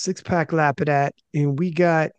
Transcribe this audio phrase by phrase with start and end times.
[0.00, 2.10] six pack Lapadat, and we got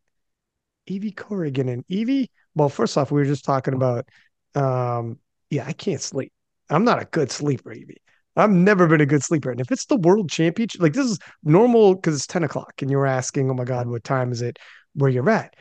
[0.87, 2.29] Evie Corrigan and Evie.
[2.55, 4.07] Well, first off, we were just talking about,
[4.55, 5.19] um,
[5.49, 6.31] yeah, I can't sleep.
[6.69, 8.01] I'm not a good sleeper, Evie.
[8.35, 9.51] I've never been a good sleeper.
[9.51, 12.89] And if it's the world championship, like this is normal because it's 10 o'clock and
[12.89, 14.57] you're asking, oh my God, what time is it
[14.93, 15.55] where you're at?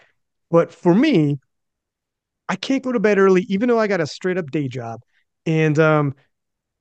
[0.50, 1.38] But for me,
[2.48, 5.00] I can't go to bed early, even though I got a straight up day job.
[5.46, 6.14] And um,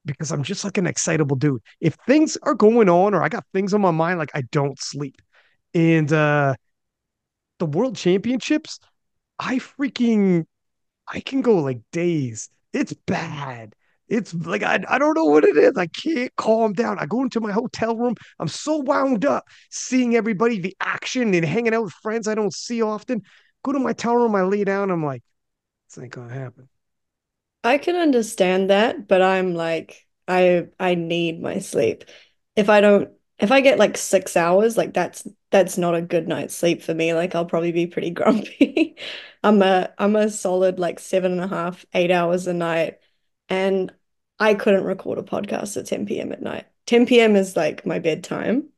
[0.06, 1.62] because I'm just like an excitable dude.
[1.80, 4.80] If things are going on or I got things on my mind, like I don't
[4.80, 5.22] sleep.
[5.74, 6.56] And uh
[7.60, 8.80] the world championships,
[9.40, 10.46] I freaking
[11.08, 12.50] I can go like days.
[12.74, 13.76] It's bad.
[14.10, 15.78] It's like I, I don't know what it is.
[15.78, 17.00] I can't calm down.
[17.00, 18.16] I go into my hotel room.
[18.40, 22.54] I'm so wound up seeing everybody, the action and hanging out with friends I don't
[22.54, 23.24] see often.
[23.64, 25.24] Go to my hotel room, I lay down, I'm like,
[25.90, 26.70] this ain't gonna happen.
[27.64, 32.06] I can understand that, but I'm like, I I need my sleep.
[32.56, 36.28] If I don't, if I get like six hours, like that's that's not a good
[36.28, 37.14] night's sleep for me.
[37.14, 38.96] Like I'll probably be pretty grumpy.
[39.44, 43.00] I'm a I'm a solid like seven and a half, eight hours a night,
[43.50, 43.94] and
[44.40, 46.32] I couldn't record a podcast at 10 p.m.
[46.32, 46.66] at night.
[46.86, 47.36] 10 p.m.
[47.36, 48.70] is like my bedtime,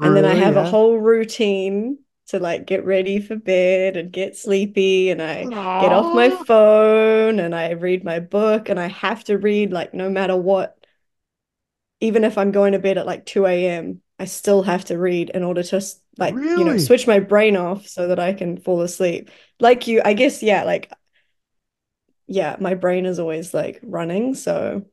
[0.00, 4.36] and then I have a whole routine to like get ready for bed and get
[4.36, 5.80] sleepy and I Aww.
[5.80, 9.94] get off my phone and I read my book and I have to read like
[9.94, 10.75] no matter what.
[12.00, 15.30] Even if I'm going to bed at like 2 a.m., I still have to read
[15.30, 15.82] in order to
[16.18, 16.50] like, really?
[16.54, 19.30] you know, switch my brain off so that I can fall asleep.
[19.60, 20.90] Like you, I guess, yeah, like,
[22.26, 24.34] yeah, my brain is always like running.
[24.34, 24.86] So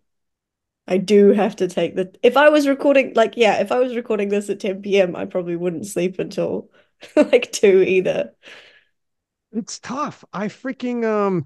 [0.87, 3.95] I do have to take the, if I was recording, like, yeah, if I was
[3.95, 6.69] recording this at 10 p.m., I probably wouldn't sleep until
[7.15, 8.33] like two either.
[9.53, 10.25] It's tough.
[10.33, 11.45] I freaking um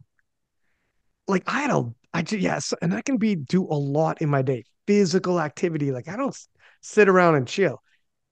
[1.27, 4.29] like I had a I just yes, and I can be do a lot in
[4.29, 4.63] my day.
[4.87, 5.91] Physical activity.
[5.91, 6.35] Like I don't
[6.81, 7.81] sit around and chill.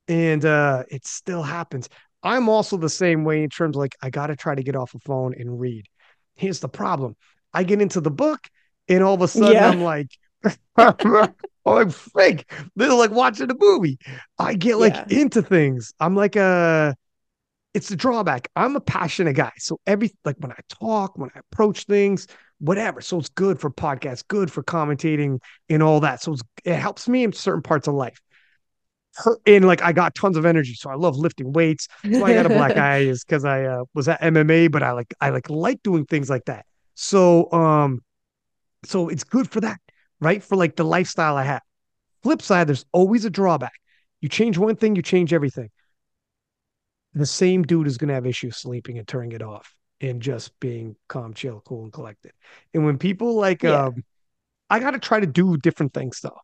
[0.07, 1.89] And uh it still happens.
[2.23, 4.95] I'm also the same way in terms of like I gotta try to get off
[4.95, 5.85] a phone and read.
[6.35, 7.16] Here's the problem.
[7.53, 8.47] I get into the book
[8.88, 9.69] and all of a sudden yeah.
[9.69, 10.09] I'm like
[10.77, 11.33] I'm
[11.66, 12.51] like fake.
[12.75, 13.97] They're like watching a movie.
[14.37, 15.19] I get like yeah.
[15.22, 15.93] into things.
[15.99, 16.95] I'm like a
[17.73, 18.49] it's a drawback.
[18.55, 19.51] I'm a passionate guy.
[19.57, 22.27] So every like when I talk, when I approach things,
[22.59, 23.01] whatever.
[23.01, 25.39] So it's good for podcasts, good for commentating
[25.69, 26.21] and all that.
[26.21, 28.19] So it helps me in certain parts of life.
[29.45, 30.73] And like I got tons of energy.
[30.73, 31.88] So I love lifting weights.
[32.03, 34.91] So I got a black eye is because I uh, was at MMA, but I
[34.91, 36.66] like I like like doing things like that.
[36.95, 38.01] So um
[38.83, 39.79] so it's good for that,
[40.19, 40.43] right?
[40.43, 41.61] For like the lifestyle I have.
[42.23, 43.73] Flip side, there's always a drawback.
[44.19, 45.69] You change one thing, you change everything
[47.16, 50.59] the same dude is going to have issues sleeping and turning it off and just
[50.59, 52.33] being calm, chill, cool, and collected.
[52.73, 53.85] And when people like, yeah.
[53.85, 54.03] um,
[54.69, 56.39] I got to try to do different things though.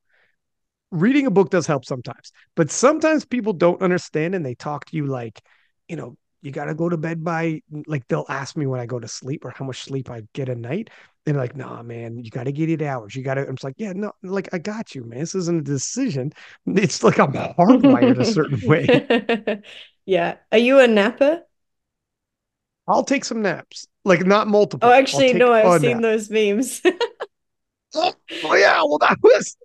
[0.92, 4.98] Reading a book does help sometimes, but sometimes people don't understand and they talk to
[4.98, 5.42] you like,
[5.88, 8.88] you know, you got to go to bed by like they'll ask me when I
[8.88, 10.90] go to sleep or how much sleep I get a night.
[11.28, 13.16] And like, nah, man, you got to get eight hours.
[13.16, 13.48] You got to.
[13.48, 15.20] I'm just like, yeah, no, like I got you, man.
[15.20, 16.34] This isn't a decision.
[16.66, 19.62] It's like I'm hardwired a certain way.
[20.06, 20.38] Yeah.
[20.52, 21.44] Are you a napper?
[22.88, 23.88] I'll take some naps.
[24.04, 24.90] Like not multiple.
[24.90, 26.02] Oh, actually, no, I've seen nap.
[26.02, 26.82] those memes.
[27.96, 29.56] oh, yeah, well, that was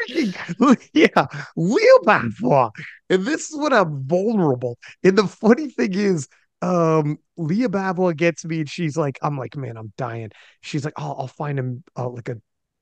[0.00, 1.26] freaking yeah,
[1.56, 2.70] Bavois.
[3.10, 4.78] And this is when I'm vulnerable.
[5.02, 6.28] And the funny thing is,
[6.62, 10.30] um, Leah Bavois gets me and she's like, I'm like, man, I'm dying.
[10.60, 12.36] She's like, oh, I'll find him uh, like a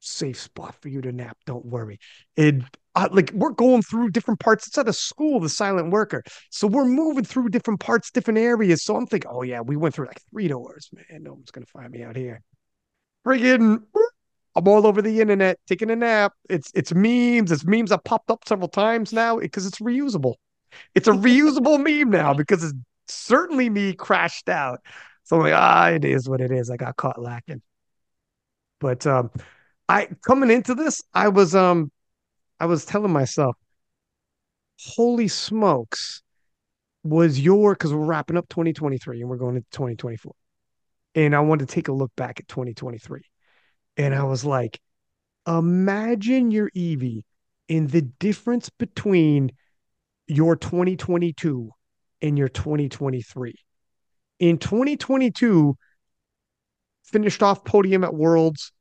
[0.06, 1.36] safe spot for you to nap.
[1.46, 1.98] Don't worry.
[2.36, 2.62] It
[2.94, 4.66] uh, like we're going through different parts.
[4.66, 6.22] It's at a school, the silent worker.
[6.50, 8.84] So we're moving through different parts, different areas.
[8.84, 11.22] So I'm thinking, oh yeah, we went through like three doors, man.
[11.22, 12.42] No one's gonna find me out here.
[13.26, 13.82] Friggin'
[14.56, 16.32] I'm all over the internet taking a nap.
[16.48, 17.52] It's it's memes.
[17.52, 20.34] It's memes that popped up several times now because it's reusable.
[20.94, 22.74] It's a reusable meme now because it's
[23.08, 24.80] certainly me crashed out.
[25.24, 26.70] So I'm like, ah, it is what it is.
[26.70, 27.60] I got caught lacking.
[28.80, 29.30] But um,
[29.88, 31.90] I coming into this, I was um
[32.58, 33.56] I was telling myself,
[34.78, 36.22] holy smokes,
[37.02, 40.32] was your because we're wrapping up 2023 and we're going into 2024.
[41.14, 43.22] And I wanted to take a look back at 2023.
[43.96, 44.80] And I was like,
[45.46, 47.24] imagine your Evie
[47.68, 49.52] in the difference between
[50.26, 51.70] your 2022
[52.20, 53.54] and your 2023.
[54.38, 55.76] In 2022,
[57.04, 58.72] finished off podium at Worlds,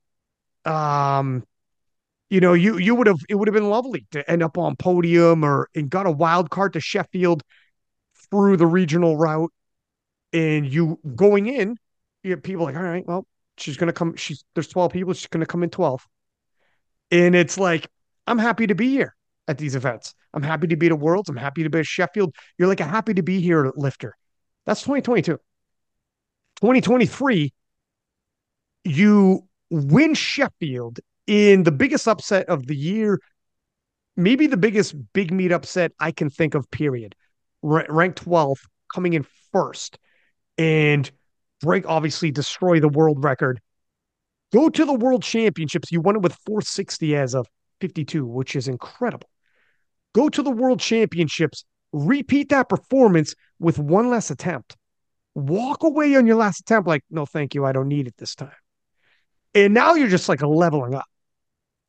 [0.65, 1.43] um,
[2.29, 4.75] you know, you you would have it would have been lovely to end up on
[4.75, 7.43] podium or and got a wild card to Sheffield
[8.31, 9.51] through the regional route,
[10.33, 11.77] and you going in,
[12.23, 13.27] you have people like, all right, well,
[13.57, 14.15] she's gonna come.
[14.15, 15.13] She's there's twelve people.
[15.13, 16.05] She's gonna come in twelve,
[17.11, 17.87] and it's like
[18.27, 19.15] I'm happy to be here.
[19.47, 20.15] at these events.
[20.33, 21.29] I'm happy to be at Worlds.
[21.29, 22.35] I'm happy to be at Sheffield.
[22.57, 24.15] You're like a happy to be here lifter.
[24.65, 25.37] That's 2022.
[26.57, 27.53] 2023,
[28.83, 33.19] you win Sheffield in the biggest upset of the year,
[34.15, 37.15] maybe the biggest big meet upset I can think of, period.
[37.63, 38.61] R- ranked 12th,
[38.93, 39.97] coming in first.
[40.57, 41.09] And
[41.61, 43.59] break, obviously, destroy the world record.
[44.53, 45.91] Go to the world championships.
[45.91, 47.47] You won it with 460 as of
[47.81, 49.29] 52, which is incredible.
[50.13, 54.77] Go to the world championships, repeat that performance with one less attempt.
[55.33, 57.65] Walk away on your last attempt, like, no, thank you.
[57.65, 58.51] I don't need it this time.
[59.55, 61.05] And now you're just like leveling up.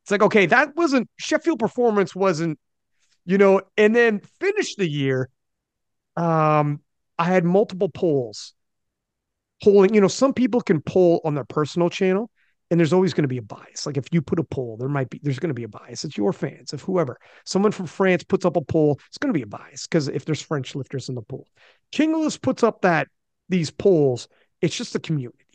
[0.04, 2.58] It's like, okay, that wasn't Sheffield performance wasn't,
[3.24, 5.28] you know, and then finish the year.
[6.16, 6.80] Um,
[7.18, 8.54] I had multiple polls
[9.62, 12.30] polling, you know, some people can poll on their personal channel
[12.70, 13.86] and there's always going to be a bias.
[13.86, 16.04] Like if you put a poll, there might be there's going to be a bias.
[16.04, 19.38] It's your fans, if whoever, someone from France puts up a poll, it's going to
[19.38, 21.46] be a bias because if there's French lifters in the pool,
[21.92, 23.08] Kingless puts up that
[23.48, 24.28] these polls,
[24.60, 25.45] it's just a community.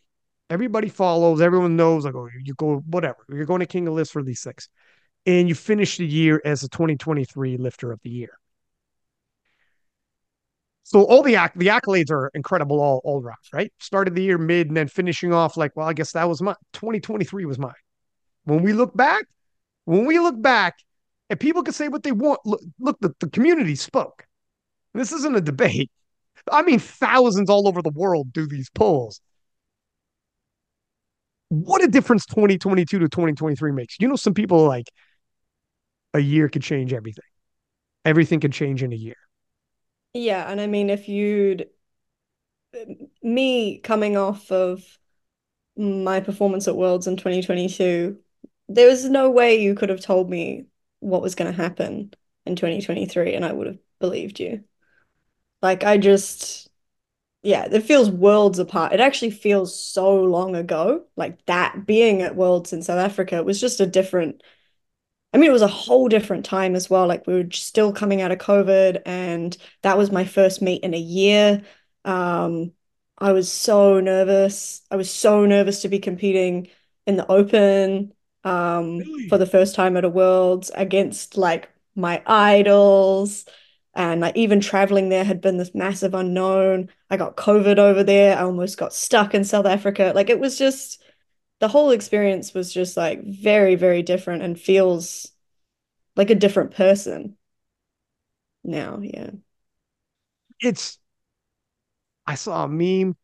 [0.51, 4.11] Everybody follows, everyone knows, like, oh, you go, whatever, you're going to King of Lifts
[4.11, 4.67] for these six.
[5.25, 8.37] And you finish the year as the 2023 lifter of the year.
[10.83, 13.71] So all the the accolades are incredible all all around, right?
[13.79, 16.53] Started the year mid and then finishing off like, well, I guess that was my
[16.73, 17.71] 2023 was mine.
[18.43, 19.23] When we look back,
[19.85, 20.75] when we look back,
[21.29, 22.41] and people can say what they want.
[22.43, 24.25] Look, look the, the community spoke.
[24.93, 25.91] This isn't a debate.
[26.51, 29.21] I mean, thousands all over the world do these polls
[31.51, 33.97] what a difference 2022 to 2023 makes.
[33.99, 34.89] You know, some people like
[36.13, 37.25] a year could change everything.
[38.05, 39.17] Everything can change in a year.
[40.13, 41.67] Yeah, and I mean, if you'd
[43.21, 44.81] me coming off of
[45.75, 48.17] my performance at Worlds in 2022,
[48.69, 50.67] there was no way you could have told me
[51.01, 52.13] what was going to happen
[52.45, 54.63] in 2023 and I would have believed you.
[55.61, 56.69] Like I just
[57.43, 58.93] yeah, it feels worlds apart.
[58.93, 61.05] It actually feels so long ago.
[61.15, 64.43] Like that being at Worlds in South Africa was just a different,
[65.33, 67.07] I mean, it was a whole different time as well.
[67.07, 70.93] Like we were still coming out of COVID, and that was my first meet in
[70.93, 71.63] a year.
[72.05, 72.73] Um,
[73.17, 74.81] I was so nervous.
[74.91, 76.67] I was so nervous to be competing
[77.07, 79.29] in the open um, really?
[79.29, 83.45] for the first time at a Worlds against like my idols
[83.93, 86.89] and like even traveling there had been this massive unknown.
[87.09, 88.37] I got COVID over there.
[88.37, 90.13] I almost got stuck in South Africa.
[90.15, 91.01] Like it was just
[91.59, 95.31] the whole experience was just like very, very different and feels
[96.15, 97.37] like a different person
[98.63, 98.99] now.
[99.01, 99.31] Yeah.
[100.59, 100.99] It's
[102.25, 103.15] I saw a meme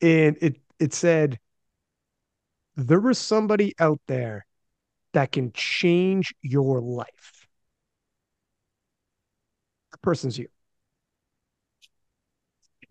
[0.00, 1.38] and it it said
[2.76, 4.46] there was somebody out there
[5.12, 7.35] that can change your life
[10.06, 10.46] person's you.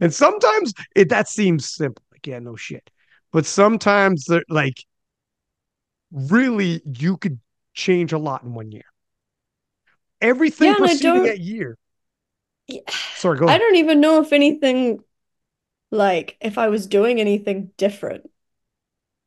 [0.01, 2.03] And sometimes it that seems simple.
[2.12, 2.91] Like, yeah, no shit.
[3.31, 4.85] But sometimes they're like
[6.12, 7.39] really you could
[7.73, 8.83] change a lot in one year.
[10.19, 11.77] Everything yeah, preceding that year.
[12.67, 12.81] Yeah.
[13.15, 13.56] Sorry, go ahead.
[13.56, 14.99] I don't even know if anything
[15.92, 18.30] like if I was doing anything different.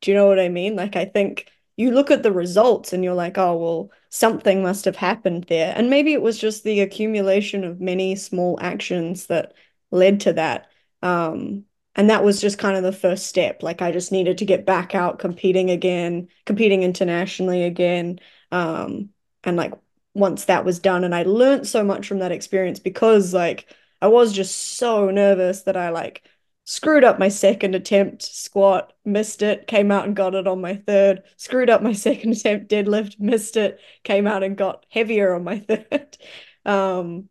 [0.03, 0.77] Do you know what I mean?
[0.77, 4.85] Like I think you look at the results and you're like, oh, well, something must
[4.85, 5.75] have happened there.
[5.77, 9.55] And maybe it was just the accumulation of many small actions that
[9.91, 10.69] led to that.
[11.03, 13.63] Um, and that was just kind of the first step.
[13.63, 18.21] Like I just needed to get back out competing again, competing internationally again.
[18.53, 19.11] Um,
[19.45, 19.73] and like
[20.15, 23.67] once that was done, and I learned so much from that experience because like
[24.01, 26.23] I was just so nervous that I like
[26.69, 30.75] screwed up my second attempt squat, missed it, came out and got it on my
[30.77, 35.45] third, screwed up my second attempt deadlift, missed it, came out and got heavier on
[35.45, 36.19] my third.
[36.67, 37.31] Um,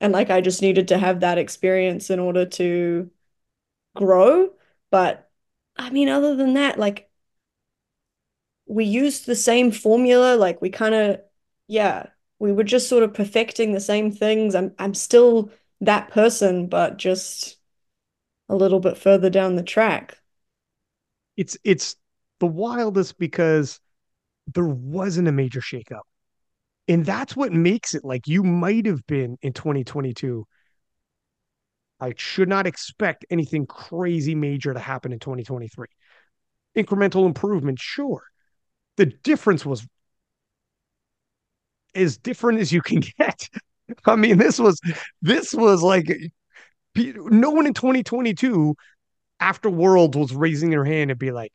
[0.00, 3.10] and like I just needed to have that experience in order to
[3.96, 4.50] grow.
[4.90, 5.30] But
[5.76, 7.10] I mean, other than that, like
[8.66, 11.20] we used the same formula, like we kind of,
[11.68, 12.06] yeah,
[12.38, 14.54] we were just sort of perfecting the same things.
[14.54, 15.50] I'm I'm still
[15.82, 17.59] that person, but just
[18.50, 20.18] a little bit further down the track.
[21.36, 21.96] It's it's
[22.40, 23.80] the wildest because
[24.52, 26.02] there wasn't a major shakeup.
[26.88, 30.44] And that's what makes it like you might have been in 2022.
[32.00, 35.86] I should not expect anything crazy major to happen in 2023.
[36.76, 38.24] Incremental improvement, sure.
[38.96, 39.86] The difference was
[41.94, 43.48] as different as you can get.
[44.06, 44.80] I mean, this was
[45.22, 46.10] this was like
[46.94, 48.74] no one in 2022
[49.38, 51.52] after Worlds was raising their hand and be like,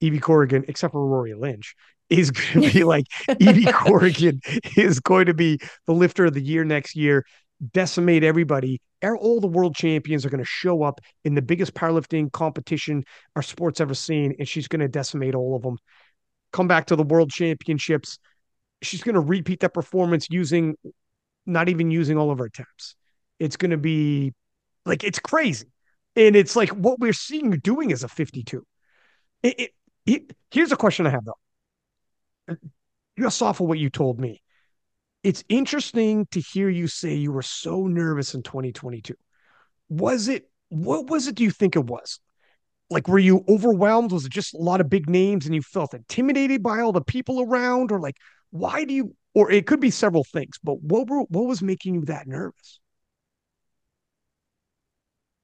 [0.00, 1.74] Evie Corrigan, except for Rory Lynch,
[2.08, 3.06] is going to be like
[3.38, 4.40] Evie Corrigan
[4.76, 7.24] is going to be the lifter of the year next year,
[7.72, 8.80] decimate everybody.
[9.02, 13.04] All the world champions are going to show up in the biggest powerlifting competition
[13.34, 15.78] our sport's ever seen, and she's going to decimate all of them.
[16.52, 18.18] Come back to the world championships.
[18.82, 20.74] She's going to repeat that performance using,
[21.46, 22.96] not even using all of her attempts.
[23.40, 24.32] It's going to be
[24.86, 25.66] like, it's crazy.
[26.14, 28.64] And it's like what we're seeing doing is a 52.
[29.42, 29.70] It, it,
[30.06, 32.56] it, here's a question I have though.
[33.18, 34.42] Just off of what you told me,
[35.22, 39.14] it's interesting to hear you say you were so nervous in 2022.
[39.88, 42.20] Was it, what was it do you think it was?
[42.88, 44.10] Like, were you overwhelmed?
[44.10, 47.00] Was it just a lot of big names and you felt intimidated by all the
[47.00, 47.92] people around?
[47.92, 48.16] Or like,
[48.50, 51.94] why do you, or it could be several things, but what were, what was making
[51.94, 52.79] you that nervous?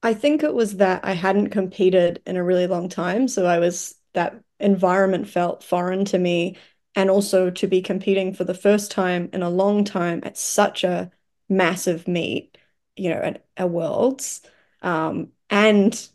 [0.07, 3.27] I think it was that I hadn't competed in a really long time.
[3.27, 6.59] So I was, that environment felt foreign to me
[6.95, 10.85] and also to be competing for the first time in a long time at such
[10.85, 11.11] a
[11.49, 12.57] massive meet,
[12.95, 14.43] you know, at a Worlds,
[14.81, 16.09] um, and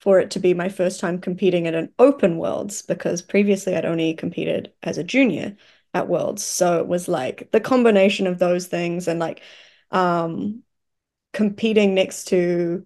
[0.00, 3.84] for it to be my first time competing at an open Worlds because previously I'd
[3.84, 5.56] only competed as a junior
[5.94, 6.42] at Worlds.
[6.42, 9.40] So it was like the combination of those things and like
[9.92, 10.64] um,
[11.32, 12.84] competing next to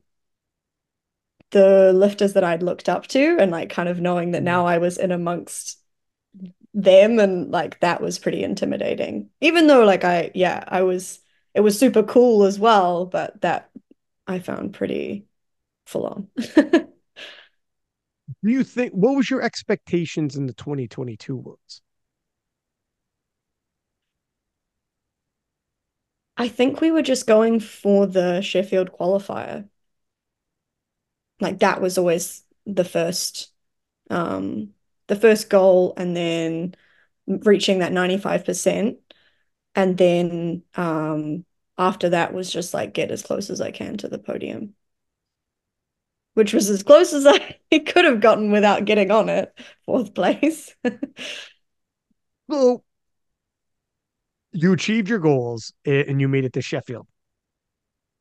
[1.51, 4.69] the lifters that I'd looked up to and like kind of knowing that now mm.
[4.69, 5.79] I was in amongst
[6.75, 9.31] them and like that was pretty intimidating.
[9.41, 11.21] Even though like I yeah, I was
[11.55, 13.71] it was super cool as well, but that
[14.27, 15.27] I found pretty
[15.87, 16.29] full on.
[18.43, 21.83] Do you think what was your expectations in the 2022 Worlds?
[26.37, 29.69] I think we were just going for the Sheffield qualifier.
[31.41, 33.51] Like that was always the first
[34.11, 34.71] um
[35.09, 36.75] the first goal and then
[37.27, 38.99] reaching that 95%.
[39.75, 41.45] And then um,
[41.77, 44.75] after that was just like get as close as I can to the podium,
[46.35, 47.27] which was as close as
[47.73, 49.53] I could have gotten without getting on it,
[49.87, 50.75] fourth place.
[52.49, 52.85] well,
[54.53, 57.07] you achieved your goals and you made it to Sheffield.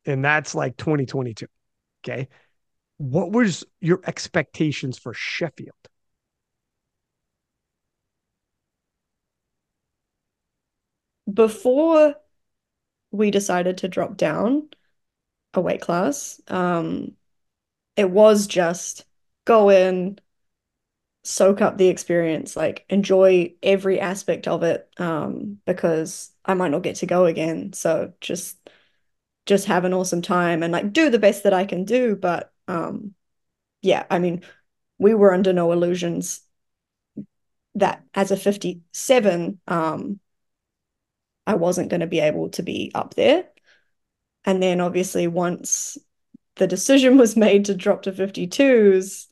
[0.05, 1.47] And that's like 2022.
[2.03, 2.27] Okay.
[2.97, 5.73] What was your expectations for Sheffield?
[11.31, 12.15] before
[13.11, 14.69] we decided to drop down
[15.53, 17.13] a weight class, um,
[17.95, 19.05] it was just
[19.45, 20.19] go in,
[21.23, 26.83] soak up the experience, like enjoy every aspect of it, um, because I might not
[26.83, 27.73] get to go again.
[27.73, 28.57] So just
[29.47, 32.15] just have an awesome time and like do the best that I can do.
[32.15, 33.13] But um,
[33.81, 34.43] yeah, I mean,
[34.99, 36.41] we were under no illusions
[37.75, 40.19] that as a 57, um,
[41.45, 43.45] I wasn't going to be able to be up there.
[44.45, 45.97] And then obviously once
[46.55, 49.27] the decision was made to drop to 52s,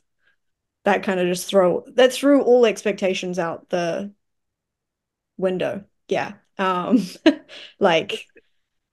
[0.86, 4.14] that kind of just throw that threw all expectations out the
[5.38, 5.86] window.
[6.08, 6.34] Yeah.
[6.58, 7.00] Um
[7.80, 8.28] like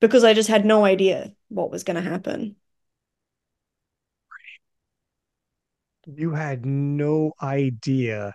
[0.00, 2.56] because I just had no idea what was going to happen.
[6.06, 8.34] You had no idea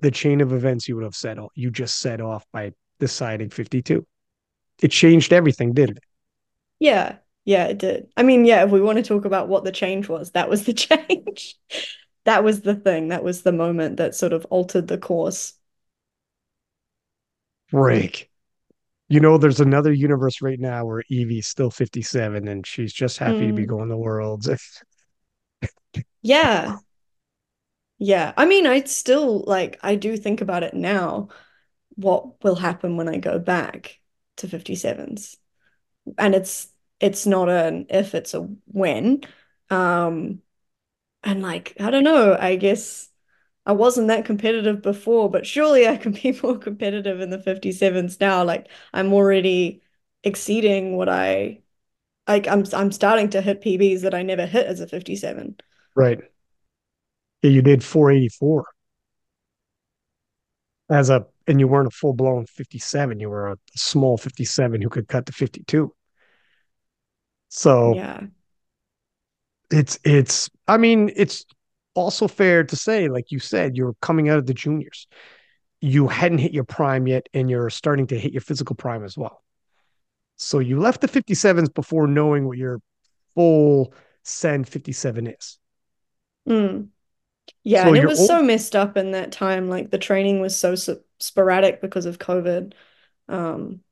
[0.00, 1.50] the chain of events you would have set off.
[1.54, 4.06] You just set off by deciding 52.
[4.82, 6.04] It changed everything, didn't it?
[6.78, 7.16] Yeah.
[7.44, 8.08] Yeah, it did.
[8.16, 10.64] I mean, yeah, if we want to talk about what the change was, that was
[10.64, 11.56] the change.
[12.24, 13.08] that was the thing.
[13.08, 15.54] That was the moment that sort of altered the course.
[17.70, 18.30] Break.
[19.08, 23.40] You know, there's another universe right now where Evie's still 57 and she's just happy
[23.40, 23.48] mm.
[23.48, 23.68] to be mm.
[23.68, 24.48] going the worlds.
[26.24, 26.78] yeah.
[27.98, 28.32] Yeah.
[28.36, 31.28] I mean, I still like I do think about it now
[31.96, 34.00] what will happen when I go back
[34.38, 35.38] to 57s.
[36.18, 36.68] And it's
[37.00, 39.22] it's not an if, it's a when.
[39.70, 40.42] Um
[41.24, 43.10] and like, I don't know, I guess
[43.66, 48.20] I wasn't that competitive before, but surely I can be more competitive in the 57s
[48.20, 48.44] now.
[48.44, 49.82] Like I'm already
[50.24, 51.62] exceeding what I
[52.28, 55.56] like I'm I'm starting to hit PBs that I never hit as a 57.
[55.94, 56.20] Right.
[57.42, 58.64] Yeah, you did 484
[60.90, 64.90] as a and you weren't a full blown 57 you were a small 57 who
[64.90, 65.94] could cut to 52
[67.48, 68.20] so yeah.
[69.70, 71.46] it's it's i mean it's
[71.94, 75.06] also fair to say like you said you're coming out of the juniors.
[75.80, 79.18] You hadn't hit your prime yet and you're starting to hit your physical prime as
[79.18, 79.42] well.
[80.36, 82.80] So you left the 57s before knowing what your
[83.34, 85.58] full send 57 is
[86.48, 86.88] mm.
[87.64, 89.68] Yeah, So and it was all so messed up in that time.
[89.68, 92.74] Like the training was so, so sporadic because of COVID.
[93.28, 93.82] Um,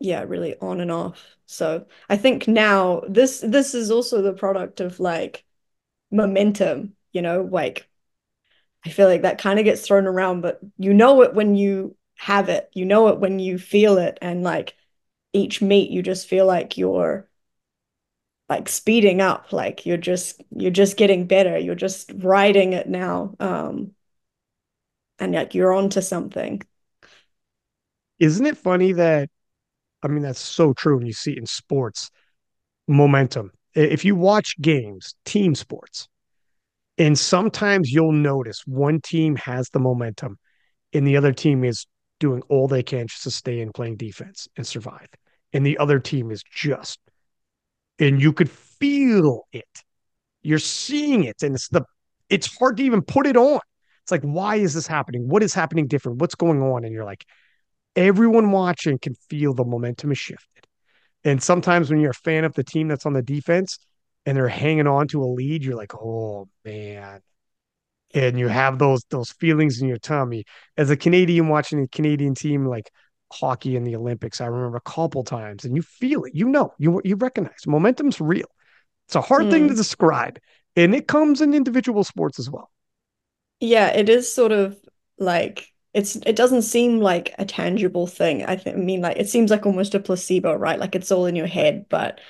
[0.00, 1.24] yeah, really on and off.
[1.46, 5.44] So I think now this this is also the product of like
[6.12, 7.88] momentum, you know, like
[8.86, 11.96] I feel like that kind of gets thrown around, but you know it when you
[12.16, 12.70] have it.
[12.74, 14.18] You know it when you feel it.
[14.22, 14.76] And like
[15.34, 17.29] each meet, you just feel like you're
[18.50, 19.52] like speeding up.
[19.52, 21.58] Like you're just you're just getting better.
[21.58, 23.34] You're just riding it now.
[23.40, 23.92] Um,
[25.20, 26.62] and like you're onto something.
[28.18, 29.30] isn't it funny that
[30.02, 32.10] I mean that's so true when you see in sports
[32.88, 33.52] momentum.
[33.74, 36.08] If you watch games, team sports,
[36.98, 40.38] and sometimes you'll notice one team has the momentum
[40.92, 41.86] and the other team is
[42.18, 45.08] doing all they can just to stay in playing defense and survive.
[45.52, 46.98] And the other team is just,
[48.00, 49.68] and you could feel it.
[50.42, 51.84] You're seeing it, and it's the,
[52.28, 53.60] it's hard to even put it on.
[54.02, 55.28] It's like, why is this happening?
[55.28, 56.18] What is happening different?
[56.18, 56.84] What's going on?
[56.84, 57.24] And you're like,
[57.94, 60.66] everyone watching can feel the momentum is shifted.
[61.22, 63.78] And sometimes when you're a fan of the team that's on the defense
[64.24, 67.20] and they're hanging on to a lead, you're like, oh man,
[68.14, 70.44] and you have those those feelings in your tummy.
[70.76, 72.90] As a Canadian watching a Canadian team like
[73.32, 76.34] hockey in the Olympics, I remember a couple times, and you feel it.
[76.34, 78.48] You know, you you recognize momentum's real.
[79.08, 79.76] It's a hard thing to Mm.
[79.76, 80.38] describe,
[80.76, 82.70] and it comes in individual sports as well.
[83.60, 84.78] Yeah, it is sort of
[85.18, 88.44] like it's it doesn't seem like a tangible thing.
[88.44, 90.78] I think I mean like it seems like almost a placebo, right?
[90.78, 92.20] Like it's all in your head, but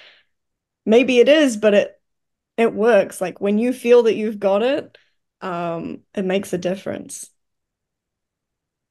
[0.87, 2.01] maybe it is, but it
[2.59, 3.21] it works.
[3.21, 4.99] Like when you feel that you've got it,
[5.43, 7.31] um, it makes a difference.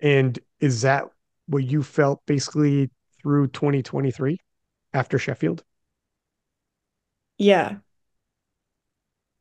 [0.01, 1.05] And is that
[1.49, 2.89] what you felt basically
[3.21, 4.39] through 2023
[4.93, 5.63] after Sheffield?
[7.37, 7.79] Yeah.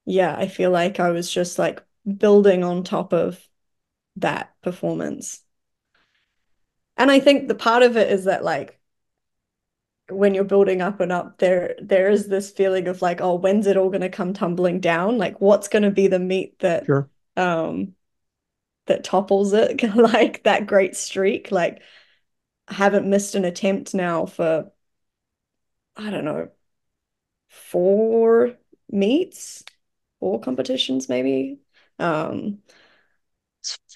[0.06, 3.46] Yeah, I feel like I was just like building on top of
[4.16, 5.42] that performance.
[6.98, 8.78] And I think the part of it is that like
[10.10, 13.66] when you're building up and up, there there is this feeling of like, oh, when's
[13.66, 15.18] it all gonna come tumbling down?
[15.18, 17.08] Like what's gonna be the meat that Sure.
[17.36, 17.94] um
[18.88, 21.50] that topples it, like that great streak.
[21.52, 21.82] Like
[22.68, 24.72] I haven't missed an attempt now for
[25.96, 26.50] I don't know,
[27.48, 28.56] four
[28.90, 29.64] meets,
[30.20, 31.60] four competitions maybe.
[31.98, 32.60] Um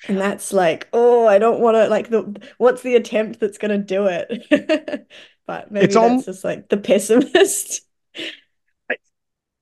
[0.09, 3.78] And that's like, oh, I don't want to like the what's the attempt that's gonna
[3.78, 5.07] do it?
[5.44, 7.83] But maybe all that's just like the pessimist.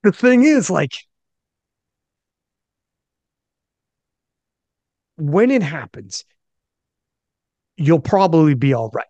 [0.02, 0.92] the thing is like
[5.20, 6.24] when it happens,
[7.76, 9.06] you'll probably be all right.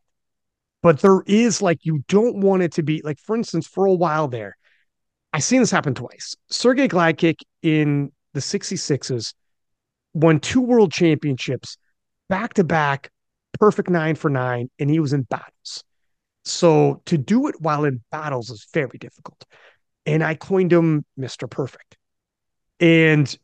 [0.83, 3.93] But there is like you don't want it to be like, for instance, for a
[3.93, 4.57] while there,
[5.33, 6.37] I've seen this happen twice.
[6.49, 9.35] Sergey Gladkikh in the 66s
[10.15, 11.77] won two world championships
[12.29, 13.11] back to back,
[13.59, 15.85] perfect nine for nine, and he was in battles.
[16.45, 19.45] So to do it while in battles is very difficult.
[20.07, 21.49] And I coined him Mr.
[21.49, 21.99] Perfect.
[22.81, 23.37] And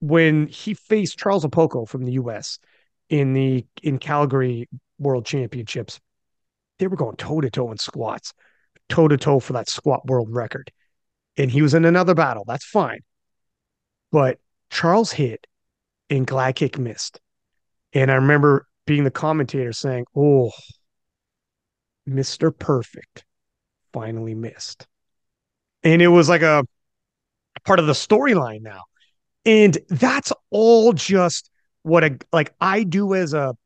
[0.00, 2.58] when he faced Charles Okpoko from the US
[3.08, 6.00] in the in Calgary World Championships,
[6.78, 8.32] they were going toe to toe in squats,
[8.88, 10.70] toe to toe for that squat world record.
[11.36, 12.44] And he was in another battle.
[12.46, 13.00] That's fine.
[14.10, 14.38] But
[14.70, 15.46] Charles hit
[16.08, 17.20] and Gladkikh missed.
[17.92, 20.52] And I remember being the commentator saying, Oh,
[22.08, 22.56] Mr.
[22.56, 23.24] Perfect
[23.92, 24.86] finally missed.
[25.82, 26.64] And it was like a
[27.64, 28.82] part of the storyline now.
[29.46, 31.50] And that's all just
[31.82, 33.56] what a like I do as a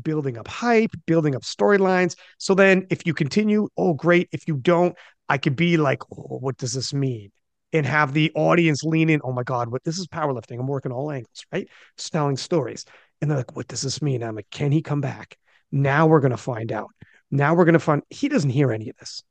[0.00, 2.16] building up hype, building up storylines.
[2.38, 4.28] So then if you continue, oh great.
[4.32, 4.96] If you don't,
[5.28, 7.32] I could be like, oh, what does this mean?
[7.72, 10.58] And have the audience lean in, oh my God, what this is powerlifting.
[10.58, 11.68] I'm working all angles, right?
[11.98, 12.84] Telling stories.
[13.20, 14.22] And they're like, what does this mean?
[14.22, 15.36] I'm like, can he come back?
[15.72, 16.90] Now we're gonna find out.
[17.30, 19.22] Now we're gonna find he doesn't hear any of this.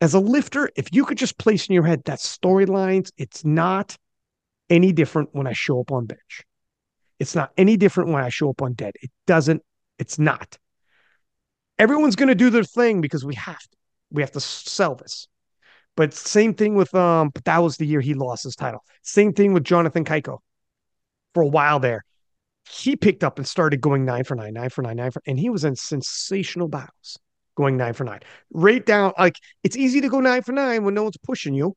[0.00, 3.96] As a lifter, if you could just place in your head that storylines, it's not
[4.72, 6.42] any different when I show up on bench.
[7.20, 8.94] It's not any different when I show up on dead.
[9.02, 9.62] It doesn't,
[9.98, 10.58] it's not.
[11.78, 13.76] Everyone's going to do their thing because we have to.
[14.10, 15.28] We have to sell this.
[15.94, 18.82] But same thing with um, but that was the year he lost his title.
[19.02, 20.38] Same thing with Jonathan Cayco.
[21.34, 22.04] For a while there,
[22.70, 25.38] he picked up and started going nine for nine, nine for nine, nine for, and
[25.38, 27.18] he was in sensational battles
[27.56, 28.20] going nine for nine.
[28.52, 31.74] Right down, like it's easy to go nine for nine when no one's pushing you.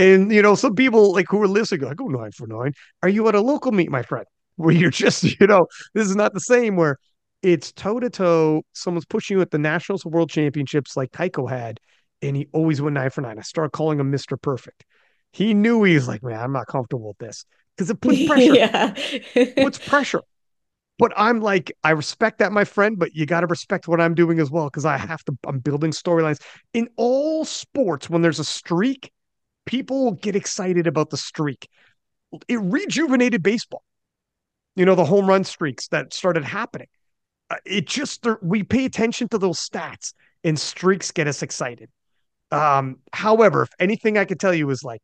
[0.00, 2.72] And you know, some people like who are listening, I go nine for nine.
[3.02, 4.26] Are you at a local meet, my friend?
[4.56, 6.98] Where you're just, you know, this is not the same where
[7.42, 8.62] it's toe to toe.
[8.74, 11.80] Someone's pushing you at the nationals or world championships like Cayco had,
[12.20, 13.38] and he always went nine for nine.
[13.38, 14.36] I started calling him Mr.
[14.36, 14.84] Perfect.
[15.32, 17.44] He knew he was like, man, I'm not comfortable with this.
[17.76, 18.54] because it puts pressure.
[18.54, 18.94] Yeah.
[19.56, 20.22] puts pressure.
[20.98, 24.14] But I'm like, I respect that, my friend, but you got to respect what I'm
[24.14, 26.42] doing as well because I have to, I'm building storylines.
[26.74, 29.10] In all sports, when there's a streak,
[29.70, 31.68] people get excited about the streak.
[32.48, 33.82] It rejuvenated baseball.
[34.74, 36.88] You know, the home run streaks that started happening.
[37.50, 40.12] Uh, it just, we pay attention to those stats
[40.44, 41.88] and streaks get us excited.
[42.50, 45.02] Um, however, if anything I could tell you is like,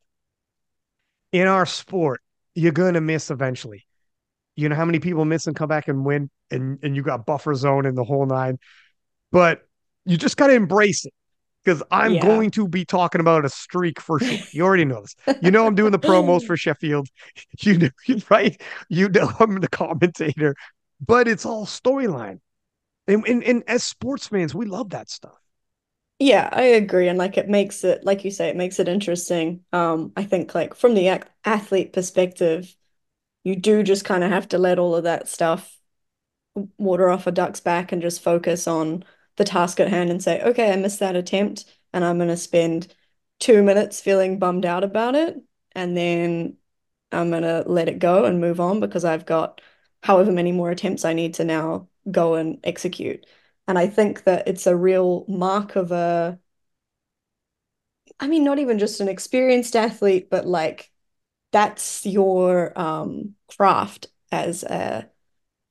[1.31, 2.21] in our sport,
[2.55, 3.87] you're going to miss eventually
[4.57, 7.25] you know how many people miss and come back and win, and and you got
[7.25, 8.57] buffer zone and the whole nine.
[9.31, 9.61] But
[10.03, 11.13] you just got to embrace it
[11.67, 12.21] because I'm yeah.
[12.21, 14.37] going to be talking about a streak for sure.
[14.51, 15.37] You already know this.
[15.41, 17.09] You know I'm doing the promos for Sheffield.
[17.59, 17.89] You know,
[18.29, 18.59] right?
[18.87, 20.55] You know I'm the commentator,
[21.05, 22.39] but it's all storyline.
[23.07, 25.37] And, and and as sports fans, we love that stuff.
[26.19, 29.61] Yeah, I agree, and like it makes it, like you say, it makes it interesting.
[29.73, 32.75] Um, I think like from the athlete perspective,
[33.43, 35.77] you do just kind of have to let all of that stuff
[36.77, 39.03] water off a duck's back and just focus on
[39.37, 42.37] the task at hand and say, okay, I missed that attempt and I'm going to
[42.37, 42.93] spend
[43.39, 45.37] two minutes feeling bummed out about it.
[45.73, 46.57] And then
[47.11, 49.61] I'm going to let it go and move on because I've got
[50.03, 53.25] however many more attempts I need to now go and execute.
[53.67, 56.39] And I think that it's a real mark of a,
[58.19, 60.91] I mean, not even just an experienced athlete, but like
[61.51, 65.09] that's your um, craft as a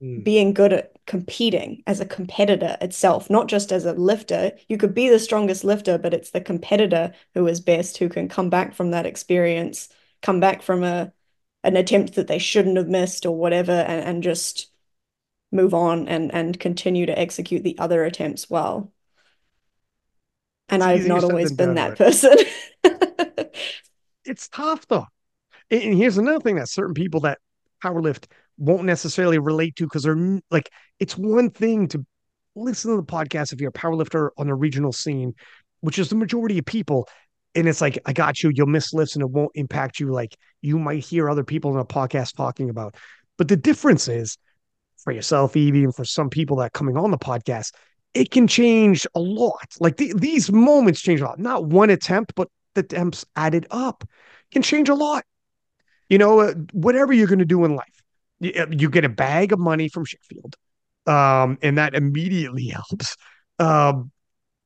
[0.02, 0.24] mm.
[0.24, 4.52] being good at competing as a competitor itself, not just as a lifter.
[4.68, 8.28] You could be the strongest lifter, but it's the competitor who is best who can
[8.28, 9.88] come back from that experience,
[10.22, 11.12] come back from a
[11.62, 14.70] an attempt that they shouldn't have missed or whatever, and, and just
[15.52, 18.92] move on and and continue to execute the other attempts well.
[20.68, 22.36] And it's I've not always been that person.
[24.24, 25.06] it's tough though.
[25.70, 27.38] And here's another thing that certain people that
[27.82, 28.26] powerlift
[28.58, 32.04] won't necessarily relate to because they're like, it's one thing to
[32.54, 35.34] listen to the podcast if you're a powerlifter on the regional scene,
[35.80, 37.08] which is the majority of people.
[37.54, 40.36] And it's like, I got you, you'll miss lifts and it won't impact you like
[40.60, 42.96] you might hear other people in a podcast talking about.
[43.38, 44.36] But the difference is
[44.98, 47.72] for yourself, Evie, and for some people that coming on the podcast,
[48.14, 49.74] it can change a lot.
[49.78, 51.38] Like the, these moments change a lot.
[51.38, 54.04] Not one attempt, but the attempts added up
[54.52, 55.24] can change a lot.
[56.08, 58.02] You know, uh, whatever you're going to do in life,
[58.40, 60.55] you, uh, get a bag of money from Sheffield,
[61.07, 63.16] um, and that immediately helps.
[63.59, 64.11] Um,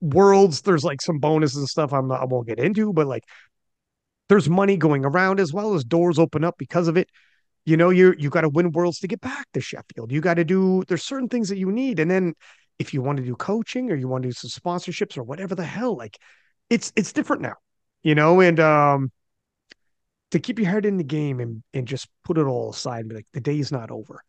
[0.01, 3.25] worlds, there's like some bonuses and stuff I'm not, I won't get into, but like
[4.29, 7.09] there's money going around as well as doors open up because of it.
[7.67, 10.11] You know, you you got to win worlds to get back to Sheffield.
[10.13, 12.35] You got to do there's certain things that you need, and then
[12.79, 15.55] if you want to do coaching or you want to do some sponsorships or whatever
[15.55, 16.17] the hell, like
[16.71, 17.55] it's it's different now,
[18.03, 19.13] you know, and um
[20.31, 23.09] to keep your head in the game and, and just put it all aside and
[23.09, 24.23] be like, the day's not over.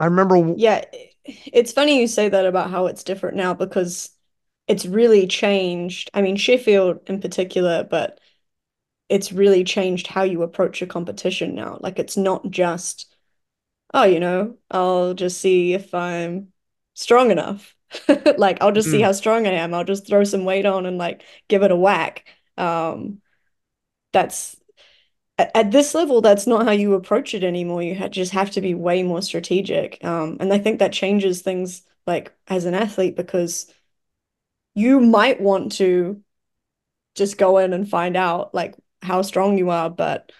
[0.00, 0.54] I remember.
[0.56, 0.84] Yeah.
[1.24, 4.10] It's funny you say that about how it's different now because
[4.66, 6.10] it's really changed.
[6.14, 8.20] I mean, Sheffield in particular, but
[9.08, 11.78] it's really changed how you approach a competition now.
[11.80, 13.12] Like, it's not just,
[13.94, 16.52] oh, you know, I'll just see if I'm
[16.94, 17.74] strong enough.
[18.36, 18.92] like, I'll just mm.
[18.92, 19.72] see how strong I am.
[19.72, 22.26] I'll just throw some weight on and like give it a whack.
[22.58, 23.22] Um,
[24.12, 24.57] that's
[25.38, 27.82] at this level, that's not how you approach it anymore.
[27.82, 30.02] You just have to be way more strategic.
[30.04, 33.72] Um, and I think that changes things like as an athlete because
[34.74, 36.22] you might want to
[37.16, 40.32] just go in and find out like how strong you are, but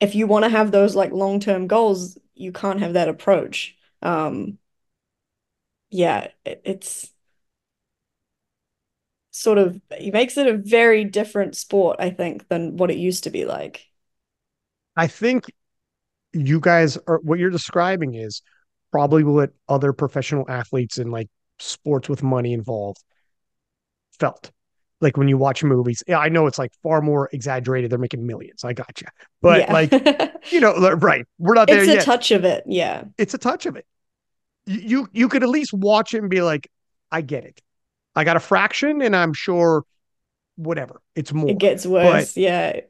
[0.00, 3.76] if you want to have those like long-term goals, you can't have that approach.
[4.02, 4.58] Um,
[5.90, 7.12] yeah, it, it's
[9.30, 13.24] sort of it makes it a very different sport, I think, than what it used
[13.24, 13.86] to be like.
[14.96, 15.50] I think
[16.32, 18.42] you guys are what you're describing is
[18.90, 21.28] probably what other professional athletes in like
[21.58, 23.02] sports with money involved
[24.18, 24.50] felt
[25.00, 26.02] like when you watch movies.
[26.06, 27.90] Yeah, I know it's like far more exaggerated.
[27.90, 28.64] They're making millions.
[28.64, 29.08] I got you,
[29.42, 29.72] but yeah.
[29.72, 31.24] like you know, right?
[31.38, 32.02] We're not there it's yet.
[32.02, 32.64] a touch of it.
[32.66, 33.86] Yeah, it's a touch of it.
[34.66, 36.68] You, you you could at least watch it and be like,
[37.10, 37.60] I get it.
[38.16, 39.84] I got a fraction, and I'm sure
[40.56, 41.50] whatever it's more.
[41.50, 42.34] It gets worse.
[42.34, 42.80] But, yeah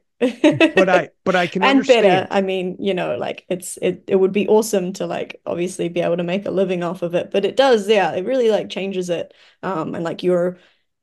[0.75, 1.87] but I but I can and understand.
[1.87, 2.27] better.
[2.29, 6.01] I mean, you know, like it's it it would be awesome to like obviously be
[6.01, 8.69] able to make a living off of it, but it does, yeah, it really like
[8.69, 9.33] changes it.
[9.63, 10.57] Um and like your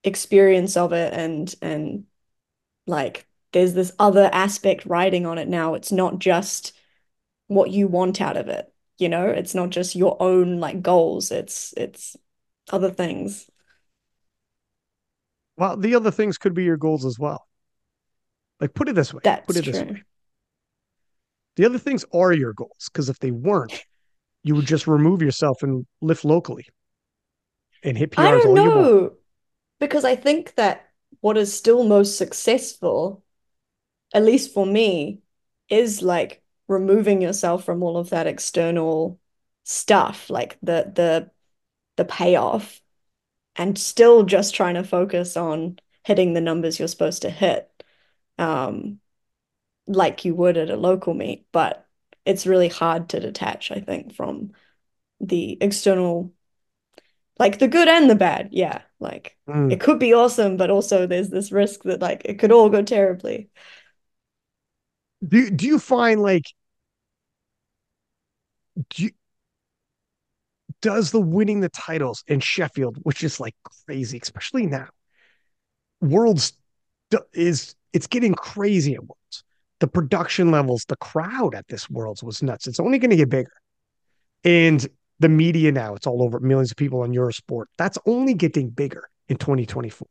[0.05, 2.07] experience of it and and
[2.87, 5.75] like there's this other aspect riding on it now.
[5.75, 6.72] It's not just
[7.48, 11.31] what you want out of it, you know, it's not just your own like goals,
[11.33, 12.16] it's it's
[12.72, 13.48] other things.
[15.57, 17.46] Well, the other things could be your goals as well.
[18.62, 19.20] Like put it this way.
[19.25, 19.72] That's put it true.
[19.72, 20.03] this way.
[21.57, 23.85] The other things are your goals because if they weren't,
[24.44, 26.66] you would just remove yourself and lift locally
[27.83, 28.81] and hit I PRs don't all you want.
[28.81, 29.12] know
[29.81, 30.88] because I think that
[31.20, 33.25] what is still most successful,
[34.14, 35.22] at least for me,
[35.68, 39.18] is like removing yourself from all of that external
[39.64, 41.31] stuff, like the the
[41.96, 42.81] the payoff,
[43.57, 47.68] and still just trying to focus on hitting the numbers you're supposed to hit,
[48.38, 49.00] um,
[49.88, 51.46] like you would at a local meet.
[51.52, 51.86] But
[52.26, 54.52] it's really hard to detach, I think, from
[55.20, 56.32] the external
[57.38, 58.48] like the good and the bad.
[58.52, 59.68] Yeah, like Mm.
[59.68, 62.82] it could be awesome, but also there's this risk that like it could all go
[62.82, 63.50] terribly.
[65.26, 66.44] Do do you find like
[68.88, 69.10] do you,
[70.80, 73.54] does the winning the titles in Sheffield, which is like
[73.86, 74.88] crazy, especially now,
[76.00, 76.52] Worlds
[77.32, 79.44] is it's getting crazy at Worlds.
[79.81, 82.66] The production levels, the crowd at this Worlds was nuts.
[82.66, 83.52] It's only going to get bigger,
[84.44, 84.87] and
[85.18, 87.64] the media now it's all over millions of people on Eurosport.
[87.78, 90.07] That's only getting bigger in 2024.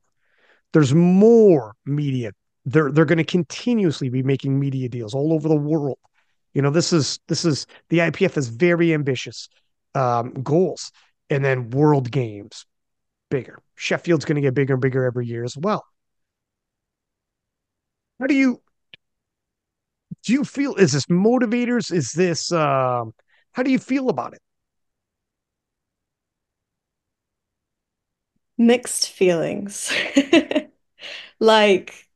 [0.74, 2.32] There's more media.
[2.66, 6.00] They're they're going to continuously be making media deals all over the world.
[6.54, 9.50] You know, this is this is the IPF is very ambitious
[9.96, 10.92] um, goals,
[11.30, 12.66] and then World Games
[13.30, 13.60] bigger.
[13.76, 15.84] Sheffield's going to get bigger and bigger every year as well.
[18.22, 18.62] How do you
[20.24, 20.34] do?
[20.34, 21.92] You feel is this motivators?
[21.92, 23.14] Is this um,
[23.54, 24.42] how do you feel about it?
[28.58, 29.92] Mixed feelings.
[31.40, 32.10] Like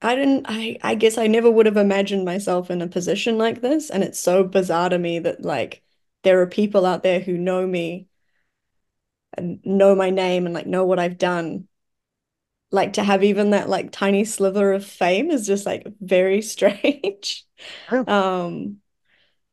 [0.00, 3.60] I didn't I I guess I never would have imagined myself in a position like
[3.60, 5.82] this, and it's so bizarre to me that like
[6.22, 8.08] there are people out there who know me
[9.34, 11.68] and know my name and like know what I've done.
[12.76, 17.46] Like to have even that like tiny sliver of fame is just like very strange.
[18.06, 18.78] Um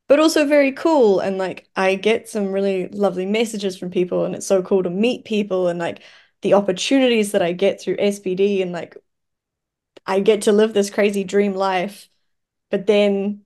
[0.08, 1.20] but also very cool.
[1.20, 4.90] And like I get some really lovely messages from people, and it's so cool to
[4.90, 6.02] meet people and like
[6.42, 8.96] the opportunities that I get through SBD and like
[10.06, 12.08] I get to live this crazy dream life.
[12.70, 13.44] But then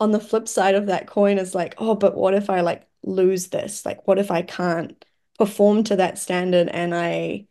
[0.00, 2.86] on the flip side of that coin is like, oh, but what if I like
[3.02, 3.84] lose this?
[3.84, 5.04] Like, what if I can't
[5.38, 7.46] perform to that standard and I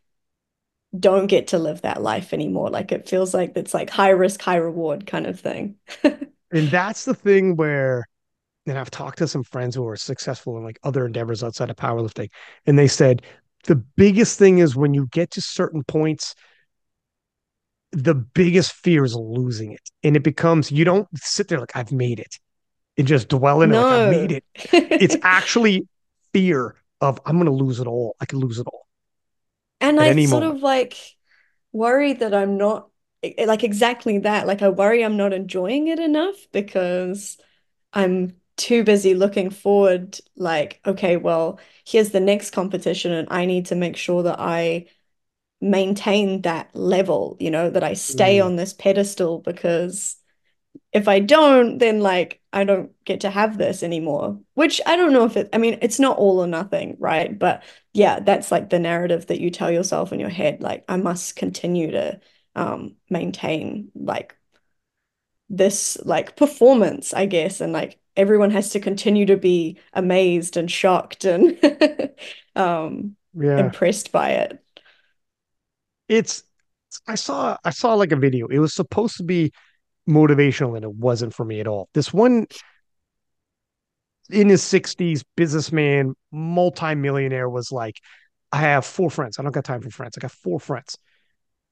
[0.97, 2.69] don't get to live that life anymore?
[2.69, 5.76] Like it feels like it's like high risk, high reward kind of thing.
[6.04, 8.08] and that's the thing where
[8.65, 11.78] and I've talked to some friends who are successful in like other endeavors outside of
[11.78, 12.30] powerlifting,
[12.65, 13.21] and they said
[13.65, 16.36] the biggest thing is when you get to certain points,
[17.91, 19.89] the biggest fear is losing it.
[20.04, 22.39] And it becomes you don't sit there like I've made it
[22.97, 24.43] and just dwell in it like I've made it.
[24.71, 25.88] It's actually
[26.34, 28.15] fear of I'm gonna lose it all.
[28.19, 28.87] I could lose it all
[29.81, 30.55] And I sort moment.
[30.55, 30.95] of like
[31.71, 32.89] worry that I'm not
[33.45, 34.47] like exactly that.
[34.47, 37.37] Like I worry I'm not enjoying it enough because
[37.93, 43.67] I'm too busy looking forward, like, okay, well, here's the next competition, and I need
[43.67, 44.87] to make sure that I
[45.61, 50.16] maintain that level, you know, that I stay Mm, on this pedestal because
[50.97, 54.39] if I don't, then like I don't get to have this anymore.
[54.55, 57.38] Which I don't know if it, I mean, it's not all or nothing, right?
[57.38, 60.97] But yeah, that's like the narrative that you tell yourself in your head, like I
[60.97, 62.19] must continue to
[62.55, 64.36] um maintain like
[65.49, 70.69] this like performance, I guess, and like everyone has to continue to be amazed and
[70.69, 71.60] shocked and
[72.55, 73.60] um yeah.
[73.60, 74.63] impressed by it.
[76.10, 76.43] It's
[77.07, 78.47] I saw I saw like a video.
[78.47, 79.51] It was supposed to be
[80.07, 81.89] motivational and it wasn't for me at all.
[81.93, 82.47] This one
[84.29, 87.99] in his 60s businessman, multimillionaire was like,
[88.51, 89.39] I have four friends.
[89.39, 90.17] I don't got time for friends.
[90.17, 90.97] I got four friends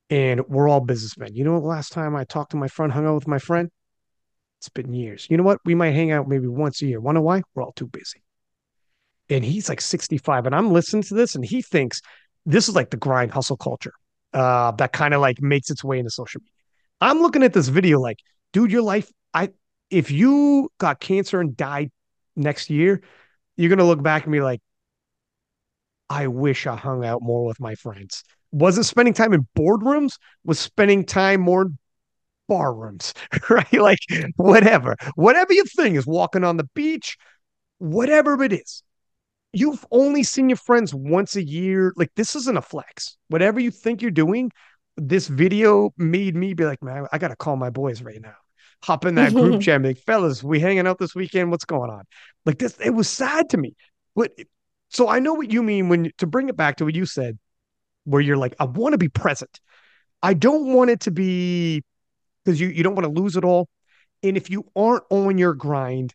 [0.09, 1.35] and we're all businessmen.
[1.35, 3.69] You know, last time I talked to my friend, hung out with my friend,
[4.59, 5.27] it's been years.
[5.29, 5.59] You know what?
[5.65, 6.99] We might hang out maybe once a year.
[6.99, 7.41] Wanna why?
[7.53, 8.21] We're all too busy.
[9.29, 10.45] And he's like 65.
[10.45, 12.01] And I'm listening to this and he thinks
[12.45, 13.93] this is like the grind hustle culture
[14.33, 16.51] uh, that kind of like makes its way into social media.
[17.01, 18.19] I'm looking at this video like,
[18.53, 19.49] dude, your life, I
[19.89, 21.91] if you got cancer and died
[22.35, 23.01] next year,
[23.57, 24.61] you're gonna look back and be like,
[26.09, 28.23] I wish I hung out more with my friends.
[28.51, 31.77] Wasn't spending time in boardrooms, was spending time more in
[32.47, 33.13] bar rooms,
[33.49, 33.73] right?
[33.73, 33.99] Like
[34.35, 37.17] whatever, whatever your thing is, walking on the beach,
[37.79, 38.83] whatever it is.
[39.53, 41.93] You've only seen your friends once a year.
[41.95, 43.17] Like this isn't a flex.
[43.29, 44.51] Whatever you think you're doing,
[44.97, 48.35] this video made me be like, man, I gotta call my boys right now.
[48.83, 51.51] Hop in that group chat, like, fellas, we hanging out this weekend.
[51.51, 52.03] What's going on?
[52.45, 53.75] Like this, it was sad to me.
[54.15, 54.31] But
[54.89, 57.37] so I know what you mean when to bring it back to what you said,
[58.05, 59.59] where you're like, I want to be present.
[60.21, 61.83] I don't want it to be
[62.43, 63.67] because you, you don't want to lose it all.
[64.23, 66.13] And if you aren't on your grind,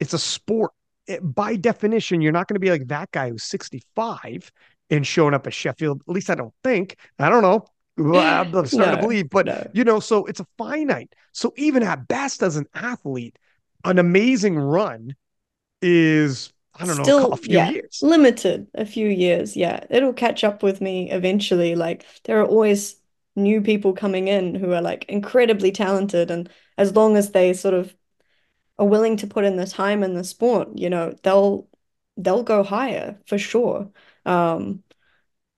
[0.00, 0.72] it's a sport.
[1.06, 4.50] It, by definition, you're not going to be like that guy who's 65
[4.92, 6.02] and showing up at Sheffield.
[6.08, 6.98] At least I don't think.
[7.20, 7.66] I don't know.
[7.98, 9.72] I'm starting No, to believe, but no.
[9.72, 11.14] you know, so it's a finite.
[11.32, 13.38] So even at best, as an athlete,
[13.84, 15.16] an amazing run
[15.82, 18.00] is I don't know a Still, few yeah, years.
[18.00, 19.56] limited a few years.
[19.56, 21.74] Yeah, it'll catch up with me eventually.
[21.74, 22.96] Like there are always
[23.36, 27.74] new people coming in who are like incredibly talented, and as long as they sort
[27.74, 27.94] of
[28.78, 31.68] are willing to put in the time in the sport, you know, they'll
[32.18, 33.90] they'll go higher for sure.
[34.26, 34.82] Um,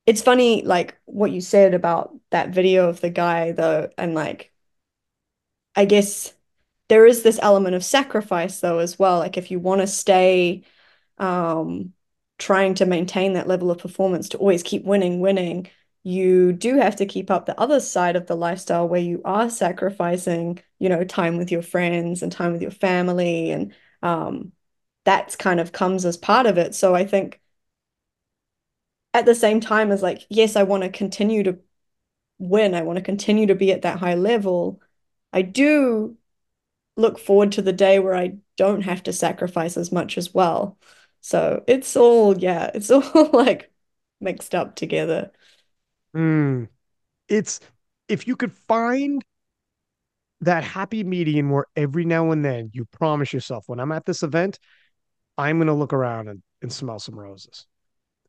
[0.06, 4.52] it's funny, like what you said about that video of the guy though, and like
[5.76, 6.32] I guess
[6.88, 9.18] there is this element of sacrifice though as well.
[9.18, 10.64] Like if you want to stay
[11.18, 11.92] um
[12.38, 15.68] trying to maintain that level of performance to always keep winning, winning,
[16.02, 19.48] you do have to keep up the other side of the lifestyle where you are
[19.50, 24.52] sacrificing, you know, time with your friends and time with your family and um
[25.04, 26.74] that's kind of comes as part of it.
[26.74, 27.40] So I think
[29.14, 31.58] at the same time as like, yes, I want to continue to
[32.38, 34.82] win, I want to continue to be at that high level.
[35.32, 36.16] I do
[36.96, 40.76] look forward to the day where I don't have to sacrifice as much as well.
[41.20, 43.72] So it's all, yeah, it's all like
[44.20, 45.30] mixed up together.
[46.14, 46.68] Mm.
[47.28, 47.60] It's
[48.08, 49.24] if you could find
[50.40, 54.22] that happy medium where every now and then you promise yourself, when I'm at this
[54.22, 54.58] event,
[55.38, 57.66] I'm going to look around and, and smell some roses.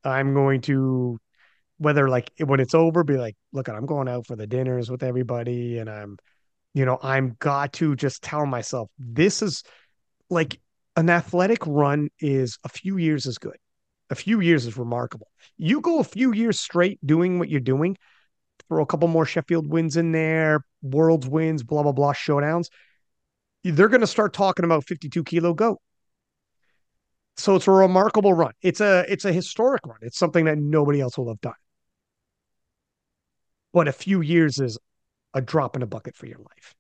[0.06, 1.20] I'm going to,
[1.78, 5.04] whether like when it's over, be like, look, I'm going out for the dinners with
[5.04, 5.80] everybody.
[5.80, 6.18] And I'm,
[6.74, 9.64] you know, I'm got to just tell myself this is
[10.30, 10.60] like
[10.96, 13.58] an athletic run is a few years is good.
[14.10, 15.28] A few years is remarkable.
[15.58, 17.98] You go a few years straight doing what you're doing,
[18.68, 22.68] throw a couple more Sheffield wins in there, world's wins, blah, blah, blah, showdowns.
[23.64, 25.80] They're going to start talking about 52 kilo goat.
[27.38, 28.54] So it's a remarkable run.
[28.62, 29.98] It's a it's a historic run.
[30.02, 31.54] It's something that nobody else will have done.
[33.74, 34.78] But a few years is
[35.34, 36.74] a drop in a bucket for your life.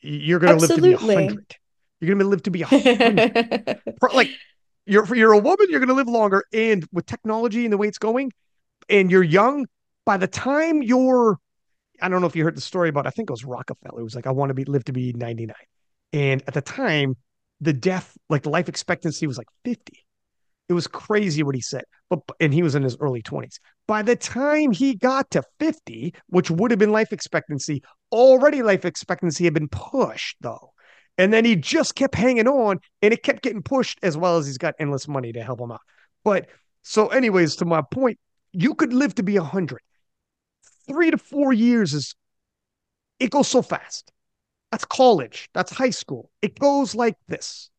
[0.00, 1.56] You're going to live to be a hundred.
[2.00, 3.80] You're going to live to be a hundred.
[4.12, 4.30] Like
[4.86, 6.44] you're you're a woman, you're going to live longer.
[6.52, 8.32] And with technology and the way it's going,
[8.88, 9.66] and you're young,
[10.04, 11.38] by the time you're,
[12.00, 14.00] I don't know if you heard the story about, I think it was Rockefeller.
[14.00, 15.54] It was like, I want to be live to be 99.
[16.12, 17.16] And at the time,
[17.62, 19.92] the death, like the life expectancy was like 50.
[20.68, 21.84] It was crazy what he said.
[22.10, 23.58] But and he was in his early 20s.
[23.86, 28.84] By the time he got to 50, which would have been life expectancy, already life
[28.84, 30.72] expectancy had been pushed though.
[31.18, 34.46] And then he just kept hanging on and it kept getting pushed as well as
[34.46, 35.80] he's got endless money to help him out.
[36.24, 36.48] But
[36.82, 38.18] so, anyways, to my point,
[38.52, 39.78] you could live to be 100.
[40.88, 42.14] Three to four years is,
[43.20, 44.10] it goes so fast.
[44.72, 45.48] That's college.
[45.54, 46.30] That's high school.
[46.42, 47.70] It goes like this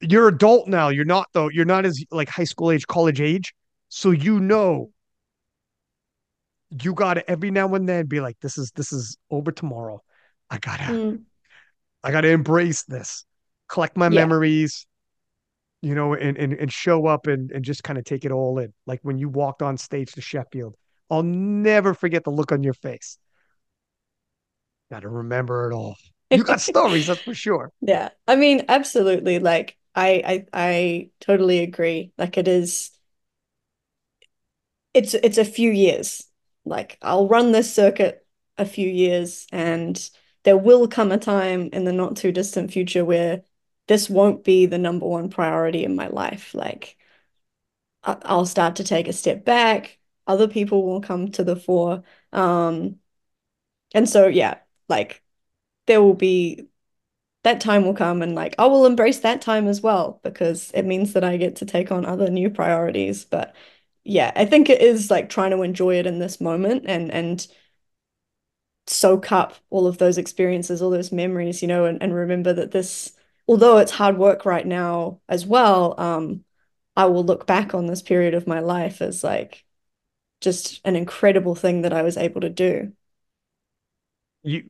[0.00, 0.88] you're adult now.
[0.88, 1.48] You're not though.
[1.48, 3.54] You're not as like high school age, college age.
[3.88, 4.90] So you know
[6.70, 10.00] you gotta every now and then be like, this is this is over tomorrow.
[10.50, 11.24] I gotta Mm,
[12.02, 13.24] I gotta embrace this,
[13.68, 14.20] collect my yeah.
[14.20, 14.86] memories,
[15.82, 18.58] you know, and and, and show up and, and just kind of take it all
[18.58, 18.72] in.
[18.86, 20.76] Like when you walked on stage to Sheffield.
[21.10, 23.18] I'll never forget the look on your face.
[24.90, 25.96] Gotta remember it all.
[26.30, 27.72] You got stories, that's for sure.
[27.80, 28.10] Yeah.
[28.26, 29.38] I mean, absolutely.
[29.38, 32.12] Like I I I totally agree.
[32.18, 32.90] Like it is
[34.94, 36.26] it's it's a few years.
[36.64, 40.10] Like I'll run this circuit a few years and
[40.44, 43.42] there will come a time in the not too distant future where
[43.86, 46.54] this won't be the number one priority in my life.
[46.54, 46.96] Like
[48.02, 49.98] I'll start to take a step back.
[50.26, 52.02] Other people will come to the fore.
[52.32, 53.00] Um,
[53.94, 55.22] and so yeah, like
[55.86, 56.68] there will be
[57.44, 60.84] that time will come and like I will embrace that time as well because it
[60.84, 63.24] means that I get to take on other new priorities.
[63.24, 63.54] But
[64.04, 67.46] yeah, I think it is like trying to enjoy it in this moment and and
[68.86, 72.70] soak up all of those experiences, all those memories, you know, and, and remember that
[72.70, 73.12] this,
[73.46, 76.44] although it's hard work right now as well, um,
[76.96, 79.64] I will look back on this period of my life as like
[80.40, 82.92] just an incredible thing that I was able to do.
[84.42, 84.68] You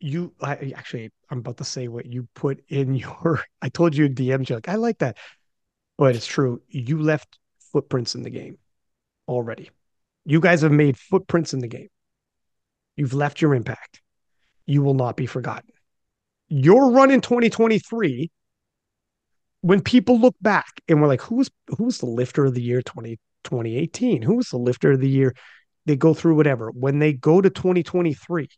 [0.00, 4.08] you I actually I'm about to say what you put in your I told you
[4.08, 4.68] DM joke.
[4.68, 5.16] I like that.
[5.96, 6.60] But it's true.
[6.68, 7.38] You left
[7.72, 8.58] footprints in the game
[9.28, 9.70] already.
[10.24, 11.88] You guys have made footprints in the game.
[12.96, 14.00] You've left your impact.
[14.66, 15.70] You will not be forgotten.
[16.48, 18.30] Your run in 2023,
[19.60, 23.18] when people look back and we're like, who's who's the lifter of the year 20,
[23.44, 24.22] 2018?
[24.22, 25.34] Who was the lifter of the year?
[25.86, 26.70] They go through whatever.
[26.70, 28.48] When they go to 2023,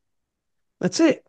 [0.81, 1.26] That's it.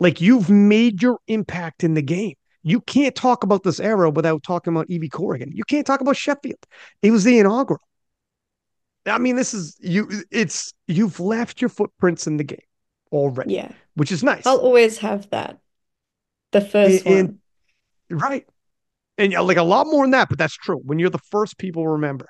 [0.00, 2.34] Like you've made your impact in the game.
[2.62, 5.52] You can't talk about this era without talking about Evie Corrigan.
[5.54, 6.58] You can't talk about Sheffield.
[7.02, 7.80] It was the inaugural.
[9.06, 10.08] I mean, this is you.
[10.30, 12.58] It's you've left your footprints in the game
[13.12, 13.72] already, Yeah.
[13.94, 14.44] which is nice.
[14.46, 15.58] I'll always have that.
[16.52, 17.28] The first And-
[18.10, 18.18] one.
[18.18, 18.46] Right.
[19.16, 20.78] And yeah, like a lot more than that, but that's true.
[20.84, 22.28] When you're the first people remember.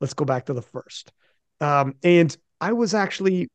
[0.00, 1.12] Let's go back to the first.
[1.60, 3.48] Um, and I was actually,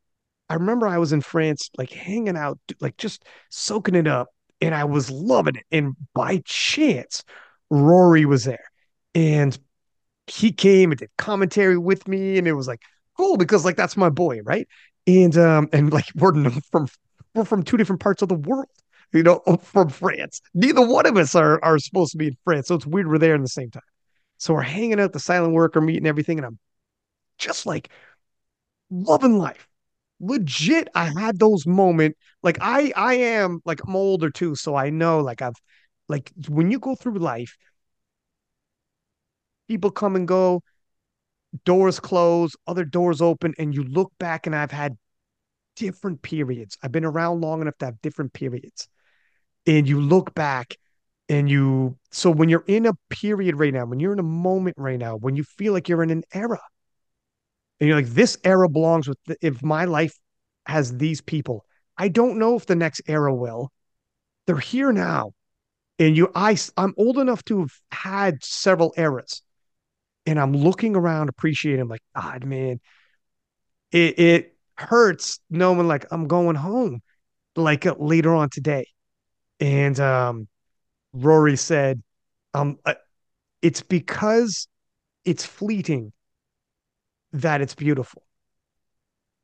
[0.53, 4.27] I remember I was in France, like hanging out, like just soaking it up,
[4.61, 5.65] and I was loving it.
[5.71, 7.23] And by chance,
[7.71, 8.65] Rory was there.
[9.15, 9.57] And
[10.27, 12.81] he came and did commentary with me, and it was like
[13.17, 14.67] cool because like that's my boy, right?
[15.07, 16.87] And um, and like we're from
[17.33, 18.67] we're from two different parts of the world
[19.11, 20.39] you know, from France.
[20.53, 23.17] Neither one of us are are supposed to be in France, so it's weird we're
[23.17, 23.81] there in the same time.
[24.37, 26.59] So we're hanging out the silent worker meeting everything, and I'm
[27.39, 27.89] just like
[28.91, 29.67] loving life.
[30.23, 32.17] Legit, I had those moments.
[32.43, 35.55] Like I I am like I'm older too, so I know like I've
[36.07, 37.57] like when you go through life,
[39.67, 40.61] people come and go,
[41.65, 44.97] doors close, other doors open, and you look back and I've had
[45.75, 46.77] different periods.
[46.83, 48.87] I've been around long enough to have different periods
[49.67, 50.77] and you look back
[51.29, 54.75] and you so when you're in a period right now when you're in a moment
[54.77, 56.59] right now when you feel like you're in an era
[57.83, 60.17] and you're like this era belongs with the, if my life
[60.65, 61.65] has these people
[61.97, 63.73] i don't know if the next era will.
[64.47, 65.33] They're here now.
[65.99, 69.41] And you i i'm old enough to have had several eras.
[70.25, 72.79] And i'm looking around appreciating like god man
[73.91, 77.01] it it hurts knowing like i'm going home
[77.57, 78.87] like uh, later on today.
[79.59, 80.47] And um,
[81.11, 82.01] Rory said,
[82.53, 82.93] um, uh,
[83.61, 84.69] it's because
[85.25, 86.13] it's fleeting
[87.33, 88.23] that it's beautiful.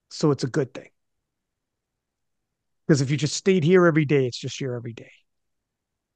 [0.10, 0.90] So it's a good thing.
[2.86, 5.12] Because if you just stayed here every day, it's just here every day.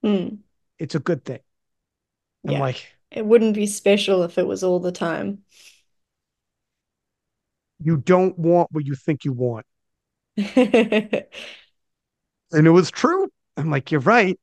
[0.04, 0.44] Mm,
[0.80, 1.40] It's a good thing.
[2.48, 5.44] I'm like, It wouldn't be special if it was all the time.
[7.80, 9.66] you don't want what you think you want.
[12.52, 13.30] And it was true.
[13.58, 14.40] I'm like, you're right.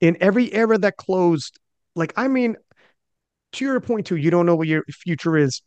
[0.00, 1.58] In every era that closed,
[1.94, 2.56] like, I mean,
[3.54, 5.62] to your point too, you don't know what your future is.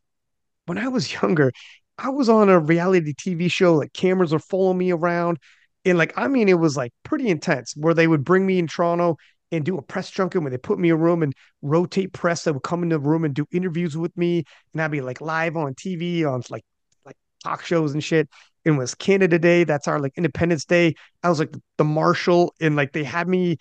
[0.66, 1.52] When I was younger,
[1.98, 5.38] I was on a reality TV show, like cameras are following me around.
[5.86, 8.68] And like, I mean, it was like pretty intense where they would bring me in
[8.68, 9.18] Toronto
[9.52, 12.44] and do a press junket where they put me in a room and rotate press
[12.44, 14.44] that would come in the room and do interviews with me.
[14.74, 16.64] And I'd be like live on TV on like
[17.06, 18.30] like talk shows and shit.
[18.66, 19.64] It was Canada Day.
[19.66, 20.96] That's our like Independence Day.
[21.22, 23.58] I was like the marshal and like they had me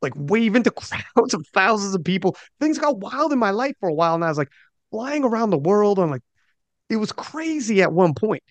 [0.00, 0.70] like wave into
[1.14, 2.36] crowds of thousands of people.
[2.60, 4.14] Things got wild in my life for a while.
[4.14, 4.50] And I was like
[4.90, 6.22] flying around the world on like
[6.94, 8.42] it was crazy at one point.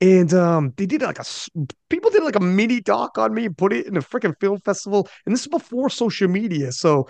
[0.00, 1.24] And um, they did like a
[1.90, 4.58] people did like a mini doc on me and put it in a freaking film
[4.60, 5.06] festival.
[5.26, 6.72] And this is before social media.
[6.72, 7.06] So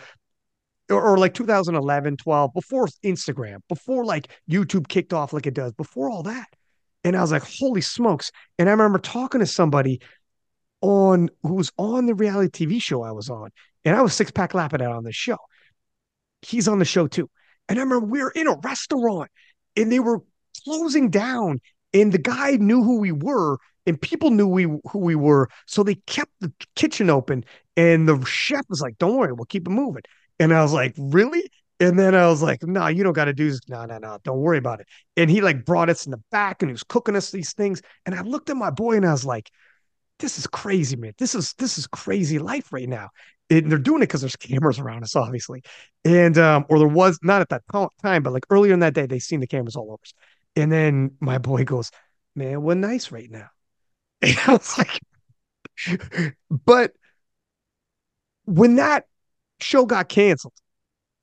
[0.91, 5.73] or, or, like 2011, 12, before Instagram, before like YouTube kicked off like it does,
[5.73, 6.49] before all that.
[7.05, 8.33] And I was like, holy smokes.
[8.59, 10.01] And I remember talking to somebody
[10.81, 13.51] on who was on the reality TV show I was on.
[13.85, 15.39] And I was six pack Lapadat on this show.
[16.43, 17.31] He's on the show too.
[17.69, 19.31] And I remember we were in a restaurant
[19.77, 20.23] and they were
[20.65, 21.61] closing down
[21.93, 25.83] and the guy knew who we were and people knew we who we were so
[25.83, 27.45] they kept the kitchen open
[27.77, 30.03] and the chef was like don't worry we'll keep it moving.
[30.39, 31.43] And i was like really?
[31.81, 33.61] And then i was like no you don't got to do this.
[33.69, 34.87] No no no don't worry about it.
[35.17, 37.83] And he like brought us in the back and he was cooking us these things
[38.07, 39.51] and i looked at my boy and i was like
[40.21, 41.13] this is crazy man.
[41.19, 43.09] This is this is crazy life right now.
[43.49, 45.63] And they're doing it because there's cameras around us obviously.
[46.05, 47.63] And um or there was not at that
[48.03, 50.13] time but like earlier in that day they seen the cameras all over us
[50.57, 51.91] and then my boy goes,
[52.35, 53.49] Man, we're nice right now.
[54.23, 55.01] And I was like,
[56.51, 56.93] but
[58.45, 59.07] when that
[59.61, 60.53] show got canceled,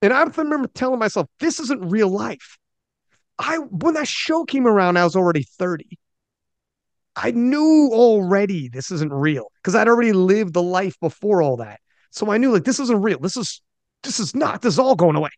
[0.01, 2.57] and I remember telling myself, this isn't real life.
[3.37, 5.99] I when that show came around, I was already 30.
[7.15, 11.79] I knew already this isn't real because I'd already lived the life before all that.
[12.11, 13.19] So I knew like this isn't real.
[13.19, 13.61] This is
[14.03, 15.29] this is not, this is all going away.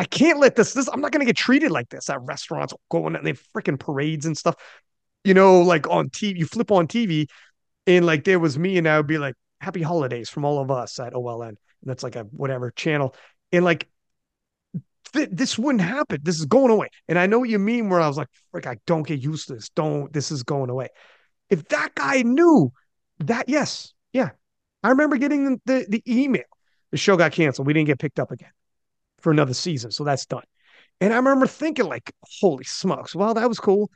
[0.00, 2.72] I can't let this, this, I'm not going to get treated like this at restaurants
[2.90, 4.54] going and they freaking parades and stuff.
[5.24, 7.28] You know, like on TV, you flip on TV
[7.86, 10.70] and like there was me and I would be like, happy holidays from all of
[10.70, 11.48] us at OLN.
[11.48, 13.14] And that's like a whatever channel.
[13.52, 13.90] And like,
[15.12, 16.20] th- this wouldn't happen.
[16.22, 16.88] This is going away.
[17.06, 19.48] And I know what you mean where I was like, frick, I don't get used
[19.48, 19.68] to this.
[19.68, 20.88] Don't, this is going away.
[21.50, 22.72] If that guy knew
[23.18, 24.30] that, yes, yeah.
[24.82, 26.44] I remember getting the, the, the email.
[26.90, 27.66] The show got canceled.
[27.66, 28.52] We didn't get picked up again
[29.22, 29.90] for another season.
[29.90, 30.44] So that's done.
[31.00, 33.90] And I remember thinking, like, holy smokes, well, that was cool.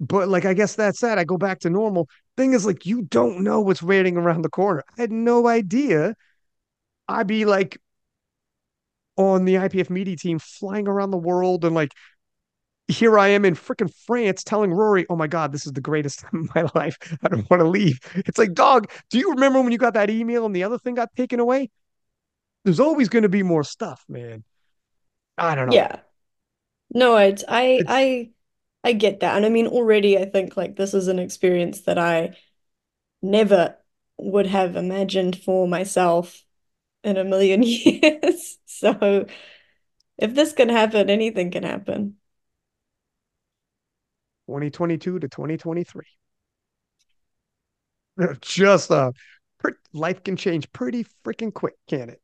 [0.00, 1.18] but like I guess that's that.
[1.18, 2.08] I go back to normal.
[2.36, 4.84] Thing is, like, you don't know what's waiting around the corner.
[4.98, 6.16] I had no idea.
[7.08, 7.78] I'd be like
[9.16, 11.92] on the IPF media team flying around the world and like
[12.88, 16.20] here I am in freaking France telling Rory, oh my God, this is the greatest
[16.22, 16.96] time of my life.
[17.22, 17.98] I don't want to leave.
[18.14, 20.94] It's like, dog, do you remember when you got that email and the other thing
[20.94, 21.70] got taken away?
[22.64, 24.44] There's always going to be more stuff, man.
[25.38, 25.84] I don't know.
[25.84, 26.00] Yeah.
[26.94, 28.32] No, it's I It's I
[28.84, 29.36] I get that.
[29.36, 32.36] And I mean already I think like this is an experience that I
[33.22, 33.78] never
[34.18, 36.44] would have imagined for myself
[37.04, 38.58] in a million years.
[38.66, 39.26] So
[40.18, 42.18] if this can happen, anything can happen.
[44.46, 46.06] 2022 to 2023.
[48.40, 49.12] Just uh
[49.92, 52.20] life can change pretty freaking quick, can it?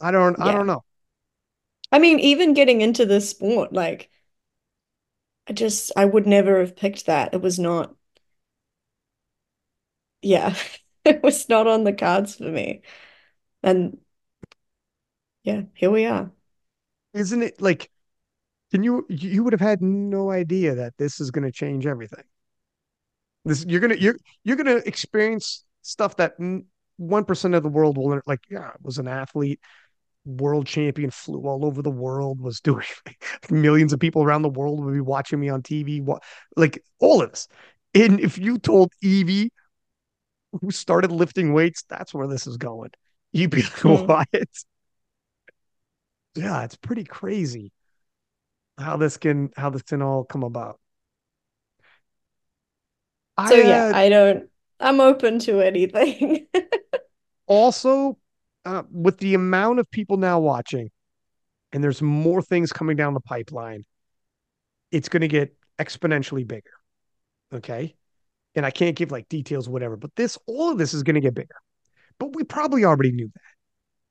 [0.00, 0.82] I don't I don't know.
[1.96, 4.10] I mean, even getting into this sport, like
[5.48, 7.32] I just I would never have picked that.
[7.32, 7.94] It was not,
[10.20, 10.54] yeah,
[11.06, 12.82] it was not on the cards for me.
[13.62, 13.96] And
[15.42, 16.30] yeah, here we are.
[17.14, 17.90] Isn't it like
[18.70, 22.24] can you you would have had no idea that this is going to change everything.
[23.46, 26.34] This you're gonna you're you're gonna experience stuff that
[26.98, 28.40] one percent of the world will like.
[28.50, 29.60] Yeah, I was an athlete,
[30.26, 34.50] world champion, flew all over the world, was doing like, millions of people around the
[34.50, 36.02] world would be watching me on TV.
[36.02, 36.22] What
[36.56, 37.48] like all of this.
[37.94, 39.50] And if you told Evie,
[40.60, 42.90] who started lifting weights, that's where this is going,
[43.32, 44.08] you'd be like, Mm.
[44.08, 44.28] what?
[46.36, 47.72] Yeah, it's pretty crazy
[48.78, 50.80] how this can how this can all come about.
[53.44, 54.48] So I yeah, uh, I don't,
[54.80, 56.46] I'm open to anything.
[57.46, 58.18] also
[58.66, 60.90] uh, with the amount of people now watching,
[61.72, 63.84] and there's more things coming down the pipeline,
[64.90, 66.70] it's going to get exponentially bigger.
[67.52, 67.94] Okay.
[68.56, 71.20] And I can't give like details, whatever, but this, all of this is going to
[71.20, 71.54] get bigger.
[72.18, 73.40] But we probably already knew that.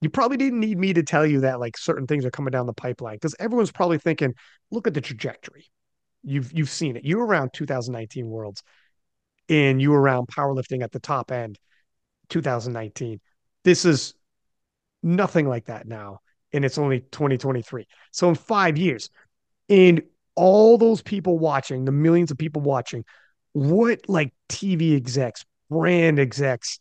[0.01, 2.65] You probably didn't need me to tell you that like certain things are coming down
[2.65, 4.35] the pipeline because everyone's probably thinking,
[4.71, 5.65] look at the trajectory.
[6.23, 7.03] You've you've seen it.
[7.03, 8.61] You were around 2019 Worlds
[9.49, 11.57] and you were around powerlifting at the top end
[12.29, 13.19] 2019.
[13.63, 14.13] This is
[15.05, 16.19] nothing like that now.
[16.51, 17.87] And it's only 2023.
[18.11, 19.09] So in five years,
[19.69, 20.01] and
[20.35, 23.05] all those people watching, the millions of people watching,
[23.53, 26.79] what like TV execs, brand execs,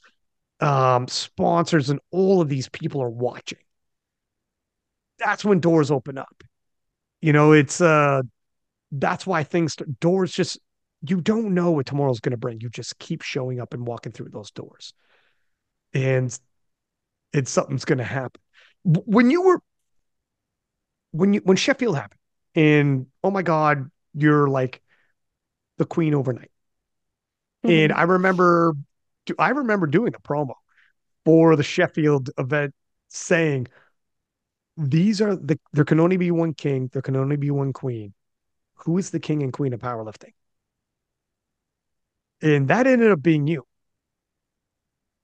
[0.60, 3.58] um, sponsors, and all of these people are watching.
[5.18, 6.42] That's when doors open up.
[7.20, 8.22] You know, it's uh
[8.92, 10.58] that's why things doors just
[11.06, 12.60] you don't know what tomorrow's gonna bring.
[12.60, 14.94] You just keep showing up and walking through those doors.
[15.92, 16.36] And
[17.34, 18.40] it's something's gonna happen.
[18.84, 19.60] When you were
[21.10, 22.20] when you when Sheffield happened,
[22.54, 24.80] and oh my God, you're like
[25.78, 26.50] the queen overnight.
[27.62, 28.00] And mm-hmm.
[28.00, 28.74] I remember
[29.38, 30.54] I remember doing the promo
[31.24, 32.74] for the Sheffield event
[33.08, 33.66] saying
[34.76, 38.14] these are the there can only be one king, there can only be one queen.
[38.78, 40.32] Who is the king and queen of powerlifting?
[42.42, 43.66] And that ended up being you.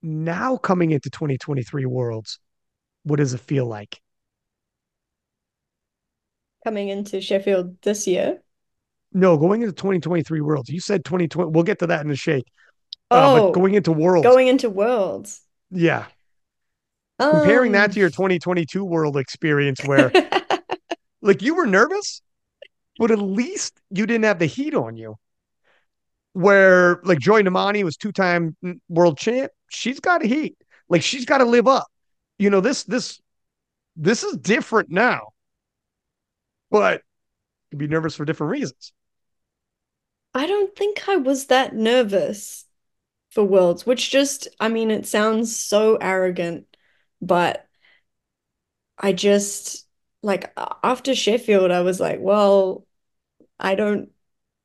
[0.03, 2.39] Now coming into 2023 worlds,
[3.05, 4.01] what does it feel like?
[6.65, 8.43] Coming into Sheffield this year.
[9.13, 10.69] No, going into 2023 worlds.
[10.69, 11.51] You said 2020.
[11.51, 12.47] We'll get to that in the shake.
[13.11, 15.43] Uh, but Oh, going into worlds, going into Worlds.
[15.71, 16.07] yeah.
[17.29, 20.11] Comparing that Um, to your 2022 world experience where
[21.23, 22.23] like you were nervous,
[22.99, 25.17] but at least you didn't have the heat on you.
[26.33, 28.57] Where like Joy Namani was two-time
[28.89, 30.57] world champ, she's got heat.
[30.89, 31.87] Like she's got to live up.
[32.39, 33.21] You know, this this
[33.97, 35.29] this is different now,
[36.71, 37.03] but
[37.71, 38.93] you be nervous for different reasons.
[40.35, 42.65] I don't think I was that nervous
[43.31, 46.67] for Worlds, which just, I mean, it sounds so arrogant,
[47.21, 47.67] but
[48.99, 49.87] I just
[50.23, 50.53] like
[50.83, 52.87] after Sheffield, I was like, well,
[53.59, 54.11] I don't,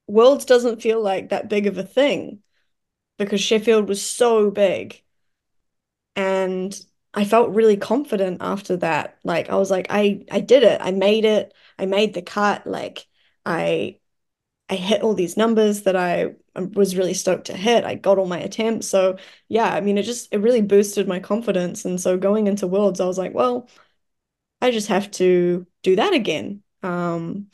[0.08, 2.40] Worlds doesn't feel like that big of a thing
[3.18, 5.02] because Sheffield was so big.
[6.16, 6.80] And
[7.14, 9.18] I felt really confident after that.
[9.24, 10.82] Like I was like, I I did it.
[10.82, 11.54] I made it.
[11.80, 12.66] I made the cut.
[12.68, 13.08] Like
[13.46, 14.00] I
[14.70, 17.86] I hit all these numbers that I was really stoked to hit.
[17.86, 18.88] I got all my attempts.
[18.90, 19.18] So
[19.50, 21.86] yeah, I mean, it just it really boosted my confidence.
[21.86, 23.70] And so going into Worlds, I was like, well,
[24.62, 26.64] I just have to do that again.
[26.84, 27.50] Um,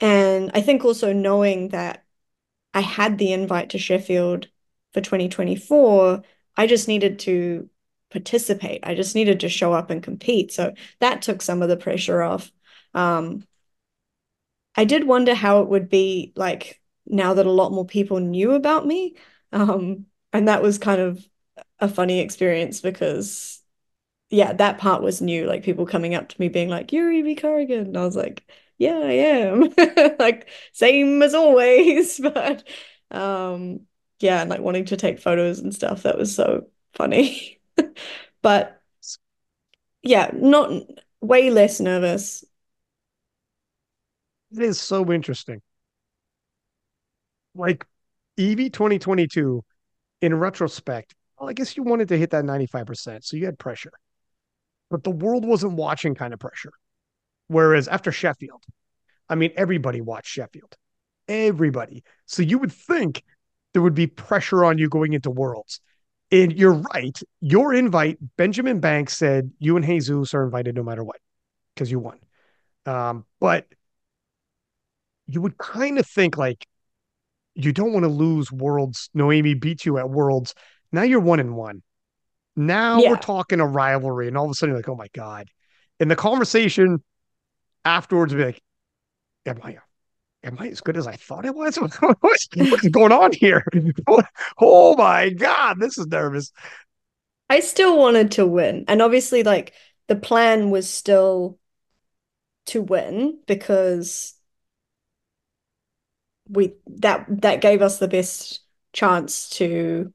[0.00, 2.03] and I think also knowing that
[2.74, 4.48] I had the invite to Sheffield
[4.92, 6.22] for 2024,
[6.56, 7.68] I just needed to
[8.10, 8.80] participate.
[8.84, 10.52] I just needed to show up and compete.
[10.52, 12.52] So that took some of the pressure off.
[12.94, 13.44] Um,
[14.76, 18.52] I did wonder how it would be like now that a lot more people knew
[18.52, 19.16] about me.
[19.52, 21.26] Um, and that was kind of
[21.80, 23.60] a funny experience because
[24.30, 25.46] yeah, that part was new.
[25.46, 28.44] Like people coming up to me being like, "You're Evie Corrigan," and I was like,
[28.78, 29.72] "Yeah, I am."
[30.18, 32.64] like same as always, but
[33.10, 33.80] um,
[34.20, 36.02] yeah, and like wanting to take photos and stuff.
[36.02, 37.60] That was so funny.
[38.42, 38.80] but
[40.02, 40.70] yeah, not
[41.20, 42.44] way less nervous.
[44.52, 45.60] It is so interesting.
[47.54, 47.86] Like
[48.36, 49.64] Evie 2022,
[50.20, 53.92] in retrospect, well, I guess you wanted to hit that 95%, so you had pressure.
[54.90, 56.72] But the world wasn't watching kind of pressure.
[57.48, 58.62] Whereas after Sheffield,
[59.28, 60.76] I mean, everybody watched Sheffield.
[61.28, 62.04] Everybody.
[62.26, 63.22] So you would think
[63.72, 65.80] there would be pressure on you going into Worlds.
[66.30, 67.18] And you're right.
[67.40, 71.16] Your invite, Benjamin Banks said you and Jesus are invited no matter what
[71.74, 72.18] because you won.
[72.86, 73.66] Um, but
[75.26, 76.66] you would kind of think like
[77.54, 79.10] you don't want to lose Worlds.
[79.14, 80.54] Noemi beat you at Worlds.
[80.92, 81.82] Now you're one and one.
[82.56, 83.10] Now yeah.
[83.10, 85.48] we're talking a rivalry, and all of a sudden you're like, oh my god.
[85.98, 87.02] And the conversation
[87.84, 88.62] afterwards be like,
[89.46, 89.78] am I
[90.44, 91.76] am I as good as I thought I was?
[92.20, 93.64] what's, what's going on here?
[94.60, 96.52] oh my god, this is nervous.
[97.50, 99.72] I still wanted to win, and obviously, like
[100.08, 101.58] the plan was still
[102.66, 104.34] to win because
[106.48, 108.60] we that that gave us the best
[108.92, 110.12] chance to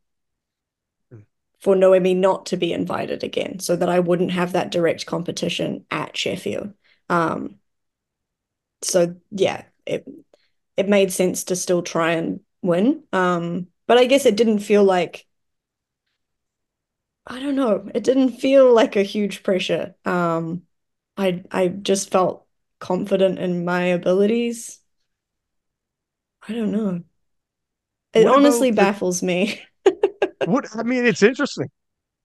[1.11, 1.19] hmm.
[1.59, 5.85] for Noemi not to be invited again, so that I wouldn't have that direct competition
[5.91, 6.73] at Sheffield.
[7.09, 7.59] Um,
[8.81, 10.07] so yeah, it
[10.77, 13.03] it made sense to still try and win.
[13.11, 15.25] Um, but I guess it didn't feel like
[17.27, 19.95] I don't know, it didn't feel like a huge pressure.
[20.05, 20.63] Um,
[21.17, 22.45] I I just felt
[22.79, 24.79] confident in my abilities.
[26.47, 27.03] I don't know.
[28.13, 29.61] It what honestly baffles the, me.
[30.45, 31.69] what I mean, it's interesting.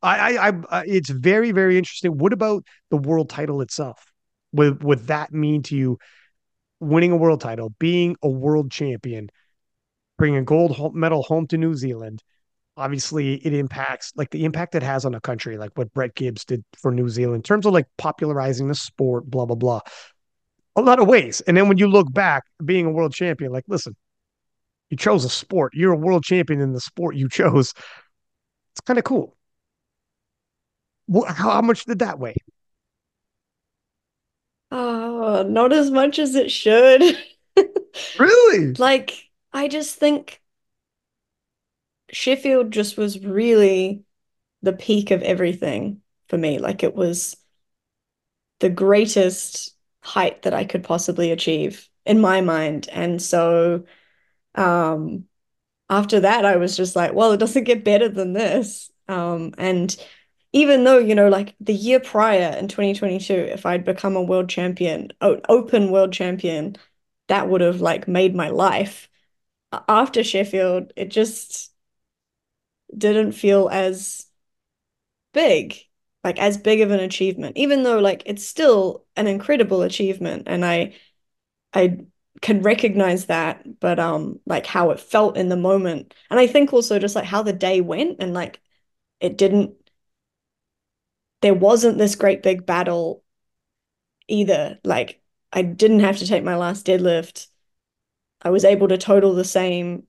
[0.02, 2.18] I, I, I, it's very, very interesting.
[2.18, 4.04] What about the world title itself?
[4.54, 5.98] What would that mean to you?
[6.78, 9.30] Winning a world title, being a world champion,
[10.16, 12.22] bringing a gold medal home to New Zealand.
[12.76, 16.44] Obviously, it impacts like the impact it has on a country, like what Brett Gibbs
[16.44, 19.80] did for New Zealand in terms of like popularizing the sport, blah blah blah.
[20.76, 21.40] A lot of ways.
[21.42, 23.96] And then when you look back, being a world champion, like listen,
[24.90, 25.72] you chose a sport.
[25.74, 27.72] You're a world champion in the sport you chose.
[28.72, 29.36] It's kind of cool.
[31.28, 32.36] How, how much did that weigh?
[34.76, 37.00] Oh, not as much as it should.
[38.18, 38.74] really?
[38.74, 40.42] Like, I just think
[42.10, 44.02] Sheffield just was really
[44.62, 46.58] the peak of everything for me.
[46.58, 47.36] Like, it was
[48.58, 52.88] the greatest height that I could possibly achieve in my mind.
[52.90, 53.84] And so
[54.56, 55.26] um,
[55.88, 58.90] after that, I was just like, well, it doesn't get better than this.
[59.06, 59.96] Um, and
[60.54, 64.48] even though, you know, like the year prior in 2022, if I'd become a world
[64.50, 66.76] champion, open world champion,
[67.28, 69.10] that would have like made my life.
[69.88, 71.72] After Sheffield, it just
[72.96, 74.26] didn't feel as
[75.32, 75.76] big,
[76.22, 80.44] like as big of an achievement, even though like it's still an incredible achievement.
[80.46, 80.94] And I
[81.74, 81.98] I
[82.42, 86.72] can recognize that, but um, like how it felt in the moment, and I think
[86.74, 88.60] also just like how the day went, and like
[89.20, 89.74] it didn't.
[91.44, 93.22] There wasn't this great big battle
[94.28, 94.78] either.
[94.82, 95.20] Like
[95.52, 97.48] I didn't have to take my last deadlift.
[98.40, 100.04] I was able to total the same.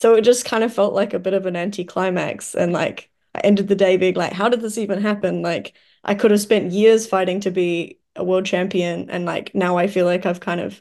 [0.00, 2.54] So it just kind of felt like a bit of an anticlimax.
[2.54, 5.42] And like I ended the day being like, how did this even happen?
[5.42, 5.74] Like
[6.04, 9.10] I could have spent years fighting to be a world champion.
[9.10, 10.80] And like now I feel like I've kind of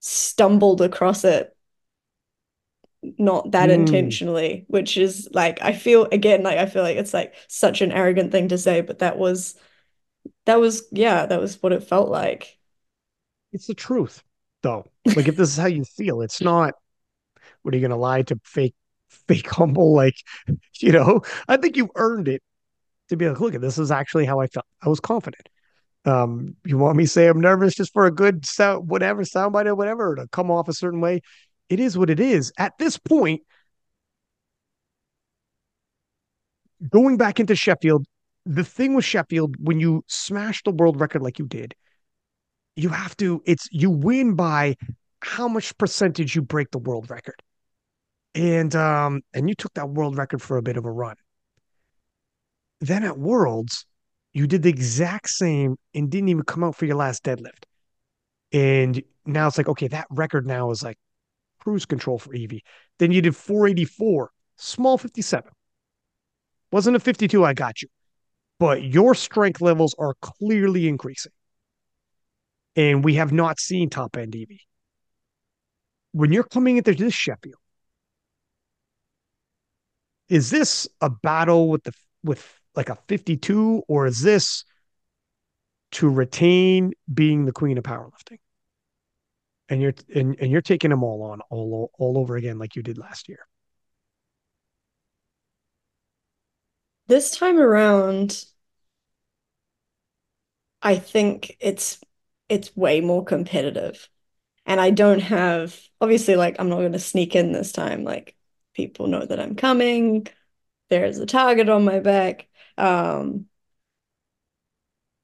[0.00, 1.51] stumbled across it
[3.18, 3.74] not that mm.
[3.74, 7.90] intentionally which is like i feel again like i feel like it's like such an
[7.90, 9.56] arrogant thing to say but that was
[10.46, 12.58] that was yeah that was what it felt like.
[13.52, 14.22] It's the truth
[14.62, 14.86] though.
[15.04, 16.74] Like if this is how you feel it's not
[17.62, 18.74] what are you gonna lie to fake
[19.08, 20.16] fake humble like
[20.80, 21.22] you know?
[21.48, 22.42] I think you earned it
[23.08, 24.66] to be like look at this is actually how i felt.
[24.82, 25.48] I was confident.
[26.04, 29.66] Um, you want me to say I'm nervous just for a good sound, whatever soundbite
[29.66, 31.20] or whatever, to come off a certain way?
[31.72, 32.52] It is what it is.
[32.58, 33.40] At this point,
[36.90, 38.04] going back into Sheffield,
[38.44, 41.74] the thing with Sheffield, when you smash the world record like you did,
[42.76, 44.76] you have to, it's you win by
[45.20, 47.40] how much percentage you break the world record.
[48.34, 51.16] And um, and you took that world record for a bit of a run.
[52.82, 53.86] Then at Worlds,
[54.34, 57.64] you did the exact same and didn't even come out for your last deadlift.
[58.52, 60.98] And now it's like, okay, that record now is like
[61.62, 62.64] cruise control for Evie.
[62.98, 65.50] Then you did 484, small 57.
[66.70, 67.88] Wasn't a 52, I got you.
[68.58, 71.32] But your strength levels are clearly increasing.
[72.76, 74.62] And we have not seen top end Evie.
[76.12, 77.56] When you're coming into this Sheffield,
[80.28, 81.92] is this a battle with the
[82.24, 84.64] with like a 52 or is this
[85.92, 88.38] to retain being the queen of powerlifting
[89.68, 92.82] and you're and, and you're taking them all on all all over again like you
[92.82, 93.46] did last year.
[97.06, 98.44] This time around
[100.82, 102.00] i think it's
[102.48, 104.08] it's way more competitive.
[104.66, 108.36] And i don't have obviously like i'm not going to sneak in this time like
[108.74, 110.26] people know that i'm coming.
[110.90, 112.48] There's a target on my back.
[112.78, 113.46] Um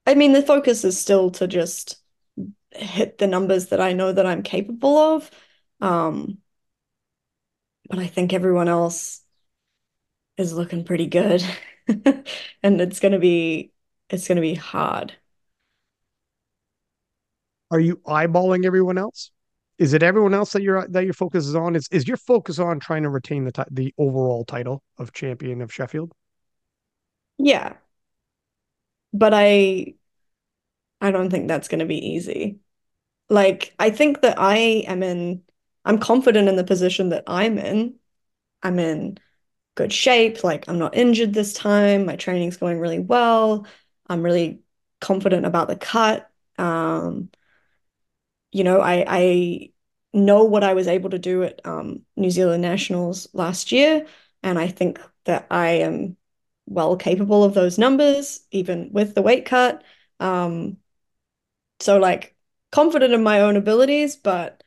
[0.07, 1.99] I mean, the focus is still to just
[2.79, 5.31] hit the numbers that I know that I'm capable of.
[5.81, 6.39] Um,
[7.89, 9.21] but I think everyone else
[10.37, 11.45] is looking pretty good.
[12.63, 13.73] and it's gonna be
[14.11, 15.15] it's gonna be hard.
[17.71, 19.31] Are you eyeballing everyone else?
[19.79, 21.77] Is it everyone else that your that your focus is on?
[21.77, 25.73] Is is your focus on trying to retain the the overall title of champion of
[25.73, 26.13] Sheffield?
[27.39, 27.77] Yeah.
[29.13, 29.95] But I
[31.01, 32.61] I don't think that's going to be easy.
[33.29, 34.57] Like, I think that I
[34.87, 35.43] am in,
[35.85, 37.97] I'm confident in the position that I'm in.
[38.63, 39.19] I'm in
[39.77, 40.45] good shape.
[40.45, 42.07] Like, I'm not injured this time.
[42.07, 43.67] My training's going really well.
[44.09, 44.63] I'm really
[45.01, 46.31] confident about the cut.
[46.59, 47.31] Um,
[48.53, 49.71] you know, I, I
[50.13, 54.07] know what I was able to do at um, New Zealand Nationals last year.
[54.43, 56.17] And I think that I am
[56.67, 59.83] well capable of those numbers, even with the weight cut.
[60.21, 60.79] Um,
[61.81, 62.35] so like
[62.71, 64.63] confident in my own abilities, but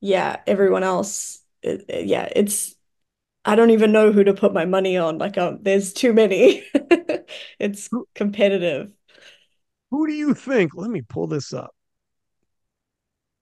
[0.00, 2.74] yeah, everyone else, it, it, yeah, it's
[3.44, 5.18] I don't even know who to put my money on.
[5.18, 6.64] Like, um, there's too many.
[7.58, 8.92] it's competitive.
[9.90, 10.74] Who do you think?
[10.74, 11.74] Let me pull this up.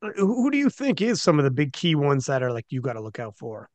[0.02, 2.66] Uh, who do you think is some of the big key ones that are like
[2.70, 3.68] you got to look out for?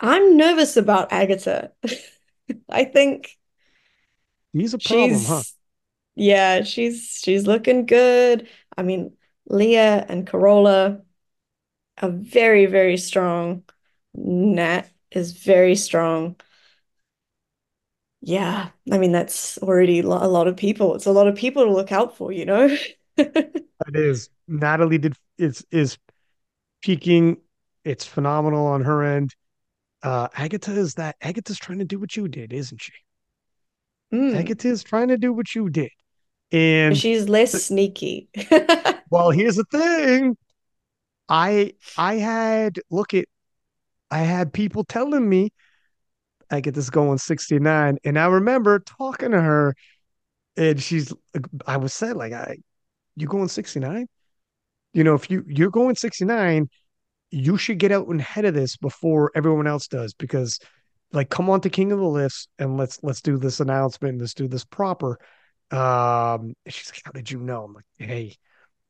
[0.00, 1.70] I'm nervous about Agatha.
[2.68, 3.38] I think
[4.52, 5.42] he's a problem, huh?
[6.14, 8.48] Yeah, she's she's looking good.
[8.76, 11.02] I mean, Leah and Carola
[12.00, 13.64] are very, very strong.
[14.14, 16.36] Nat is very strong.
[18.20, 20.94] Yeah, I mean that's already a lot of people.
[20.94, 22.76] It's a lot of people to look out for, you know.
[23.16, 24.30] it is.
[24.46, 25.98] Natalie did is is
[26.82, 27.38] peaking.
[27.84, 29.34] It's phenomenal on her end.
[30.02, 32.92] Uh Agatha is that Agatha's trying to do what you did, isn't she?
[34.12, 34.36] Mm.
[34.36, 35.90] Agatha's trying to do what you did.
[36.52, 38.28] And she's less sneaky.
[39.10, 40.36] well, here's the thing.
[41.28, 43.24] I I had look at
[44.10, 45.50] I had people telling me
[46.50, 47.98] I get this going 69.
[48.04, 49.74] And I remember talking to her
[50.56, 51.12] and she's
[51.66, 52.58] I was said, like, I
[53.16, 54.06] you going 69?
[54.92, 56.68] You know, if you you're going 69,
[57.30, 60.58] you should get out ahead of this before everyone else does because
[61.12, 64.34] like come on to King of the Lifts and let's let's do this announcement, let's
[64.34, 65.18] do this proper
[65.72, 67.64] um, she's like, How did you know?
[67.64, 68.36] I'm like, Hey,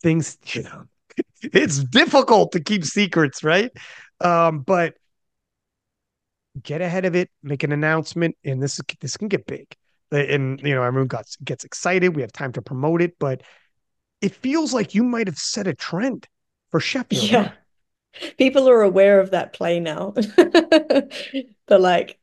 [0.03, 0.85] things, you know,
[1.43, 3.71] it's difficult to keep secrets, right?
[4.21, 4.95] Um, but
[6.61, 9.67] get ahead of it, make an announcement, and this is this can get big.
[10.11, 12.15] And you know, everyone got, gets excited.
[12.15, 13.43] We have time to promote it, but
[14.21, 16.29] it feels like you might have set a trend
[16.71, 17.25] for Sheffield.
[17.25, 17.53] Yeah.
[18.37, 20.11] People are aware of that play now.
[20.17, 21.09] the
[21.71, 22.19] like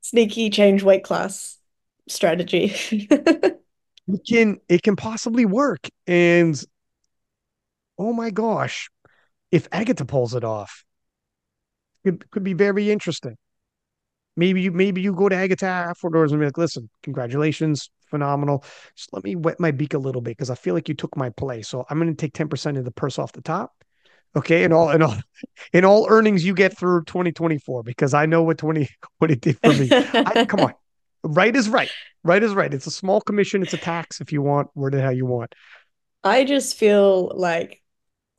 [0.00, 1.58] sneaky change weight class
[2.08, 3.08] strategy
[4.08, 5.88] it can it can possibly work.
[6.06, 6.60] And
[7.98, 8.90] oh my gosh,
[9.50, 10.84] if Agatha pulls it off,
[12.04, 13.36] it could be very interesting.
[14.36, 18.64] Maybe you maybe you go to Agatha afterwards and be like, listen, congratulations, phenomenal.
[18.96, 21.16] Just let me wet my beak a little bit because I feel like you took
[21.16, 21.62] my play.
[21.62, 23.72] So I'm gonna take 10% of the purse off the top.
[24.36, 25.16] Okay, and all and all
[25.72, 28.88] in all earnings you get through 2024 because I know what 20
[29.18, 29.88] what it did for me.
[29.92, 30.74] I, come on,
[31.22, 31.90] right is right.
[32.24, 32.72] Right is right.
[32.72, 33.62] It's a small commission.
[33.62, 34.68] It's a tax if you want.
[34.74, 35.54] Word it how you want.
[36.24, 37.82] I just feel like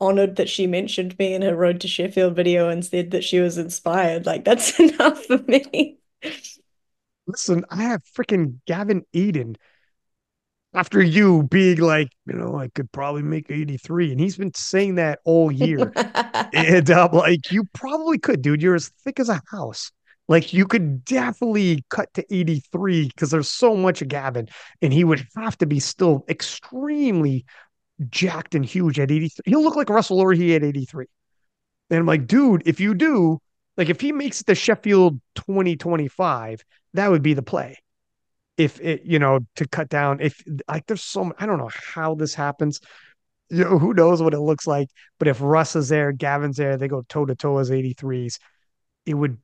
[0.02, 3.40] honored that she mentioned me in her Road to Sheffield video and said that she
[3.40, 4.26] was inspired.
[4.26, 5.98] Like that's enough for me.
[7.28, 9.56] Listen, I have freaking Gavin Adin
[10.74, 14.12] after you being like, you know, I could probably make 83.
[14.12, 15.92] And he's been saying that all year.
[16.54, 18.62] and I'm like, you probably could, dude.
[18.62, 19.92] You're as thick as a house.
[20.30, 24.48] Like you could definitely cut to 83 because there's so much of Gavin,
[24.80, 27.46] and he would have to be still extremely
[28.10, 29.42] jacked and huge at 83.
[29.46, 31.08] He'll look like Russel Orhii at 83.
[31.90, 33.40] And I'm like, dude, if you do,
[33.76, 36.62] like if he makes it to Sheffield 2025,
[36.94, 37.78] that would be the play.
[38.56, 42.14] If it, you know, to cut down, if like there's so I don't know how
[42.14, 42.82] this happens.
[43.50, 44.90] You know, who knows what it looks like.
[45.18, 48.38] But if Russ is there, Gavin's there, they go toe to toe as 83s,
[49.08, 49.40] it would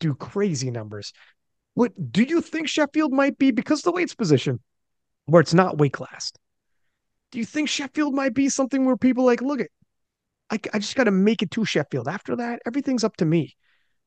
[0.00, 1.12] do crazy numbers.
[1.74, 4.60] What do you think Sheffield might be because the weight's position
[5.26, 6.32] where it's not weight class?
[7.30, 9.68] Do you think Sheffield might be something where people like, look at,
[10.50, 12.08] I, I just got to make it to Sheffield.
[12.08, 13.54] After that, everything's up to me.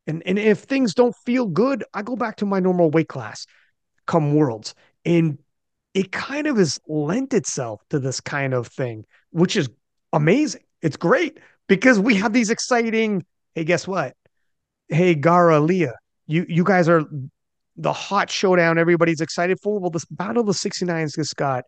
[0.05, 3.45] And and if things don't feel good, I go back to my normal weight class
[4.05, 4.75] come worlds.
[5.05, 5.39] And
[5.93, 9.69] it kind of has lent itself to this kind of thing, which is
[10.11, 10.63] amazing.
[10.81, 13.25] It's great because we have these exciting,
[13.55, 14.15] hey, guess what?
[14.93, 15.95] Hey, Garra, Leah,
[16.27, 17.03] you you guys are
[17.75, 19.79] the hot showdown everybody's excited for.
[19.79, 21.63] Well, this battle of the 69s just got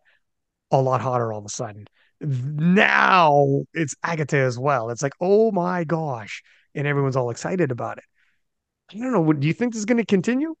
[0.70, 1.86] a lot hotter all of a sudden.
[2.20, 4.90] Now it's Agata as well.
[4.90, 6.42] It's like, oh my gosh.
[6.74, 8.04] And everyone's all excited about it.
[8.92, 9.32] I don't know.
[9.32, 10.54] Do you think this is going to continue?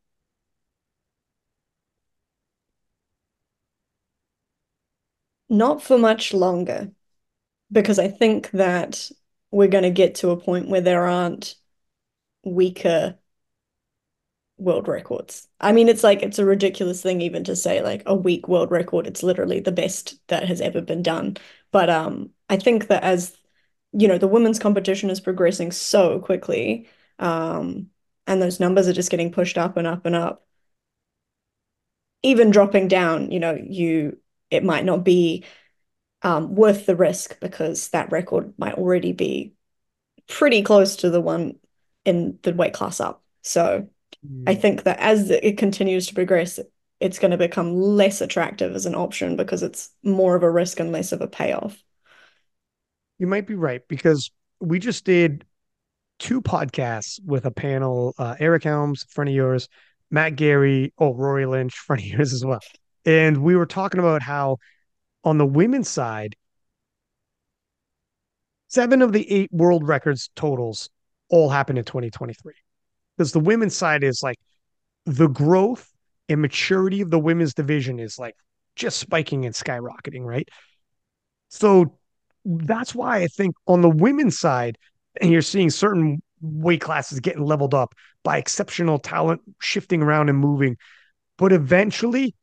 [5.48, 6.90] Not for much longer,
[7.70, 9.10] because I think that
[9.52, 11.54] we're going to get to a point where there aren't
[12.46, 13.18] weaker
[14.58, 15.48] world records.
[15.60, 18.70] I mean, it's like it's a ridiculous thing even to say like a weak world
[18.70, 19.06] record.
[19.06, 21.36] It's literally the best that has ever been done.
[21.72, 23.36] But um, I think that as
[23.92, 26.88] you know, the women's competition is progressing so quickly,
[27.18, 27.88] um,
[28.26, 30.46] and those numbers are just getting pushed up and up and up.
[32.22, 34.18] Even dropping down, you know, you
[34.50, 35.44] it might not be
[36.22, 39.54] um, worth the risk because that record might already be
[40.28, 41.56] pretty close to the one
[42.06, 43.22] in the weight class up.
[43.42, 43.86] So
[44.46, 44.60] I hmm.
[44.60, 46.58] think that as it continues to progress,
[47.00, 50.80] it's going to become less attractive as an option because it's more of a risk
[50.80, 51.82] and less of a payoff.
[53.18, 54.30] You might be right because
[54.60, 55.44] we just did
[56.18, 59.68] two podcasts with a panel uh, Eric Helms, friend of yours,
[60.10, 62.60] Matt Gary, oh, Rory Lynch, friend of yours as well.
[63.04, 64.56] And we were talking about how
[65.24, 66.36] on the women's side,
[68.68, 70.88] seven of the eight world records totals
[71.28, 72.54] all happened in 2023
[73.16, 74.38] because the women's side is like
[75.06, 75.90] the growth
[76.28, 78.34] and maturity of the women's division is like
[78.74, 80.48] just spiking and skyrocketing, right?
[81.48, 81.96] So
[82.44, 84.78] that's why I think on the women's side,
[85.20, 90.38] and you're seeing certain weight classes getting leveled up by exceptional talent shifting around and
[90.38, 90.76] moving.
[91.38, 92.34] But eventually,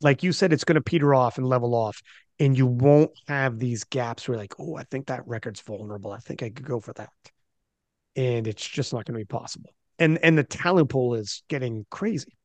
[0.00, 2.00] like you said, it's going to peter off and level off.
[2.40, 6.10] And you won't have these gaps where, like, oh, I think that record's vulnerable.
[6.10, 7.10] I think I could go for that
[8.16, 9.70] and it's just not going to be possible.
[9.98, 12.36] And and the talent pool is getting crazy.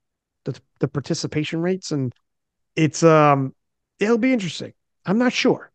[0.44, 2.14] The the participation rates and
[2.76, 3.54] it's um
[4.00, 4.74] it'll be interesting.
[5.06, 5.72] I'm not sure.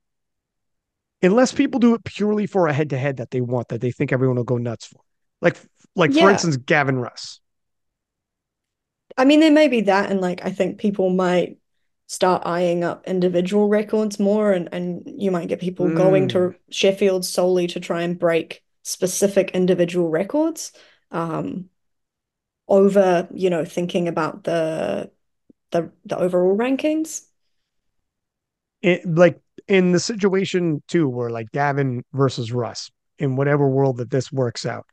[1.22, 3.90] Unless people do it purely for a head to head that they want, that they
[3.90, 5.00] think everyone will go nuts for.
[5.40, 5.56] Like
[5.96, 6.22] like yeah.
[6.22, 7.40] for instance, Gavin Russ.
[9.16, 11.58] I mean, there may be that, and like I think people might
[12.10, 15.96] start eyeing up individual records more and, and you might get people mm.
[15.96, 16.54] going to mm.
[16.68, 20.72] Sheffield solely to try and break specific individual records
[21.12, 21.66] um,
[22.66, 25.08] over, you know, thinking about the
[25.70, 27.22] the the overall rankings.
[28.82, 32.90] It, like in the situation too, where like Gavin versus Russ,
[33.20, 34.84] in whatever world that this works out,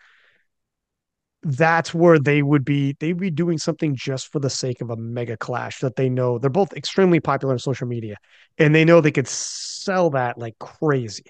[1.43, 4.95] that's where they would be they'd be doing something just for the sake of a
[4.95, 8.15] mega clash that they know they're both extremely popular on social media
[8.57, 11.25] and they know they could sell that like crazy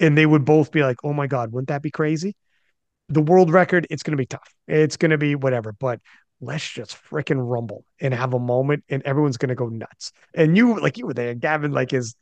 [0.00, 2.36] and they would both be like, "Oh my god, wouldn't that be crazy?"
[3.08, 4.48] The world record, it's going to be tough.
[4.66, 6.00] It's going to be whatever, but
[6.40, 10.12] let's just freaking rumble and have a moment, and everyone's going to go nuts.
[10.34, 12.14] And you, like you were there, Gavin, like is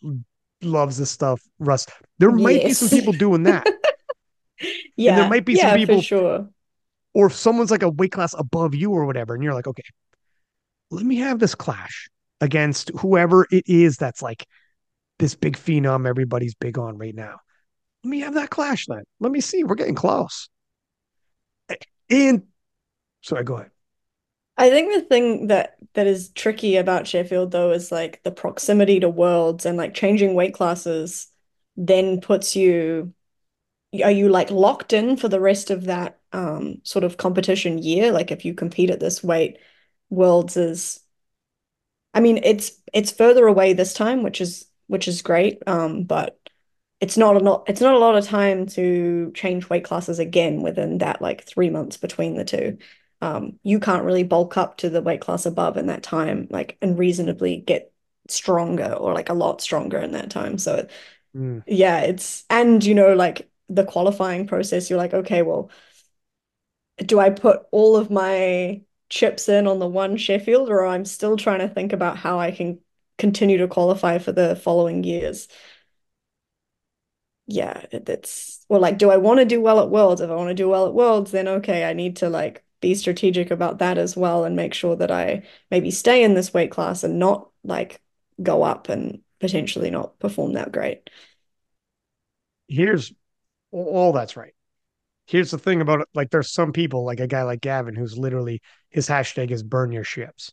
[0.63, 1.41] loves this stuff.
[1.59, 1.87] Russ,
[2.19, 2.41] there yes.
[2.41, 3.67] might be some people doing that.
[4.97, 6.49] yeah, and there might be yeah, some people, sure.
[7.15, 9.83] Or if someone's like a weight class above you or whatever, and you're like, okay,
[10.91, 12.09] let me have this clash
[12.41, 14.47] against whoever it is that's like
[15.19, 17.37] this big phenom everybody's big on right now.
[18.05, 19.05] Let me have that clash then.
[19.21, 19.63] Let me see.
[19.63, 20.49] We're getting close.
[22.11, 22.43] And
[23.23, 23.71] sorry, go ahead.
[24.57, 29.01] I think the thing that that is tricky about Sheffield though is like the proximity
[29.01, 31.29] to worlds and like changing weight classes
[31.77, 33.15] then puts you
[34.05, 38.13] are you like locked in for the rest of that um sort of competition year
[38.13, 39.59] like if you compete at this weight
[40.11, 41.01] worlds is
[42.15, 46.39] I mean it's it's further away this time which is which is great um but
[47.01, 50.63] it's not a lot it's not a lot of time to change weight classes again
[50.63, 52.79] within that like three months between the two.
[53.23, 56.79] Um, you can't really bulk up to the weight class above in that time, like
[56.83, 57.93] and reasonably get
[58.29, 60.59] stronger or like a lot stronger in that time.
[60.59, 60.89] So
[61.35, 61.63] Mm.
[61.67, 65.71] yeah, it's and you know, like the qualifying process, you're like, okay, well,
[66.99, 71.37] do I put all of my chips in on the one Sheffield, or I'm still
[71.37, 72.81] trying to think about how I can
[73.19, 75.49] continue to qualify for the following years?
[77.47, 80.21] Yeah, it's well, like, do I want to do well at Worlds?
[80.21, 82.95] If I want to do well at Worlds, then okay, I need to like be
[82.95, 86.71] strategic about that as well and make sure that I maybe stay in this weight
[86.71, 88.01] class and not like
[88.43, 91.11] go up and potentially not perform that great.
[92.69, 93.13] Here's
[93.73, 94.55] all that's right.
[95.33, 96.09] Here's the thing about it.
[96.15, 98.61] Like, there's some people, like a guy like Gavin, who's literally
[98.91, 100.53] his hashtag is burn your ships.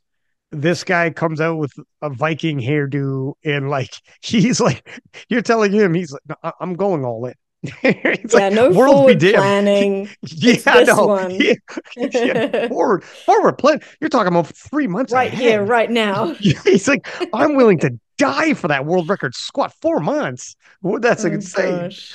[0.52, 1.72] This guy comes out with
[2.02, 4.88] a Viking hairdo and like he's like,
[5.30, 7.34] you're telling him he's like, no, I'm going all in.
[7.84, 10.10] Yeah, like no world forward planning.
[10.22, 11.32] Yeah, no, one.
[11.32, 11.56] yeah,
[11.98, 13.82] yeah, forward, forward plan.
[14.00, 16.34] You're talking about three months Right here, right now.
[16.36, 19.74] He's like, I'm willing to die for that world record squat.
[19.82, 20.56] Four months.
[20.82, 21.80] Well, that's Oh insane.
[21.80, 22.14] gosh.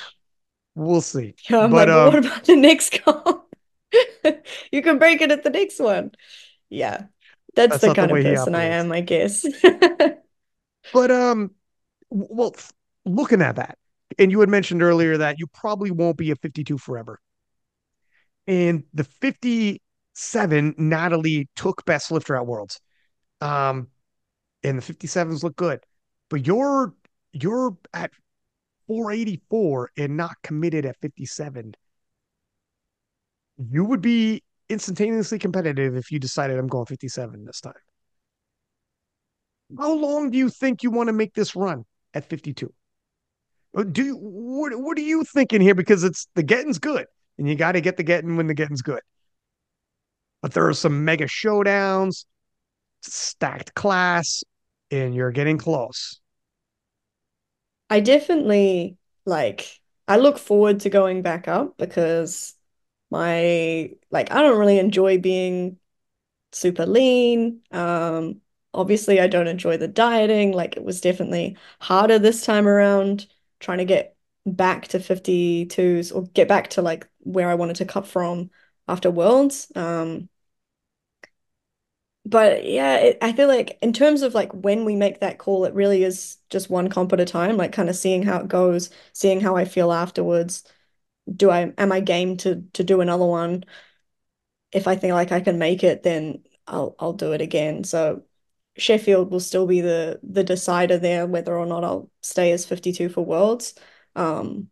[0.75, 1.35] We'll see.
[1.49, 3.43] Yeah, I'm But like, um, what about the next comp?
[4.71, 6.11] You can break it at the next one.
[6.69, 7.05] Yeah,
[7.55, 9.45] that's that's the not the kind of person I am, I guess.
[10.91, 11.51] But um,
[12.09, 12.55] well,
[13.05, 13.77] looking at that,
[14.19, 17.19] and you had mentioned earlier that you probably won't be a 52 forever.
[18.47, 22.79] And the 57, Natalie took best lifter at Worlds.
[23.41, 23.89] Um,
[24.63, 25.81] and the 57s look good.
[26.29, 26.95] But you're
[27.33, 28.11] you're at
[28.87, 31.75] 484 and not committed at 57.
[33.69, 37.73] You would be instantaneously competitive if you decided I'm going 57 this time.
[39.77, 42.71] How long do you think you want to make this run at 52?
[43.75, 45.75] Uh, Do you, what what are you thinking here?
[45.75, 47.07] Because it's the getting's good,
[47.37, 49.01] and you got to get the getting when the getting's good.
[50.41, 52.25] But there are some mega showdowns,
[53.01, 54.43] stacked class,
[54.91, 56.21] and you're getting close.
[57.89, 62.55] I definitely like I look forward to going back up because
[63.11, 65.79] my like I don't really enjoy being
[66.53, 67.61] super lean.
[67.71, 68.41] Um,
[68.73, 70.53] obviously I don't enjoy the dieting.
[70.53, 73.27] Like it was definitely harder this time around
[73.59, 74.15] trying to get
[74.45, 78.51] back to 52s or get back to like where I wanted to cut from
[78.87, 79.71] after Worlds.
[79.75, 80.29] Um,
[82.25, 85.65] but yeah, it, I feel like in terms of like when we make that call,
[85.65, 88.47] it really is just one comp at a time, like kind of seeing how it
[88.47, 90.63] goes, seeing how I feel afterwards.
[91.35, 93.65] Do I am I game to to do another one?
[94.71, 97.83] If I think like I can make it, then I'll I'll do it again.
[97.83, 98.23] So
[98.77, 103.09] Sheffield will still be the the decider there whether or not I'll stay as 52
[103.09, 103.73] for Worlds.
[104.15, 104.69] Um,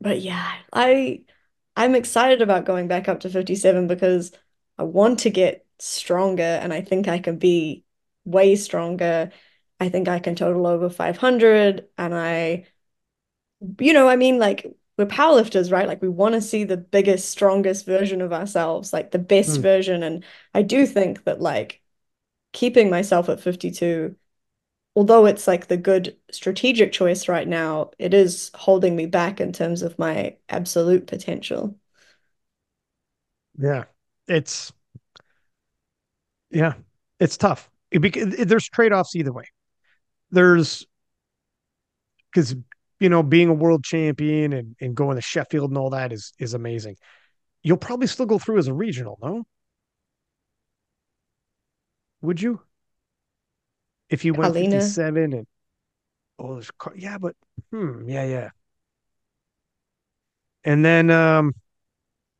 [0.00, 1.22] but yeah, I
[1.76, 4.32] I'm excited about going back up to 57 because
[4.78, 7.84] I want to get stronger and I think I can be
[8.24, 9.30] way stronger.
[9.80, 12.66] I think I can total over 500 and I
[13.80, 14.66] you know, I mean like
[14.96, 15.86] we're powerlifters, right?
[15.86, 19.62] Like we want to see the biggest, strongest version of ourselves, like the best Hmm.
[19.62, 20.24] version and
[20.54, 21.82] I do think that like
[22.52, 24.16] keeping myself at 52
[24.96, 29.52] although it's like the good strategic choice right now, it is holding me back in
[29.52, 31.76] terms of my absolute potential.
[33.58, 33.84] Yeah,
[34.26, 34.72] it's
[36.50, 36.74] yeah,
[37.20, 39.44] it's tough It because there's trade-offs either way.
[40.30, 40.86] There's
[42.32, 42.54] because
[43.00, 46.32] you know being a world champion and, and going to Sheffield and all that is
[46.38, 46.96] is amazing.
[47.62, 49.44] You'll probably still go through as a regional, no?
[52.20, 52.60] Would you?
[54.10, 55.46] If you went Alina, 57 and
[56.38, 57.36] oh, there's yeah, but
[57.70, 58.50] hmm, yeah, yeah.
[60.64, 61.54] And then um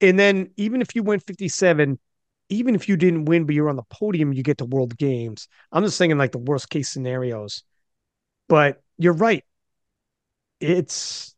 [0.01, 1.99] and then even if you went 57,
[2.49, 5.49] even if you didn't win, but you're on the podium, you get to world games.
[5.73, 7.63] I'm just thinking like the worst case scenarios.
[8.49, 9.45] But you're right.
[10.61, 11.35] It's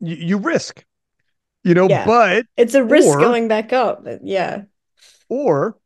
[0.00, 0.84] you, you risk,
[1.64, 4.06] you know, yeah, but it's a risk or going back up.
[4.22, 4.62] Yeah,
[5.28, 5.76] or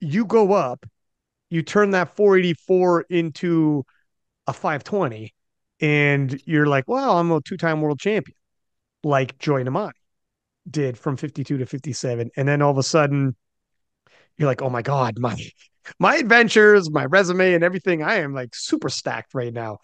[0.00, 0.86] you go up,
[1.50, 3.84] you turn that 484 into
[4.46, 5.34] a 520,
[5.80, 8.36] and you're like, well, I'm a two-time world champion,
[9.02, 9.92] like Joy Nnamani
[10.70, 12.30] did from 52 to 57.
[12.36, 13.36] And then all of a sudden
[14.36, 15.36] you're like, oh my God, my
[15.98, 19.78] my adventures, my resume and everything, I am like super stacked right now.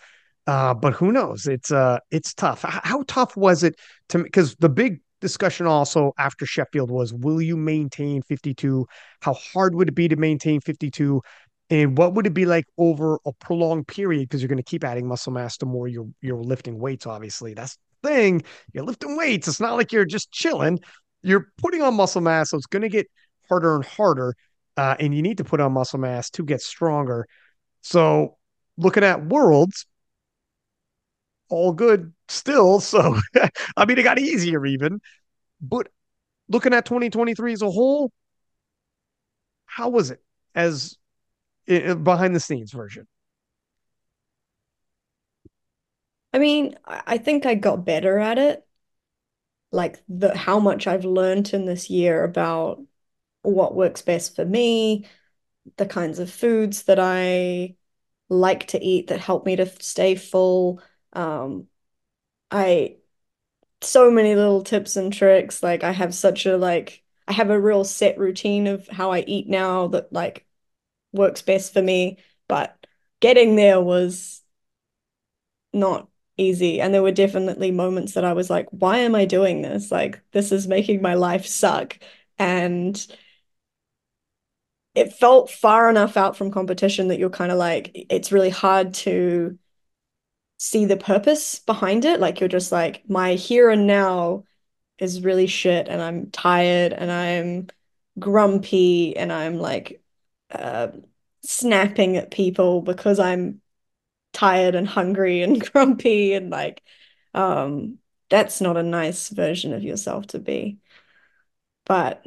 [0.46, 1.46] Uh, but who knows?
[1.46, 2.64] It's uh it's tough.
[2.64, 3.76] H- How tough was it
[4.08, 8.86] to because the big discussion also after Sheffield was will you maintain 52?
[9.20, 11.22] How hard would it be to maintain 52?
[11.68, 14.28] And what would it be like over a prolonged period?
[14.28, 17.54] Because you're going to keep adding muscle mass the more you're you're lifting weights, obviously.
[17.54, 18.42] That's thing.
[18.72, 19.48] You're lifting weights.
[19.48, 20.80] It's not like you're just chilling.
[21.22, 23.06] You're putting on muscle mass, so it's going to get
[23.48, 24.34] harder and harder.
[24.76, 27.26] uh, and you need to put on muscle mass to get stronger.
[27.82, 28.36] So,
[28.78, 29.86] looking at worlds,
[31.48, 32.80] all good still.
[32.90, 33.16] So,
[33.76, 35.00] I mean, it got easier even.
[35.60, 35.88] But
[36.48, 38.12] looking at 2023 as a whole,
[39.66, 40.22] how was it
[40.54, 40.96] as
[41.66, 43.06] behind the scenes version?
[46.32, 48.66] I mean, I think I got better at it.
[49.72, 52.82] Like the how much I've learned in this year about
[53.42, 55.06] what works best for me,
[55.76, 57.76] the kinds of foods that I
[58.30, 60.82] like to eat that help me to stay full.
[61.14, 61.68] Um,
[62.50, 62.98] I
[63.82, 65.62] so many little tips and tricks.
[65.62, 69.20] Like I have such a like I have a real set routine of how I
[69.22, 70.46] eat now that like
[71.12, 72.18] works best for me.
[72.48, 72.76] But
[73.20, 74.42] getting there was
[75.72, 76.09] not
[76.40, 76.80] easy.
[76.80, 79.90] And there were definitely moments that I was like, why am I doing this?
[79.90, 81.98] Like, this is making my life suck.
[82.38, 83.06] And
[84.94, 88.94] it felt far enough out from competition that you're kind of like, it's really hard
[88.94, 89.58] to
[90.58, 92.20] see the purpose behind it.
[92.20, 94.44] Like, you're just like, my here and now
[94.98, 97.68] is really shit, and I'm tired and I'm
[98.18, 100.02] grumpy and I'm like,
[100.50, 100.88] uh,
[101.42, 103.62] snapping at people because I'm
[104.32, 106.82] tired and hungry and grumpy and like
[107.34, 110.78] um that's not a nice version of yourself to be.
[111.84, 112.24] But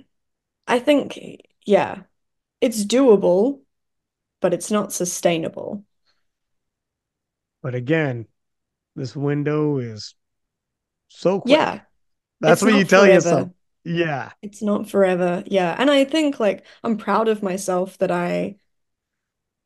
[0.68, 2.04] I think yeah,
[2.60, 3.62] it's doable,
[4.42, 5.86] but it's not sustainable.
[7.62, 8.28] But again,
[8.96, 10.16] this window is
[11.08, 11.52] so quick.
[11.52, 11.82] Yeah.
[12.42, 13.14] That's what you tell forever.
[13.14, 13.50] yourself.
[13.86, 14.32] Yeah.
[14.42, 15.44] It's not forever.
[15.46, 15.74] Yeah.
[15.78, 18.58] And I think like I'm proud of myself that I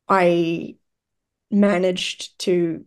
[0.08, 0.76] I
[1.52, 2.86] managed to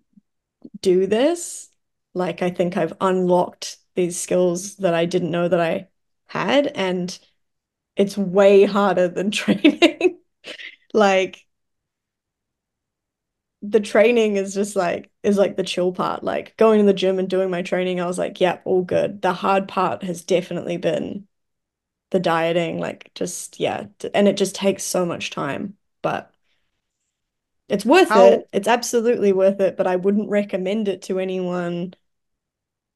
[0.83, 1.71] do this.
[2.15, 5.89] Like, I think I've unlocked these skills that I didn't know that I
[6.29, 7.19] had, and
[7.97, 10.19] it's way harder than training.
[10.95, 11.47] like,
[13.63, 16.25] the training is just like is like the chill part.
[16.25, 19.21] Like going to the gym and doing my training, I was like, yep, all good.
[19.23, 21.27] The hard part has definitely been
[22.11, 25.77] the dieting, like just yeah, and it just takes so much time.
[26.03, 26.30] But
[27.71, 28.49] it's worth How it.
[28.53, 31.95] It's absolutely worth it, but I wouldn't recommend it to anyone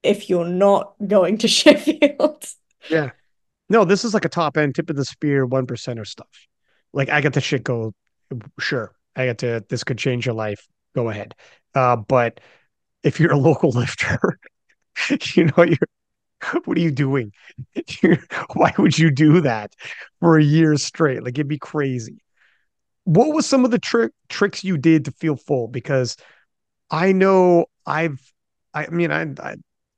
[0.02, 2.44] if you're not going to Sheffield.
[2.90, 3.10] yeah.
[3.70, 6.28] No, this is like a top end tip of the spear, one percenter stuff.
[6.92, 7.94] Like I get the shit go,
[8.58, 8.92] sure.
[9.16, 10.66] I get to this could change your life.
[10.94, 11.34] Go ahead.
[11.74, 12.40] Uh, but
[13.02, 14.38] if you're a local lifter,
[15.34, 15.78] you know, you're
[16.66, 17.32] what are you doing?
[18.52, 19.72] Why would you do that
[20.20, 21.22] for a year straight?
[21.22, 22.23] Like it'd be crazy
[23.04, 25.68] what was some of the trick tricks you did to feel full?
[25.68, 26.16] Because
[26.90, 28.20] I know I've,
[28.72, 29.56] I mean, I, I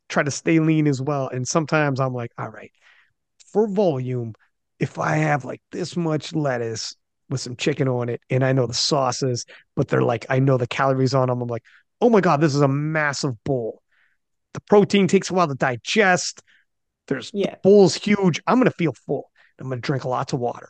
[0.08, 2.72] try to stay lean as well, and sometimes I'm like, all right,
[3.52, 4.34] for volume,
[4.78, 6.94] if I have like this much lettuce
[7.28, 10.58] with some chicken on it, and I know the sauces, but they're like, I know
[10.58, 11.64] the calories on them, I'm like,
[12.00, 13.82] oh my god, this is a massive bowl.
[14.54, 16.42] The protein takes a while to digest.
[17.08, 17.50] There's yeah.
[17.50, 18.40] the bowl's huge.
[18.46, 19.30] I'm gonna feel full.
[19.58, 20.68] I'm gonna drink lots of water.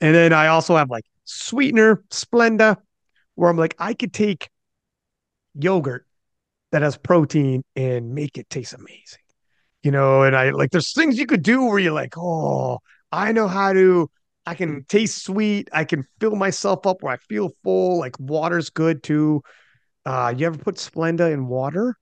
[0.00, 2.76] And then I also have like sweetener, Splenda,
[3.34, 4.50] where I'm like, I could take
[5.54, 6.06] yogurt
[6.72, 9.20] that has protein and make it taste amazing.
[9.82, 12.80] You know, and I like there's things you could do where you're like, oh,
[13.10, 14.10] I know how to,
[14.46, 18.70] I can taste sweet, I can fill myself up where I feel full, like water's
[18.70, 19.42] good too.
[20.04, 21.96] Uh, you ever put Splenda in water?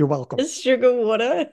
[0.00, 0.42] You're welcome.
[0.48, 1.46] Sugar water.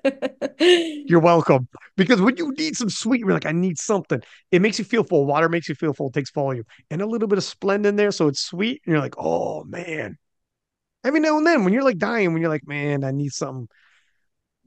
[0.61, 1.67] you're welcome.
[1.97, 4.21] Because when you need some sweet, you're like, I need something.
[4.53, 5.25] It makes you feel full.
[5.25, 8.09] Water makes you feel full, takes volume, and a little bit of Splenda in there,
[8.09, 8.81] so it's sweet.
[8.85, 10.17] And you're like, oh man.
[11.03, 13.67] Every now and then, when you're like dying, when you're like, man, I need something,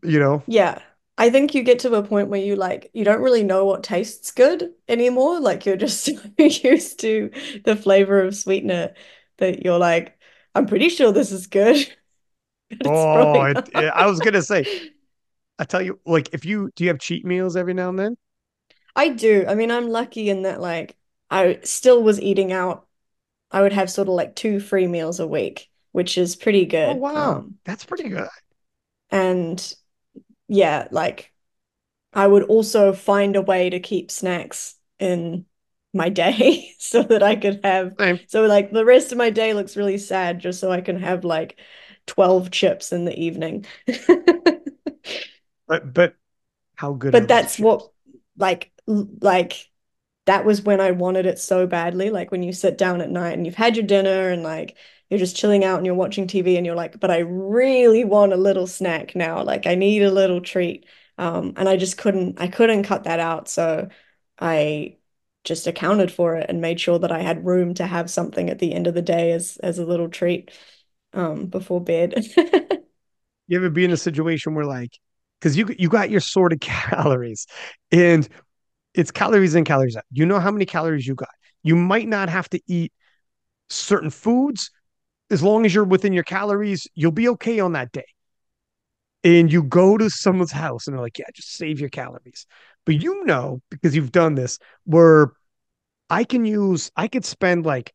[0.05, 0.43] you know?
[0.47, 0.83] Yeah.
[1.17, 3.83] I think you get to a point where you like you don't really know what
[3.83, 5.41] tastes good anymore.
[5.41, 7.31] Like you're just so used to
[7.65, 8.93] the flavor of sweetener
[9.39, 10.19] that you're like,
[10.55, 11.91] I'm pretty sure this is good.
[12.85, 14.67] oh, it, it, I was gonna say,
[15.59, 18.17] I tell you, like, if you do, you have cheat meals every now and then.
[18.97, 19.45] I do.
[19.49, 20.97] I mean, I'm lucky in that, like,
[21.31, 22.87] I still was eating out.
[23.51, 26.91] I would have sort of like two free meals a week, which is pretty good.
[26.91, 28.29] Oh wow, um, that's pretty good.
[29.11, 29.75] And
[30.49, 31.33] yeah, like,
[32.13, 35.47] I would also find a way to keep snacks in
[35.95, 37.97] my day so that I could have.
[37.99, 38.21] Same.
[38.29, 41.25] So like the rest of my day looks really sad just so I can have
[41.25, 41.59] like
[42.11, 43.65] 12 chips in the evening.
[45.69, 46.17] but but
[46.75, 47.91] how good But that's what
[48.37, 49.69] like like
[50.27, 52.11] that was when I wanted it so badly.
[52.11, 54.77] Like when you sit down at night and you've had your dinner and like
[55.09, 58.33] you're just chilling out and you're watching TV and you're like, but I really want
[58.33, 59.43] a little snack now.
[59.43, 60.87] Like I need a little treat.
[61.19, 63.49] Um, and I just couldn't I couldn't cut that out.
[63.49, 63.89] So
[64.41, 64.99] I
[65.45, 68.59] just accounted for it and made sure that I had room to have something at
[68.59, 70.51] the end of the day as as a little treat
[71.13, 72.27] um before bed.
[73.47, 74.93] You ever be in a situation where like,
[75.41, 77.47] because you you got your sorted calories,
[77.91, 78.29] and
[78.95, 80.05] it's calories in, calories out.
[80.13, 81.31] You know how many calories you got.
[81.63, 82.93] You might not have to eat
[83.71, 84.71] certain foods
[85.31, 86.87] as long as you're within your calories.
[86.95, 88.07] You'll be okay on that day.
[89.23, 92.47] And you go to someone's house and they're like, "Yeah, just save your calories."
[92.87, 95.33] But you know because you've done this where
[96.11, 97.95] I can use, I could spend like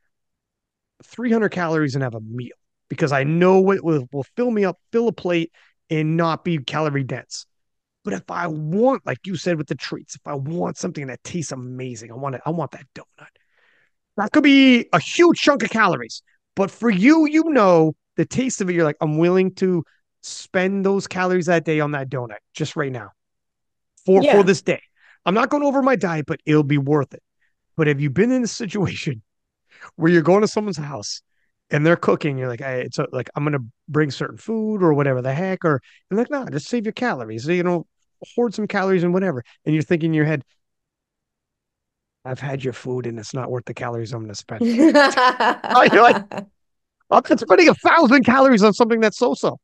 [1.03, 2.55] 300 calories and have a meal
[2.89, 5.51] because I know it will, will fill me up, fill a plate,
[5.89, 7.45] and not be calorie dense.
[8.03, 11.23] But if I want, like you said with the treats, if I want something that
[11.23, 13.27] tastes amazing, I want it, I want that donut.
[14.17, 16.21] That could be a huge chunk of calories.
[16.55, 19.83] But for you, you know the taste of it, you're like, I'm willing to
[20.21, 23.09] spend those calories that day on that donut just right now
[24.05, 24.81] for for this day.
[25.25, 27.23] I'm not going over my diet, but it'll be worth it.
[27.75, 29.21] But have you been in a situation
[29.95, 31.21] where you're going to someone's house
[31.71, 32.37] and they're cooking?
[32.37, 35.65] You're like, hey, it's a, like I'm gonna bring certain food or whatever the heck,
[35.65, 37.47] or you're like, no, just save your calories.
[37.47, 37.87] You know,
[38.35, 39.43] hoard some calories and whatever.
[39.65, 40.43] And you're thinking in your head,
[42.23, 44.61] I've had your food and it's not worth the calories I'm gonna spend.
[45.93, 46.17] you're like,
[47.11, 49.59] I'm spending a thousand calories on something that's so-so.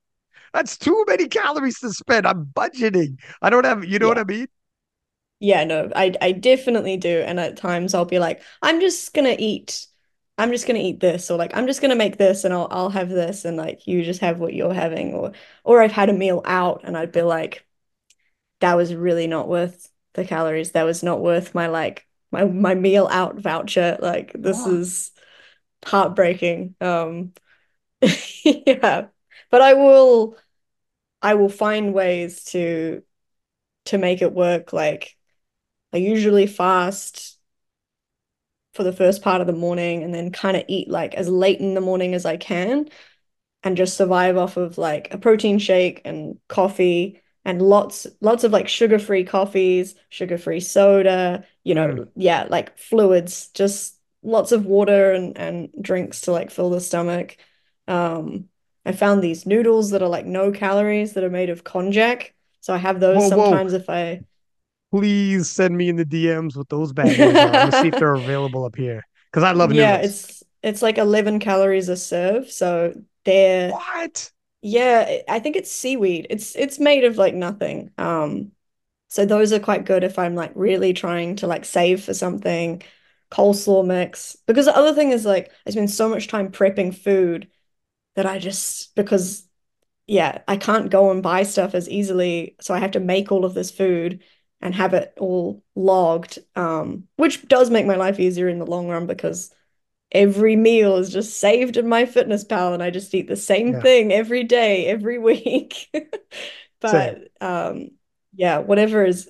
[0.53, 2.27] That's too many calories to spend.
[2.27, 3.17] I'm budgeting.
[3.41, 4.47] I don't have, you know what I mean?
[5.39, 7.21] Yeah, no, I I definitely do.
[7.25, 9.87] And at times I'll be like, I'm just gonna eat.
[10.41, 12.89] I'm just gonna eat this, or like I'm just gonna make this and I'll I'll
[12.89, 15.31] have this and like you just have what you're having, or
[15.63, 17.65] or I've had a meal out and I'd be like,
[18.59, 20.71] that was really not worth the calories.
[20.71, 23.97] That was not worth my like my my meal out voucher.
[24.01, 24.73] Like this Yeah.
[24.73, 25.11] is
[25.85, 26.75] heartbreaking.
[26.81, 27.33] Um
[28.45, 29.07] yeah.
[29.51, 30.37] But I will
[31.21, 33.03] I will find ways to
[33.85, 34.73] to make it work.
[34.73, 35.15] Like
[35.93, 37.37] I usually fast
[38.73, 41.59] for the first part of the morning and then kind of eat like as late
[41.59, 42.89] in the morning as I can
[43.63, 48.51] and just survive off of like a protein shake and coffee and lots lots of
[48.51, 51.75] like sugar-free coffees, sugar-free soda, you Mm.
[51.75, 56.81] know, yeah, like fluids, just lots of water and and drinks to like fill the
[56.81, 57.37] stomach.
[57.87, 58.49] Um,
[58.85, 62.31] I found these noodles that are like no calories that are made of konjac.
[62.61, 63.61] So I have those Whoa, whoa.
[63.61, 64.23] sometimes if I
[64.91, 67.61] Please send me in the DMs with those bad boys are.
[67.61, 69.05] I'm see if they're available up here.
[69.31, 69.97] Because I love Yeah, noodles.
[69.97, 72.51] it's it's like 11 calories a serve.
[72.51, 72.93] So
[73.25, 74.31] they're What?
[74.61, 76.27] yeah, I think it's seaweed.
[76.29, 77.91] It's it's made of like nothing.
[77.97, 78.51] Um,
[79.09, 82.83] so those are quite good if I'm like really trying to like save for something.
[83.31, 84.37] Coleslaw mix.
[84.47, 87.49] Because the other thing is like I spend so much time prepping food
[88.15, 89.47] that I just because
[90.07, 93.45] yeah, I can't go and buy stuff as easily, so I have to make all
[93.45, 94.23] of this food
[94.61, 96.39] and have it all logged.
[96.55, 99.53] Um, which does make my life easier in the long run because
[100.11, 104.13] every meal is just saved in MyFitnessPal and I just eat the same Yeah, thing
[104.13, 105.89] every day, every week.
[106.79, 107.91] But um
[108.33, 109.29] yeah, whatever is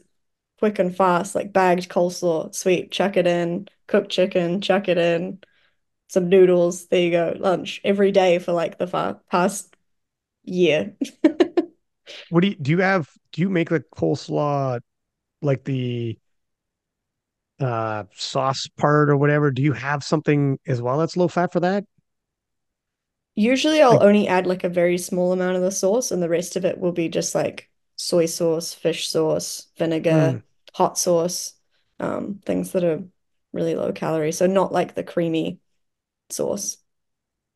[0.60, 5.40] quick and fast, like bagged coleslaw, sweet, chuck it in, cooked chicken, chuck it in,
[6.10, 9.76] some noodles, there you go, lunch every day for like the fa past
[10.44, 10.96] year.
[12.30, 14.80] What do you do you have do you make like coleslaw
[15.42, 16.18] like the
[17.60, 19.52] uh sauce part or whatever?
[19.52, 21.86] Do you have something as well that's low fat for that?
[23.36, 26.30] Usually I'll Like only add like a very small amount of the sauce and the
[26.30, 29.68] rest of it will be just like soy sauce, fish sauce,
[30.10, 30.44] mm, vinegar,
[30.74, 31.54] hot sauce,
[32.00, 33.04] um, things that are
[33.54, 34.32] really low calorie.
[34.32, 35.60] So not like the creamy
[36.30, 36.78] sauce.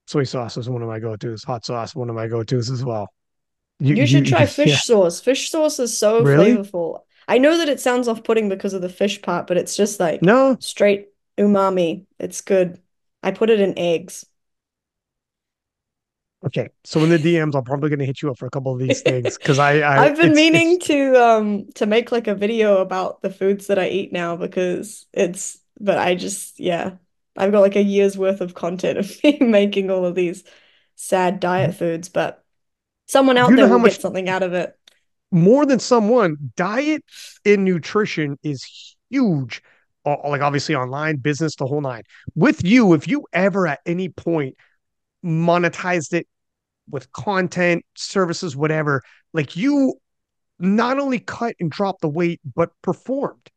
[0.07, 1.43] soy sauce is one of my go-tos.
[1.43, 3.07] Hot sauce, one of my go-tos as well.
[3.79, 4.77] You You should you try yeah.
[4.77, 5.19] fish sauce.
[5.21, 6.25] Fish sauce is so Really?
[6.25, 7.04] flavorful.
[7.27, 10.21] I know that it sounds off-putting because of the fish part, but it's just like
[10.21, 10.57] No?
[10.59, 12.05] straight umami.
[12.19, 12.81] It's good.
[13.23, 14.25] I put it in eggs.
[16.45, 16.69] Okay.
[16.83, 19.01] So in the DMs, I'm probably gonna hit you up for a couple of these
[19.01, 22.35] things because I I I've been it's meaning it's to um to make like a
[22.35, 26.97] video about the foods that I eat now because it's but I just yeah
[27.37, 30.43] I've got like a year's worth of content of me making all of these
[30.95, 32.43] sad diet foods but
[33.07, 34.77] someone out you there will much get something out of it.
[35.31, 37.03] More than someone, diet
[37.45, 38.65] and nutrition is
[39.09, 39.61] huge.
[40.05, 42.03] Like obviously online, business, the whole nine.
[42.35, 44.55] With you, if you ever at any point
[45.23, 46.27] monetized it
[46.89, 49.01] with content, services, whatever,
[49.33, 49.95] like you
[50.59, 53.49] not only cut and dropped the weight, but performed.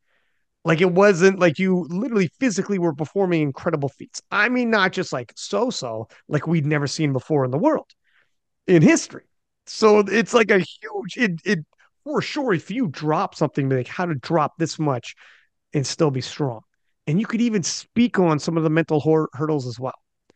[0.64, 4.20] Like it wasn't like you literally physically were performing incredible feats.
[4.30, 7.90] I mean, not just like so so, like we'd never seen before in the world
[8.66, 9.24] in history.
[9.68, 11.58] So it's like a huge it it
[12.04, 12.52] for sure.
[12.54, 15.14] If you drop something like how to drop this much
[15.74, 16.60] and still be strong,
[17.06, 19.00] And you could even speak on some of the mental
[19.32, 19.94] hurdles as well,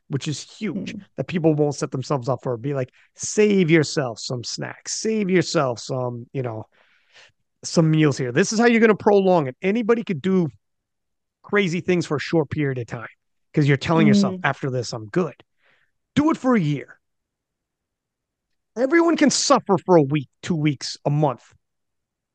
[0.08, 1.04] which is huge Mm.
[1.16, 2.56] that people won't set themselves up for.
[2.56, 6.64] Be like, save yourself some snacks, save yourself some, you know,
[7.64, 8.32] some meals here.
[8.32, 9.56] This is how you're going to prolong it.
[9.62, 10.48] Anybody could do
[11.42, 13.08] crazy things for a short period of time
[13.52, 14.40] because you're telling yourself, Mm.
[14.44, 15.34] after this, I'm good.
[16.14, 16.98] Do it for a year.
[18.76, 21.44] Everyone can suffer for a week, two weeks, a month.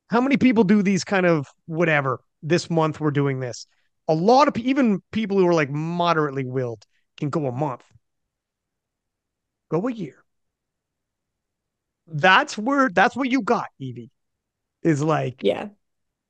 [0.08, 2.20] How many people do these kind of whatever?
[2.42, 3.66] This month we're doing this.
[4.06, 6.84] A lot of even people who are like moderately willed
[7.16, 7.82] can go a month.
[9.70, 10.24] Go a year.
[12.06, 14.10] That's where that's what you got, Evie.
[14.82, 15.68] Is like Yeah.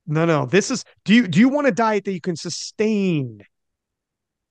[0.07, 0.47] no, no.
[0.47, 3.43] This is do you do you want a diet that you can sustain?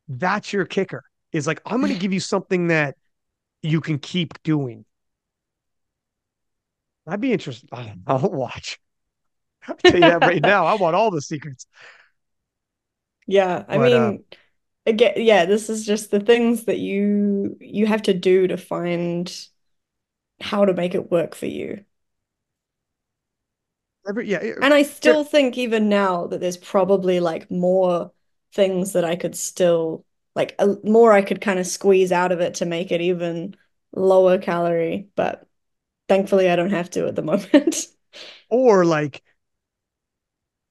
[0.07, 1.03] That's your kicker.
[1.33, 2.95] Is like I'm going to give you something that
[3.61, 4.85] you can keep doing.
[7.07, 7.69] I'd be interested.
[8.07, 8.79] I'll watch.
[9.67, 10.65] I'll tell you that right now.
[10.65, 11.67] I want all the secrets.
[13.27, 14.23] Yeah, I But uh, mean,
[14.85, 19.31] again, yeah, this is just the things that you you have to do to find
[20.41, 21.85] how to make it work for you.
[24.07, 28.11] every yeah, And I there, still think even now that there's probably like more
[28.53, 30.05] things that I could still
[30.35, 33.55] like a, more I could kind of squeeze out of it to make it even
[33.93, 35.46] lower calorie, but
[36.07, 37.87] thankfully I don't have to at the moment.
[38.49, 39.21] or like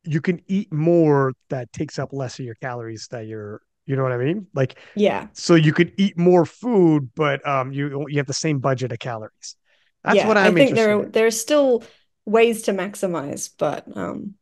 [0.05, 4.03] you can eat more that takes up less of your calories that you're you know
[4.03, 4.47] what I mean?
[4.55, 5.29] Like Yeah.
[5.35, 8.99] so you could eat more food, but um you you have the same budget of
[8.99, 9.57] calories.
[10.05, 11.11] That's Yeah, what I I'm think there are in.
[11.11, 11.85] there's still
[12.25, 14.35] ways to maximize, but um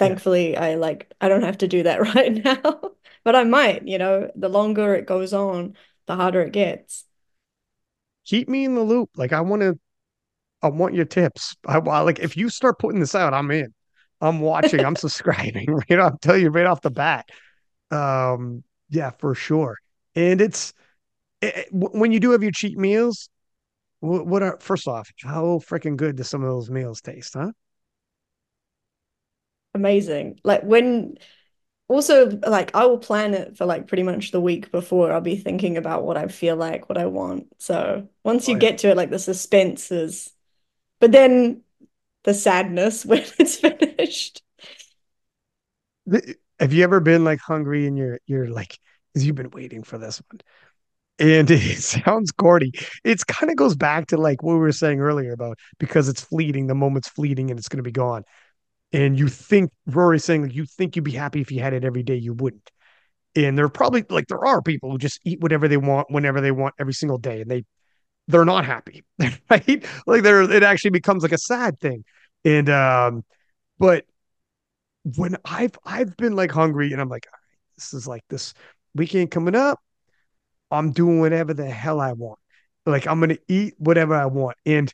[0.00, 0.18] Yeah.
[0.18, 2.80] thankfully I like I don't have to do that right now.
[3.24, 5.76] But I might, you know, the longer it goes on,
[6.06, 7.04] the harder it gets.
[8.26, 9.10] Keep me in the loop.
[9.16, 9.78] Like I want to
[10.62, 11.56] I want your tips.
[11.66, 13.72] I, I like if you start putting this out, I'm in.
[14.20, 14.84] I'm watching.
[14.84, 15.66] I'm subscribing.
[15.70, 17.28] Right, I'll tell you right off the bat.
[17.90, 19.76] Um, yeah, for sure.
[20.14, 20.74] And it's
[21.42, 23.28] it, it- when you do have your cheat meals.
[24.00, 25.10] What, are first off?
[25.24, 27.52] How freaking good do some of those meals taste, huh?
[29.74, 30.40] Amazing.
[30.44, 31.18] Like when
[31.88, 35.12] also like I will plan it for like pretty much the week before.
[35.12, 37.48] I'll be thinking about what I feel like, what I want.
[37.60, 38.58] So once Oh you yeah.
[38.58, 40.32] get to it, like the suspense is,
[41.00, 41.62] but then
[42.24, 44.42] the sadness when it's finished.
[46.58, 48.78] Have you ever been like hungry and you're you're like,
[49.14, 50.40] you've been waiting for this one,
[51.18, 52.72] and it sounds corny.
[53.04, 56.22] It's kind of goes back to like what we were saying earlier about because it's
[56.22, 58.24] fleeting, the moment's fleeting, and it's going to be gone.
[58.92, 61.84] and you think Rory's saying like you think you'd be happy if you had it
[61.84, 62.70] every day, you wouldn't.
[63.36, 66.40] And there are probably like there are people who just eat whatever they want whenever
[66.42, 67.64] they want every single day, and they
[68.28, 69.04] they're not happy,
[69.50, 69.84] right?
[70.06, 72.04] Like they're it actually becomes like a sad thing.
[72.44, 73.24] And um,
[73.78, 74.04] but
[75.16, 77.26] when I've I've been like hungry and I'm like,
[77.76, 78.54] this is like this
[78.94, 79.80] weekend coming up,
[80.70, 82.38] I'm doing whatever the hell I want.
[82.86, 84.56] Like I'm gonna eat whatever I want.
[84.66, 84.92] And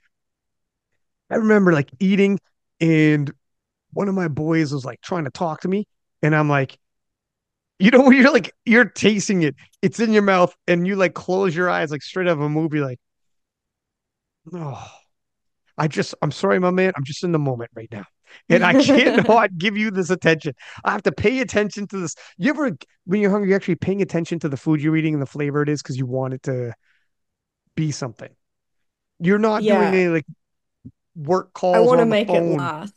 [1.30, 2.38] I remember like eating
[2.80, 3.32] and
[3.92, 5.86] one of my boys was like trying to talk to me,
[6.22, 6.78] and I'm like,
[7.78, 11.54] you know, you're like you're tasting it, it's in your mouth, and you like close
[11.54, 12.98] your eyes like straight out of a movie, like,
[14.54, 14.88] oh,
[15.78, 18.04] I just, I'm sorry, my man, I'm just in the moment right now,
[18.48, 20.54] and I can't not give you this attention.
[20.84, 22.14] I have to pay attention to this.
[22.38, 22.70] You ever,
[23.04, 25.62] when you're hungry, you're actually paying attention to the food you're eating and the flavor
[25.62, 26.74] it is because you want it to
[27.74, 28.30] be something.
[29.18, 30.26] You're not doing any like
[31.14, 32.94] work I calls or want to make it last.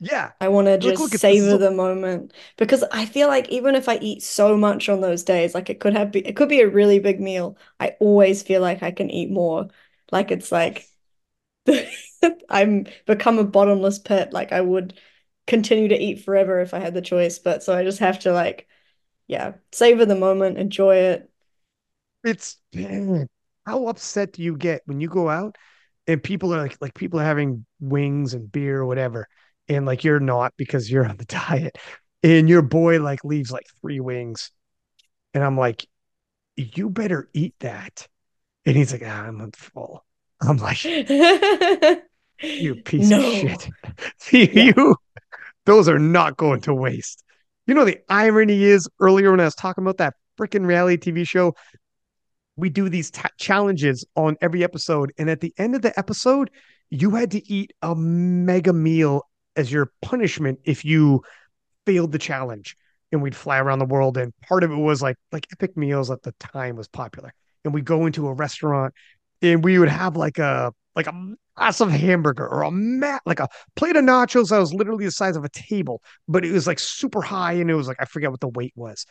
[0.00, 3.76] Yeah, I want to just look, is savor the moment because I feel like even
[3.76, 6.48] if I eat so much on those days, like it could have be, it could
[6.48, 7.56] be a really big meal.
[7.78, 9.68] I always feel like I can eat more.
[10.12, 10.86] Like it's like
[12.48, 14.32] I'm become a bottomless pit.
[14.32, 14.98] Like I would
[15.46, 18.32] continue to eat forever if I had the choice, but so I just have to
[18.32, 18.68] like,
[19.28, 21.30] yeah, savor the moment, enjoy it.
[22.24, 22.58] It's
[23.66, 25.56] how upset do you get when you go out
[26.06, 29.28] and people are like like people are having wings and beer or whatever,
[29.68, 31.78] and like you're not because you're on the diet,
[32.22, 34.50] and your boy like leaves like three wings,
[35.34, 35.86] and I'm like,
[36.56, 38.08] you better eat that,
[38.66, 40.04] and he's like, ah, I'm full.
[40.40, 43.68] I'm like, you piece of shit,
[44.32, 44.72] Yeah.
[44.76, 44.96] you
[45.64, 47.22] those are not going to waste.
[47.66, 51.28] You know the irony is earlier when I was talking about that freaking reality TV
[51.28, 51.54] show
[52.56, 55.12] we do these ta challenges on every episode.
[55.18, 56.50] And at the end of the episode,
[56.90, 59.22] you had to eat a mega meal
[59.56, 61.22] as your punishment if you
[61.86, 62.76] failed the challenge.
[63.10, 64.16] And we'd fly around the world.
[64.16, 67.32] And part of it was like like epic meals at the time was popular.
[67.64, 68.94] And we go into a restaurant
[69.40, 73.48] and we would have like a like a massive hamburger or a mat like a
[73.76, 76.78] plate of nachos that was literally the size of a table, but it was like
[76.78, 79.06] super high and it was like I forget what the weight was.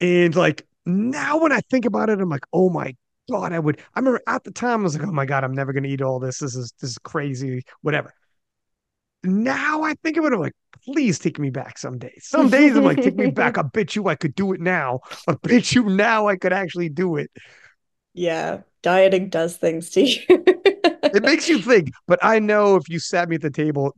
[0.00, 2.94] And like now when I think about it, I'm like, oh my
[3.30, 5.54] God, I would I remember at the time I was like, oh my God, I'm
[5.54, 6.38] never gonna eat all this.
[6.38, 8.12] This is this is crazy, whatever.
[9.22, 10.52] Now I think of it, I'm like,
[10.84, 12.26] please take me back some days.
[12.26, 13.56] Some days I'm like, take me back.
[13.58, 15.00] I bet you I could do it now.
[15.26, 17.30] I bet you now I could actually do it.
[18.14, 20.22] Yeah, dieting does things to you.
[20.28, 23.94] it makes you think, but I know if you sat me at the table,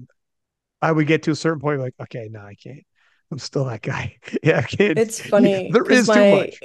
[0.82, 2.84] I would get to a certain point like, okay, no, I can't.
[3.30, 4.16] I'm still that guy.
[4.43, 4.98] Yeah, I can't.
[4.98, 5.68] It's funny.
[5.72, 6.60] There is my, too much.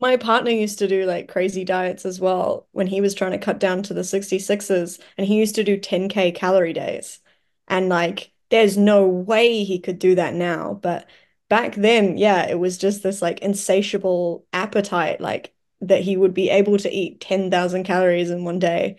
[0.00, 3.38] My partner used to do like crazy diets as well when he was trying to
[3.38, 7.20] cut down to the 66s and he used to do 10k calorie days.
[7.68, 11.08] And like there's no way he could do that now, but
[11.48, 16.48] back then, yeah, it was just this like insatiable appetite like that he would be
[16.48, 18.98] able to eat 10,000 calories in one day.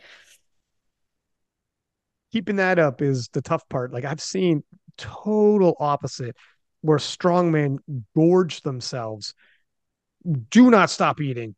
[2.32, 3.94] Keeping that up is the tough part.
[3.94, 4.64] Like I've seen
[4.98, 6.36] total opposite
[6.82, 7.78] where strongmen
[8.16, 9.34] gorge themselves,
[10.50, 11.56] do not stop eating.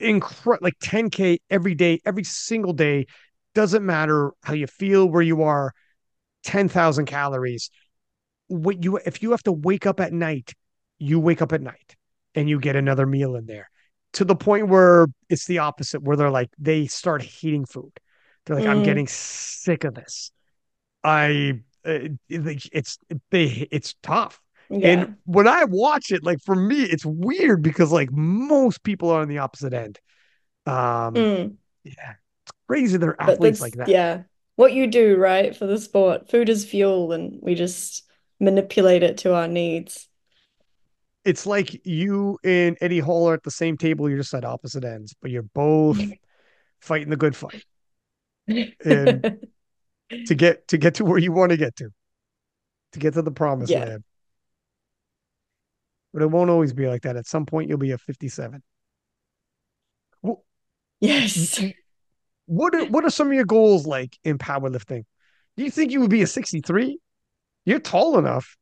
[0.00, 3.06] Like 10K every day, every single day.
[3.54, 5.72] Doesn't matter how you feel, where you are,
[6.44, 7.70] 10,000 calories.
[8.48, 10.52] What you, if you have to wake up at night,
[10.98, 11.96] you wake up at night
[12.34, 13.68] and you get another meal in there
[14.14, 17.92] to the point where it's the opposite, where they're like, they start hating food.
[18.46, 18.70] They're like, mm.
[18.70, 20.30] I'm getting sick of this.
[21.04, 22.98] I, uh, it's,
[23.30, 24.40] they, it's tough.
[24.70, 24.88] Yeah.
[24.88, 29.20] And when I watch it, like for me, it's weird because like most people are
[29.20, 29.98] on the opposite end.
[30.66, 31.54] Um, mm.
[31.84, 32.14] yeah,
[32.44, 32.98] it's crazy.
[32.98, 33.88] They're athletes like that.
[33.88, 34.22] Yeah.
[34.56, 38.02] What you do, right, for the sport, food is fuel, and we just
[38.40, 40.08] manipulate it to our needs
[41.24, 44.08] it's like you and Eddie Hall are at the same table.
[44.08, 46.00] You're just at opposite ends, but you're both
[46.80, 47.64] fighting the good fight.
[48.46, 49.38] And
[50.26, 51.90] to get to get to where you want to get to,
[52.92, 53.84] to get to the promised yeah.
[53.84, 54.04] land.
[56.12, 57.16] But it won't always be like that.
[57.16, 58.62] At some point, you'll be a 57.
[60.22, 60.44] Well,
[61.00, 61.62] yes.
[62.46, 65.04] What are, what are some of your goals like in powerlifting?
[65.56, 66.98] Do you think you would be a 63?
[67.66, 68.56] You're tall enough.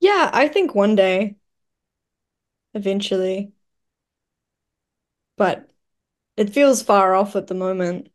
[0.00, 1.36] Yeah, I think one day,
[2.74, 3.52] eventually,
[5.36, 5.70] but
[6.36, 8.10] it feels far off at the moment.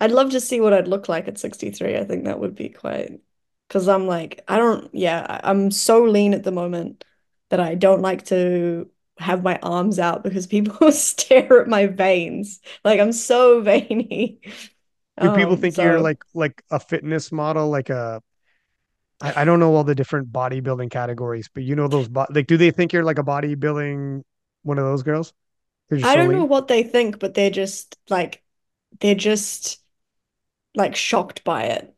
[0.00, 1.96] I'd love to see what I'd look like at 63.
[1.98, 3.20] I think that would be quite,
[3.68, 7.04] because I'm like, I don't, yeah, I- I'm so lean at the moment
[7.50, 12.60] that I don't like to have my arms out because people stare at my veins.
[12.84, 14.40] Like I'm so veiny.
[15.20, 18.22] Do people Um, think you're like like a fitness model, like a
[19.24, 22.46] I, I don't know all the different bodybuilding categories, but you know those bo- like
[22.46, 24.22] do they think you're like a bodybuilding
[24.62, 25.32] one of those girls?
[26.02, 28.42] I don't know what they think, but they're just like
[29.00, 29.82] they're just
[30.76, 31.96] like shocked by it.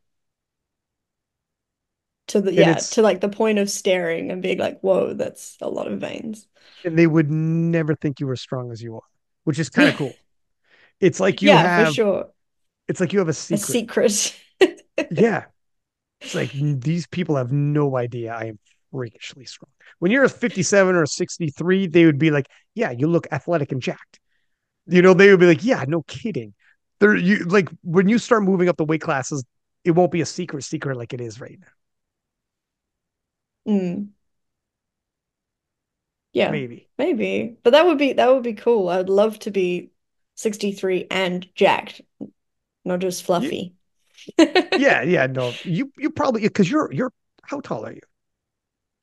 [2.29, 5.69] To the yeah, to like the point of staring and being like, whoa, that's a
[5.69, 6.49] lot of veins.
[6.85, 9.03] And they would never think you were strong as you are,
[9.45, 10.19] which is kind of cool.
[11.01, 12.33] It's like you yeah, have for sure.
[12.89, 13.59] It's like you have a secret.
[13.81, 14.37] A secret.
[15.11, 15.47] yeah.
[16.21, 18.59] It's like these people have no idea I am
[18.93, 19.71] freakishly strong.
[19.99, 23.73] When you're a 57 or a 63, they would be like, "Yeah, you look athletic
[23.73, 24.21] and jacked."
[24.87, 26.55] You know, they would be like, "Yeah, no kidding."
[27.01, 29.45] They're you like when you start moving up the weight classes,
[29.85, 31.69] it won't be a secret secret like it is right now.
[33.67, 34.15] Mm.
[36.33, 38.89] Yeah, maybe, maybe, but that would be that would be cool.
[38.89, 39.91] I'd love to be
[40.35, 42.03] 63 and jacked,
[42.85, 43.76] not just fluffy
[44.39, 45.53] yeah, yeah, no.
[45.63, 47.13] You you probably because you're you're
[47.43, 48.01] how tall are you?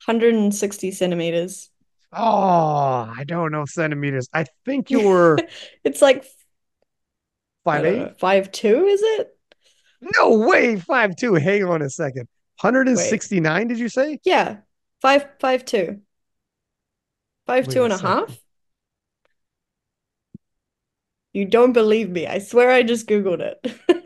[0.05, 1.69] 160 centimeters.
[2.11, 4.29] Oh, I don't know centimeters.
[4.33, 5.39] I think you're
[5.83, 6.25] it's like
[7.63, 9.37] five eight, uh, five two, is it?
[10.17, 11.33] No way, five two.
[11.35, 12.27] Hang on a second.
[12.61, 13.67] 169, Wait.
[13.67, 14.19] did you say?
[14.23, 14.57] Yeah.
[15.01, 16.01] Five five two.
[17.47, 18.37] Five Wait two and a, a half.
[21.33, 22.27] You don't believe me.
[22.27, 23.59] I swear I just Googled it.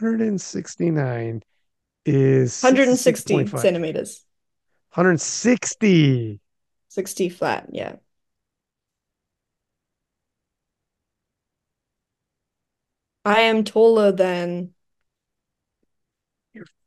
[0.00, 1.42] 169
[2.04, 4.24] is 160 centimeters.
[4.92, 6.40] 160.
[6.88, 7.96] 60 flat, yeah.
[13.24, 14.74] I am taller than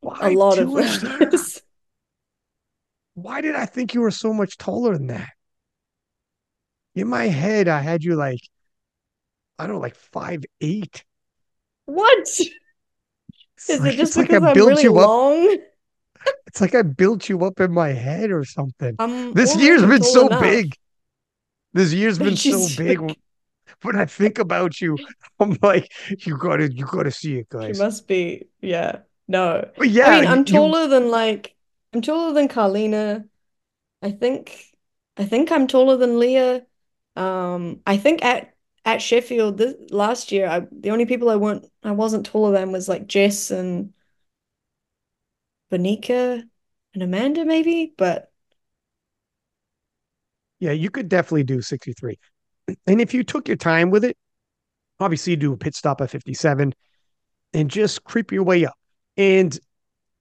[0.03, 1.61] a lot of us.
[3.13, 5.29] Why did I think you were so much taller than that?
[6.93, 8.41] In my head, I had you like,
[9.57, 11.05] I don't know, like five eight.
[11.85, 12.27] What?
[13.69, 15.57] Is like, it just because like I'm really long?
[16.45, 18.95] it's like I built you up in my head or something.
[18.99, 20.41] I'm this year's been so enough.
[20.41, 20.75] big.
[21.73, 22.99] This year's been so big.
[23.83, 24.97] When I think about you,
[25.39, 25.91] I'm like,
[26.25, 27.79] you gotta, you gotta see it, she guys.
[27.79, 28.99] must be, yeah.
[29.27, 29.69] No.
[29.77, 31.55] But I yeah, mean, I'm you taller than like
[31.93, 33.25] I'm taller than Carola.
[34.01, 34.65] I think
[35.17, 36.65] I think I'm taller than Leah.
[37.15, 38.53] Um, I think at
[38.87, 42.71] at Sheffield this last year, I the only people I weren't I wasn't taller than
[42.71, 43.93] was like Jess and
[45.69, 46.41] Bonica
[46.93, 48.31] and Amanda maybe, but
[50.59, 52.17] yeah, you could definitely do 63.
[52.87, 54.17] And if you took your time with it,
[55.01, 56.73] obviously you do a pit stop at 57
[57.53, 58.73] and just creep your way up.
[59.17, 59.51] And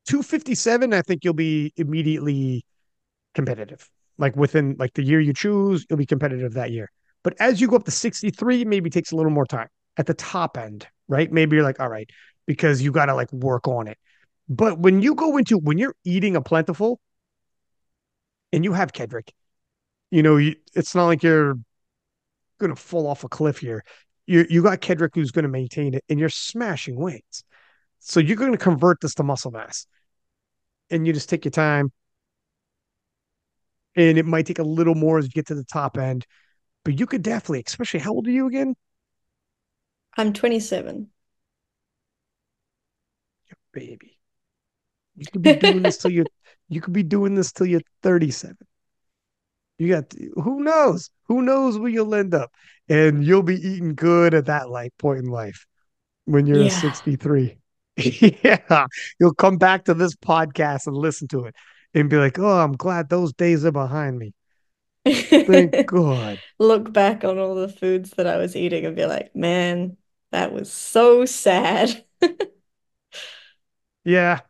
[0.06, 2.64] 257, I think you'll be immediately
[3.32, 3.88] competitive.
[4.18, 6.90] Like within like the year you choose, you'll be competitive that year.
[7.26, 9.66] But as you go up to 63, maybe takes a little more time
[9.96, 11.28] at the top end, right?
[11.28, 12.08] Maybe you're like, all right,
[12.46, 13.98] because you got to like work on it.
[14.48, 17.00] But when you go into when you're eating a plentiful
[18.52, 19.30] and you have Kedrick,
[20.12, 21.56] you know, you, it's not like you're
[22.60, 23.82] going to fall off a cliff here.
[24.26, 27.42] You you got Kedrick who's going to maintain it, and you're smashing weights.
[27.98, 29.88] So you're going to convert this to muscle mass,
[30.90, 31.90] and you just take your time.
[33.96, 36.24] And it might take a little more as you get to the top end,
[36.86, 38.76] but you could definitely, especially how old are you again?
[40.16, 41.10] I'm 27.
[43.48, 44.16] Your Baby,
[45.16, 46.24] you could be doing this till you
[46.68, 48.56] you could be doing this till you're 37.
[49.78, 51.10] You got who knows?
[51.24, 52.52] Who knows where you'll end up?
[52.88, 55.66] And you'll be eating good at that like point in life
[56.24, 56.68] when you're Yeah.
[56.68, 57.58] 63.
[57.96, 58.86] yeah.
[59.18, 61.56] You'll come back to this podcast and listen to it
[61.94, 64.34] and be like, oh, I'm glad those days are behind me.
[65.46, 66.40] Thank God.
[66.58, 69.96] Look back on all the foods that I was eating and be like, man,
[70.32, 72.04] that was so sad.
[74.04, 74.40] Yeah.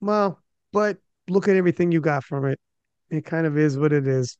[0.00, 0.42] Well,
[0.72, 0.98] but
[1.28, 2.60] look at everything you got from it.
[3.10, 4.38] It kind of is what it is.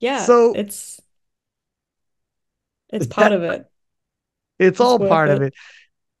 [0.00, 1.00] Yeah, So it's
[2.90, 3.70] it's part that of it.
[4.58, 5.42] it's It's all part of it.
[5.42, 5.54] it.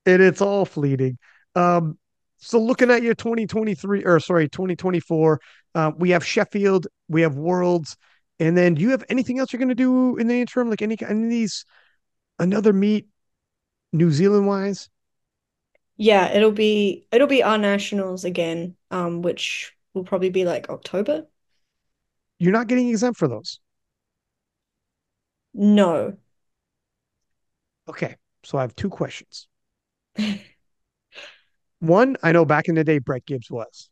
[0.06, 1.18] And it's all fleeting.
[1.54, 1.98] Um,
[2.42, 5.40] so looking at your 2023 or sorry, 2024,
[5.76, 7.96] uh, we have Sheffield, we have Worlds,
[8.40, 10.68] and then do you have anything else you're going to do in the interim?
[10.68, 11.64] Like any, any of these,
[12.40, 13.06] another meet
[13.92, 14.90] New Zealand wise?
[15.96, 21.28] Yeah, it'll be it'll be our nationals again, um, which will probably be like October.
[22.40, 23.60] You're not getting exempt for those.
[25.54, 26.16] No.
[27.88, 28.16] Okay.
[28.42, 29.46] So I have two questions.
[31.82, 33.90] One, I know back in the day, Brett Gibbs was.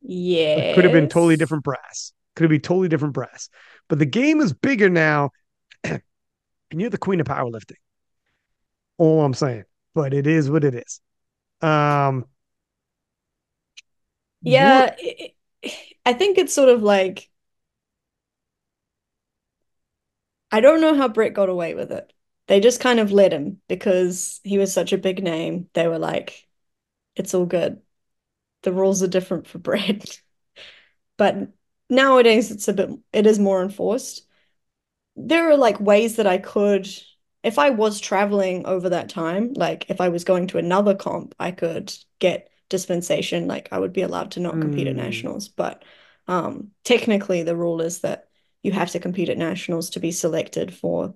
[0.00, 0.56] Yeah.
[0.56, 2.12] It could have been totally different brass.
[2.34, 3.48] Could have been totally different brass.
[3.88, 5.30] But the game is bigger now,
[5.84, 6.02] and
[6.72, 7.76] you're the queen of powerlifting.
[8.98, 9.62] All I'm saying.
[9.94, 11.00] But it is what it is.
[11.60, 12.24] Um?
[14.40, 15.32] Yeah, i
[16.04, 17.30] I think it's sort of like
[20.50, 22.11] I don't know how Brett got away with it.
[22.48, 25.68] They just kind of let him because he was such a big name.
[25.74, 26.46] They were like,
[27.16, 27.82] it's all good.
[28.62, 30.22] The rules are different for Brett.
[31.16, 31.48] But
[31.90, 34.26] nowadays it's a bit it is more enforced.
[35.16, 36.88] There are like ways that I could,
[37.42, 41.34] if I was traveling over that time, like if I was going to another comp,
[41.38, 43.46] I could get dispensation.
[43.48, 45.48] Like I would be allowed to not compete at Mm, nationals.
[45.48, 45.84] But
[46.28, 48.28] um, technically, the rule is that
[48.62, 51.14] you have to compete at nationals to be selected for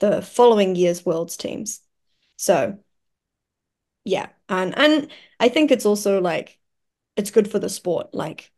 [0.00, 1.80] the following year's world's teams.
[2.36, 2.78] So
[4.04, 5.10] yeah, and and
[5.40, 6.58] I think it's also like
[7.16, 8.52] it's good for the sport, like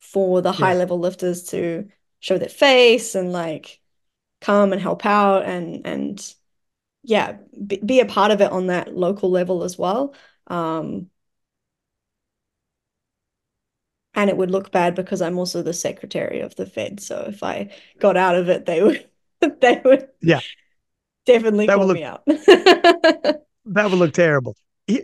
[0.00, 1.88] for the high level lifters to
[2.20, 3.80] show their face and like
[4.40, 6.34] come and help out and and
[7.04, 10.14] yeah, be, be a part of it on that local level as well.
[10.48, 11.10] Um,
[14.14, 17.00] and it would look bad because I'm also the secretary of the Fed.
[17.00, 19.09] So if I got out of it, they would
[19.60, 20.40] they would Yeah.
[21.26, 22.22] definitely That would call look me out.
[22.26, 24.56] that would look terrible.
[24.86, 25.02] He,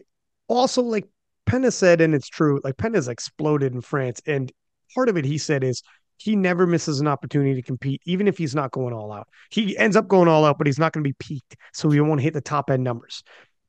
[0.48, 1.06] also, like
[1.46, 4.20] Penna said, and it's true, like Penna's exploded in France.
[4.26, 4.50] And
[4.94, 5.82] part of it he said is
[6.18, 9.28] he never misses an opportunity to compete, even if he's not going all out.
[9.50, 11.56] He ends up going all out, but he's not going to be peaked.
[11.72, 13.22] So he won't hit the top end numbers.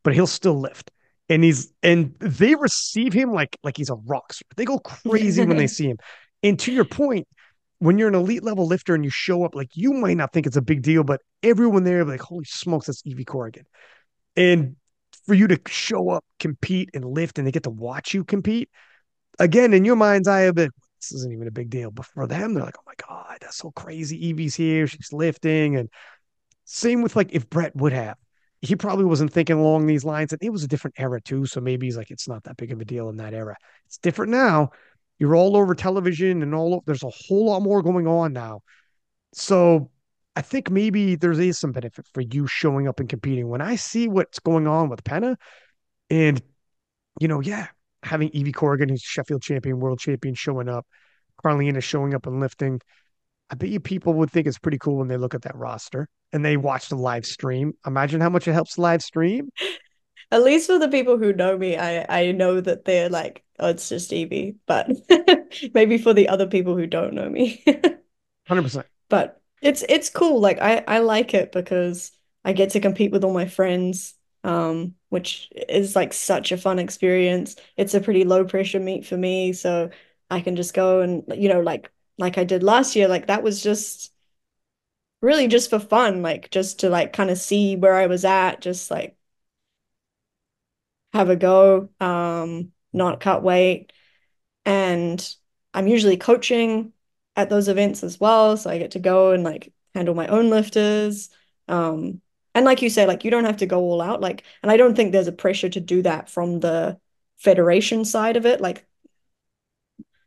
[0.03, 0.91] But he'll still lift.
[1.29, 4.47] And he's and they receive him like like he's a rock star.
[4.55, 5.97] They go crazy when they see him.
[6.41, 7.27] And to your point,
[7.79, 10.47] when you're an elite level lifter and you show up, like you might not think
[10.47, 13.65] it's a big deal, but everyone there like, holy smokes, that's Evie Corrigan.
[14.35, 14.75] And
[15.25, 18.69] for you to show up, compete, and lift, and they get to watch you compete,
[19.39, 20.71] again, in your mind's eye, a bit,
[21.01, 21.91] this isn't even a big deal.
[21.91, 24.29] But for them, they're like, oh my God, that's so crazy.
[24.29, 25.75] Evie's here, she's lifting.
[25.75, 25.89] And
[26.65, 28.17] same with like if Brett would have,
[28.61, 30.33] he probably wasn't thinking along these lines.
[30.33, 31.45] And it was a different era too.
[31.45, 33.55] So maybe he's like, it's not that big of a deal in that era.
[33.85, 34.71] It's different now.
[35.19, 36.83] You're all over television and all.
[36.85, 38.61] There's a whole lot more going on now.
[39.33, 39.89] So
[40.35, 43.47] I think maybe there is some benefit for you showing up and competing.
[43.47, 45.37] When I see what's going on with Penna,
[46.09, 46.41] and
[47.19, 47.67] you know, yeah,
[48.03, 50.85] having Evie Corrigan, who's Sheffield champion, world champion, showing up,
[51.41, 52.79] Carola showing up and lifting.
[53.49, 56.09] I bet you people would think it's pretty cool when they look at that roster
[56.33, 57.73] and they watch the live stream.
[57.85, 59.49] Imagine how much it helps live stream.
[60.31, 63.69] At least for the people who know me, I I know that they're like, oh,
[63.69, 64.57] it's just Evie.
[64.65, 64.89] But
[65.73, 67.63] maybe for the other people who don't know me.
[68.47, 68.87] Hundred percent.
[69.09, 70.39] But it's it's cool.
[70.39, 72.11] Like I I like it because
[72.43, 74.13] I get to compete with all my friends.
[74.43, 77.55] Um, which is like such a fun experience.
[77.75, 79.89] It's a pretty low pressure meet for me, so
[80.29, 83.07] I can just go and you know like like I did last year.
[83.07, 84.11] Like that was just
[85.21, 88.61] really just for fun, like just to like kind of see where I was at,
[88.61, 89.16] just like
[91.17, 93.91] have a go, um, not cut weight.
[94.65, 95.35] And
[95.73, 96.93] I'm usually coaching
[97.35, 98.57] at those events as well.
[98.57, 101.29] So I get to go and like handle my own lifters.
[101.67, 102.21] Um,
[102.55, 104.21] and like you say, like you don't have to go all out.
[104.21, 106.99] Like, and I don't think there's a pressure to do that from the
[107.37, 108.61] federation side of it.
[108.61, 108.85] Like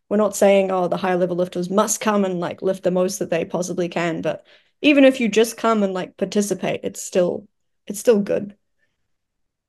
[0.09, 3.19] we're not saying, oh, the higher level lifters must come and like lift the most
[3.19, 4.23] that they possibly can.
[4.23, 4.47] But
[4.83, 7.47] even if you just come and like participate, it's still
[7.87, 8.57] it's still good.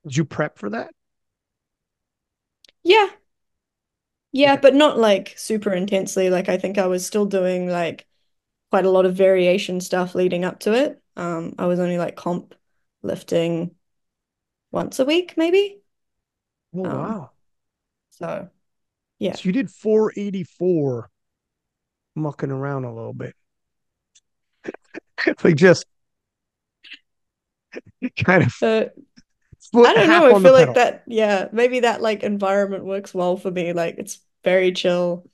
[0.04, 0.90] Did you prep for that?
[2.84, 3.08] Yeah.
[4.32, 6.30] Yeah, but not like super intensely.
[6.30, 8.06] Like I think I was still doing like
[8.70, 11.02] quite a lot of variation stuff leading up to it.
[11.16, 12.54] Um, I was only like comp
[13.02, 13.76] lifting
[14.72, 15.82] once a week, maybe.
[16.74, 17.30] Oh, um, wow.
[18.10, 18.50] So
[19.18, 19.34] yeah.
[19.34, 21.10] So you did 484
[22.16, 23.34] mucking around a little bit.
[25.44, 25.84] like just
[28.24, 28.90] kind of
[29.74, 30.36] I don't know.
[30.36, 33.72] I feel like that yeah, maybe that like environment works well for me.
[33.72, 35.24] Like it's very chill.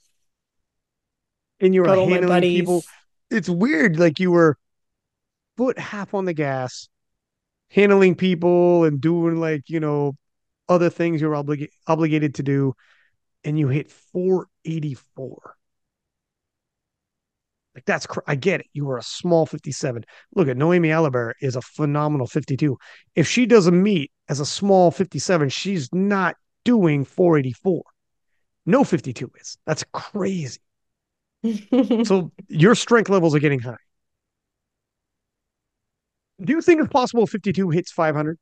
[1.61, 2.85] And you were handling people.
[3.31, 4.57] It's weird, like you were
[5.57, 6.89] foot half on the gas,
[7.71, 10.17] handling people and doing like, you know,
[10.69, 12.75] other things you're oblig- obligated to do
[13.45, 15.58] and you hit 484.
[17.79, 18.67] Like that's cr- I get it.
[18.73, 20.05] You were a small 57.
[20.35, 22.77] Look at Noémie Allabert is a phenomenal 52.
[23.15, 26.35] If she doesn't meet as a small 57, she's not
[26.65, 27.85] doing 484.
[28.67, 29.59] No 52 is.
[29.65, 30.59] That's crazy.
[32.05, 33.77] so your strength levels are getting high.
[36.43, 38.41] Do you think it's possible 52 hits 500?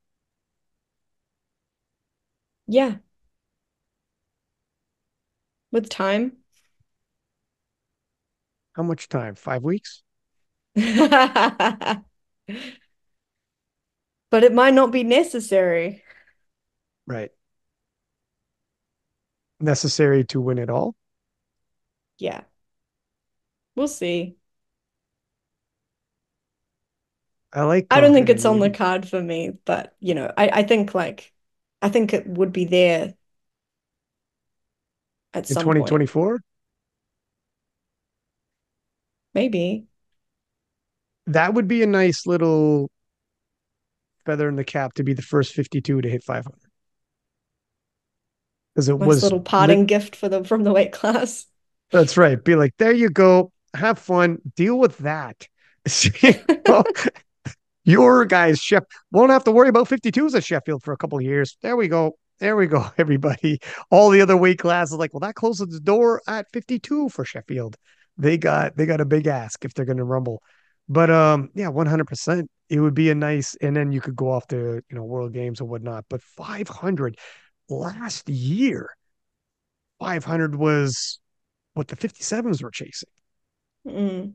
[2.68, 2.94] Yeah
[5.72, 6.32] with time.
[8.76, 9.34] How much time?
[9.34, 10.02] Five weeks?
[10.74, 12.04] but
[14.32, 16.02] it might not be necessary.
[17.06, 17.30] Right.
[19.60, 20.94] Necessary to win it all?
[22.18, 22.44] Yeah.
[23.74, 24.36] We'll see.
[27.52, 30.48] I like I don't think it's on the card for me, but you know, I,
[30.48, 31.32] I think like
[31.80, 33.14] I think it would be there
[35.34, 36.40] at in 2024?
[39.36, 39.84] Maybe.
[41.26, 42.90] That would be a nice little
[44.24, 46.58] feather in the cap to be the first 52 to hit 500.
[48.74, 51.44] Because it nice was little potting li- gift for them from the weight class.
[51.90, 52.42] That's right.
[52.42, 53.52] Be like, there you go.
[53.74, 54.38] Have fun.
[54.56, 55.46] Deal with that.
[57.84, 61.24] your guys, Chef, won't have to worry about 52s at Sheffield for a couple of
[61.24, 61.58] years.
[61.60, 62.16] There we go.
[62.38, 63.58] There we go, everybody.
[63.90, 67.76] All the other weight classes, like, well, that closes the door at 52 for Sheffield.
[68.18, 70.42] They got they got a big ask if they're going to rumble.
[70.88, 72.46] But um, yeah, 100%.
[72.68, 75.32] It would be a nice, and then you could go off to you know World
[75.32, 76.04] Games or whatnot.
[76.08, 77.18] But 500
[77.68, 78.90] last year,
[80.00, 81.20] 500 was
[81.74, 83.08] what the 57s were chasing.
[83.86, 84.32] Mm.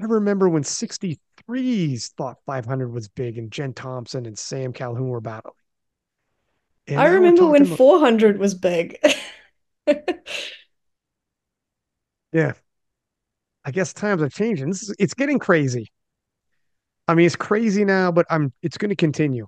[0.00, 5.20] I remember when 63s thought 500 was big and Jen Thompson and Sam Calhoun were
[5.20, 5.54] battling.
[6.86, 7.78] And I remember when about...
[7.78, 8.98] 400 was big.
[12.32, 12.52] yeah.
[13.64, 14.68] I guess times are changing.
[14.70, 15.90] Is, it's getting crazy.
[17.08, 19.46] I mean, it's crazy now, but I'm it's going to continue.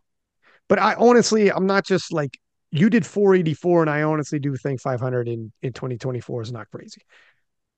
[0.68, 2.38] But I honestly, I'm not just like
[2.70, 7.02] you did 484 and I honestly do think 500 in in 2024 is not crazy.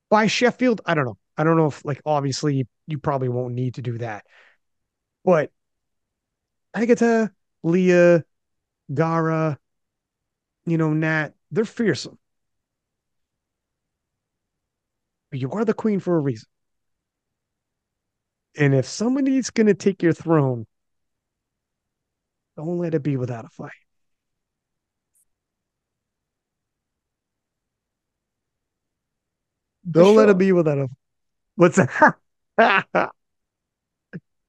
[0.09, 1.17] By Sheffield, I don't know.
[1.37, 4.25] I don't know if like obviously you probably won't need to do that.
[5.23, 5.51] But
[6.73, 7.31] Agatha,
[7.63, 8.23] Leah,
[8.93, 9.59] Garra,
[10.65, 12.17] you know, Nat, they're fearsome.
[15.31, 16.47] But you are the queen for a reason.
[18.57, 20.67] And if somebody's going to take your throne,
[22.57, 23.71] don't let it be without a fight.
[29.89, 30.87] Don't let it be without a.
[31.55, 32.15] What's that?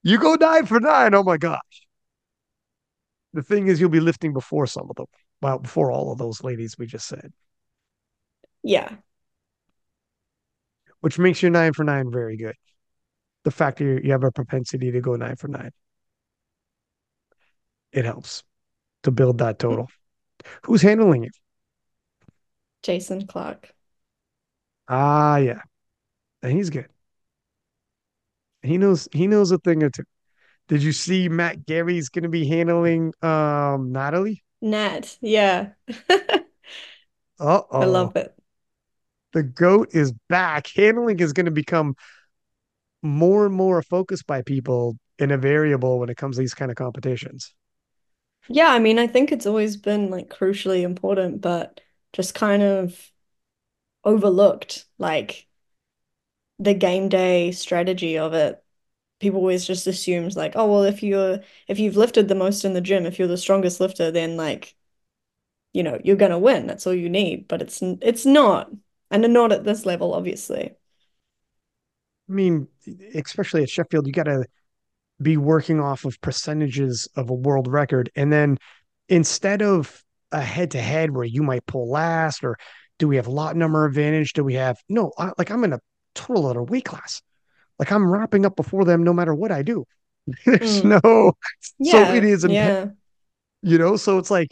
[0.02, 1.14] you go nine for nine.
[1.14, 1.86] Oh my gosh.
[3.32, 5.06] The thing is, you'll be lifting before some of them.
[5.40, 7.32] Well, before all of those ladies we just said,
[8.62, 8.96] Yeah.
[11.02, 12.56] Which makes your nine for nine very good.
[13.44, 15.72] The fact that you have a propensity to go nine for nine,
[17.92, 18.44] it helps
[19.04, 19.88] to build that total.
[20.64, 21.36] Who's handling it?
[22.82, 23.74] Jason Clark.
[24.88, 25.62] Ah, yeah.
[26.42, 26.88] And he's good.
[28.62, 30.04] He knows he knows a thing or two.
[30.68, 34.42] Did you see Matt Gary's going to be handling um Natalie?
[34.60, 35.18] Nat.
[35.20, 35.72] Yeah.
[37.40, 37.82] Uh-oh.
[37.82, 38.34] I love it.
[39.32, 40.68] The goat is back.
[40.76, 41.94] Handling is going to become
[43.02, 46.54] more and more a focus by people in a variable when it comes to these
[46.54, 47.54] kind of competitions.
[48.48, 51.80] Yeah, I mean, I think it's always been like crucially important, but
[52.12, 53.10] just kind of
[54.04, 55.48] overlooked, like
[56.58, 58.62] the game day strategy of it.
[59.20, 62.74] People always just assumes like, oh, well, if you're if you've lifted the most in
[62.74, 64.76] the gym, if you're the strongest lifter, then like,
[65.72, 66.66] you know, you're gonna win.
[66.66, 67.48] That's all you need.
[67.48, 68.70] But it's it's not.
[69.12, 70.74] And not at this level, obviously.
[72.28, 72.68] I mean,
[73.14, 74.44] especially at Sheffield, you got to
[75.22, 78.10] be working off of percentages of a world record.
[78.16, 78.58] And then
[79.08, 80.02] instead of
[80.32, 82.58] a head to head where you might pull last or
[82.98, 84.34] do we have lot number advantage?
[84.34, 85.80] Do we have no, I, like I'm in a
[86.14, 87.22] total other weight class.
[87.78, 89.84] Like I'm wrapping up before them no matter what I do.
[90.46, 90.84] There's Mm.
[90.84, 91.32] no,
[91.82, 92.92] so it Yeah, is, impe- yeah,
[93.62, 94.48] you know, so it's like,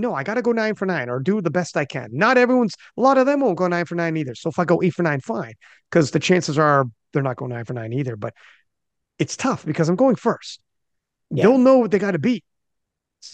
[0.00, 2.08] no, I got to go nine for nine or do the best I can.
[2.12, 4.34] Not everyone's, a lot of them won't go nine for nine either.
[4.34, 5.54] So if I go eight for nine, fine,
[5.90, 8.16] because the chances are they're not going nine for nine either.
[8.16, 8.34] But
[9.18, 10.60] it's tough because I'm going first.
[11.30, 12.44] yeah, They'll know what they got to beat.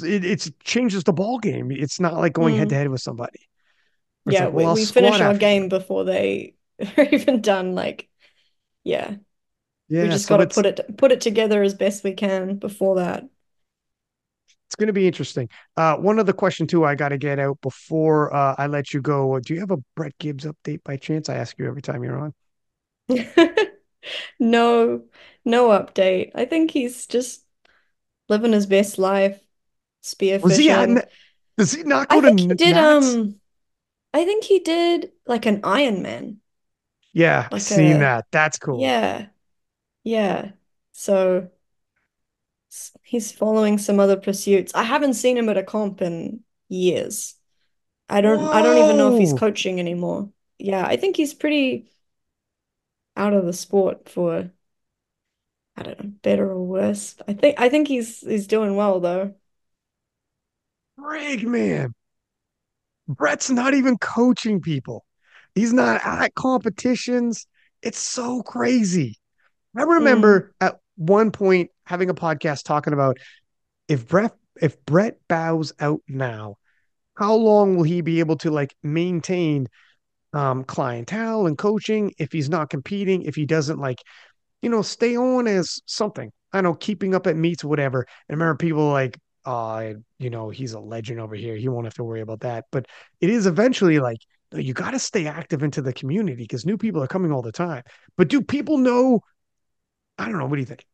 [0.02, 1.70] It it's changes the ball game.
[1.70, 3.40] It's not like going head to head with somebody.
[4.26, 4.40] It's Yeah.
[4.40, 6.56] like, well, We we finish our game before they
[6.96, 7.74] are even done.
[7.74, 8.08] Like,
[8.84, 9.16] yeah.
[9.88, 12.58] yeah, We just so got to put it put it together as best we can
[12.58, 13.24] before that.
[14.66, 15.48] It's going to be interesting.
[15.76, 19.00] Uh, one other question too, I got to get out before uh, I let you
[19.00, 19.38] go.
[19.40, 21.28] Do you have a Brett Gibbs update by chance?
[21.28, 22.34] I ask you every time you're on.
[24.40, 25.04] No,
[25.44, 26.32] no update.
[26.34, 27.44] I think he's just
[28.28, 29.40] living his best life,
[30.40, 30.88] Was he at?
[31.58, 32.76] Does he not I go to think he did Nats?
[32.76, 33.40] um
[34.14, 36.42] I think he did like an Iron Man.
[37.12, 38.26] Yeah, Like seen a that.
[38.30, 38.94] That's cool.
[38.94, 39.30] yeah,
[40.04, 40.52] yeah.
[40.92, 41.50] So
[43.02, 44.72] he's following some other pursuits.
[44.74, 47.34] I haven't seen him at a comp in years.
[48.08, 50.30] I don't I don't even know if he's coaching anymore.
[50.58, 51.90] Yeah, I think he's pretty
[53.16, 54.50] out of the sport for
[55.76, 57.16] I don't know, better or worse.
[57.28, 59.34] I think I think he's he's doing well though.
[60.98, 61.94] Greg, man.
[63.08, 65.04] Brett's not even coaching people.
[65.54, 67.46] He's not at competitions.
[67.82, 69.18] It's so crazy.
[69.76, 73.18] I Mm, remember at one point having a podcast talking about
[73.88, 76.56] if Brett if Brett bows out now,
[77.16, 79.68] how long will he be able to like maintain
[80.32, 83.98] um clientele and coaching if he's not competing, if he doesn't like,
[84.62, 86.32] you know, stay on as something.
[86.52, 88.06] I know, keeping up at meets, whatever.
[88.28, 91.56] And remember people like, uh, you know, he's a legend over here.
[91.56, 92.64] He won't have to worry about that.
[92.72, 92.86] But
[93.20, 94.18] it is eventually like
[94.52, 97.52] you got to stay active into the community because new people are coming all the
[97.52, 97.82] time.
[98.16, 99.20] But do people know?
[100.18, 100.46] I don't know.
[100.46, 100.86] What do you think?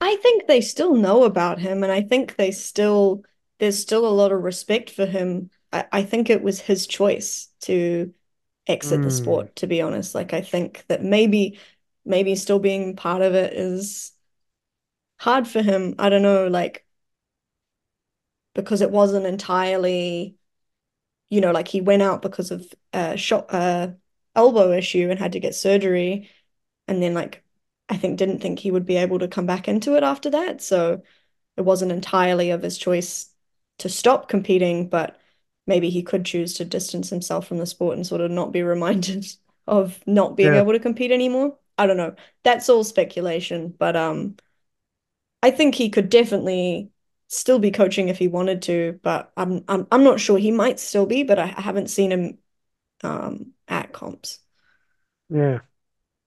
[0.00, 3.22] I think they still know about him and I think they still
[3.58, 5.50] there's still a lot of respect for him.
[5.72, 8.14] I, I think it was his choice to
[8.66, 10.14] exit the Mm, sport, to be honest.
[10.14, 11.58] Like I think that maybe
[12.04, 14.12] maybe still being part of it is
[15.18, 15.94] hard for him.
[15.98, 16.84] I don't know, like
[18.54, 20.36] because it wasn't entirely,
[21.30, 23.88] you know, like he went out because of a shot uh
[24.36, 26.30] elbow issue and had to get surgery
[26.90, 27.44] and then like
[27.90, 30.62] I think didn't think he would be able to come back into it after that.
[30.62, 31.02] So
[31.56, 33.30] it wasn't entirely of his choice
[33.78, 35.20] to stop competing, but
[35.66, 38.62] maybe he could choose to distance himself from the sport and sort of not be
[38.64, 39.26] reminded
[39.68, 41.58] of not being yeah, able to compete anymore.
[41.78, 42.16] I don't know.
[42.44, 44.36] That's all speculation, but um
[45.42, 46.90] I think he could definitely
[47.28, 50.38] still be coaching if he wanted to, but I'm I'm I'm not sure.
[50.38, 52.38] He might still be, but I, I haven't seen him
[53.04, 54.40] um at comps.
[55.28, 55.60] yeah.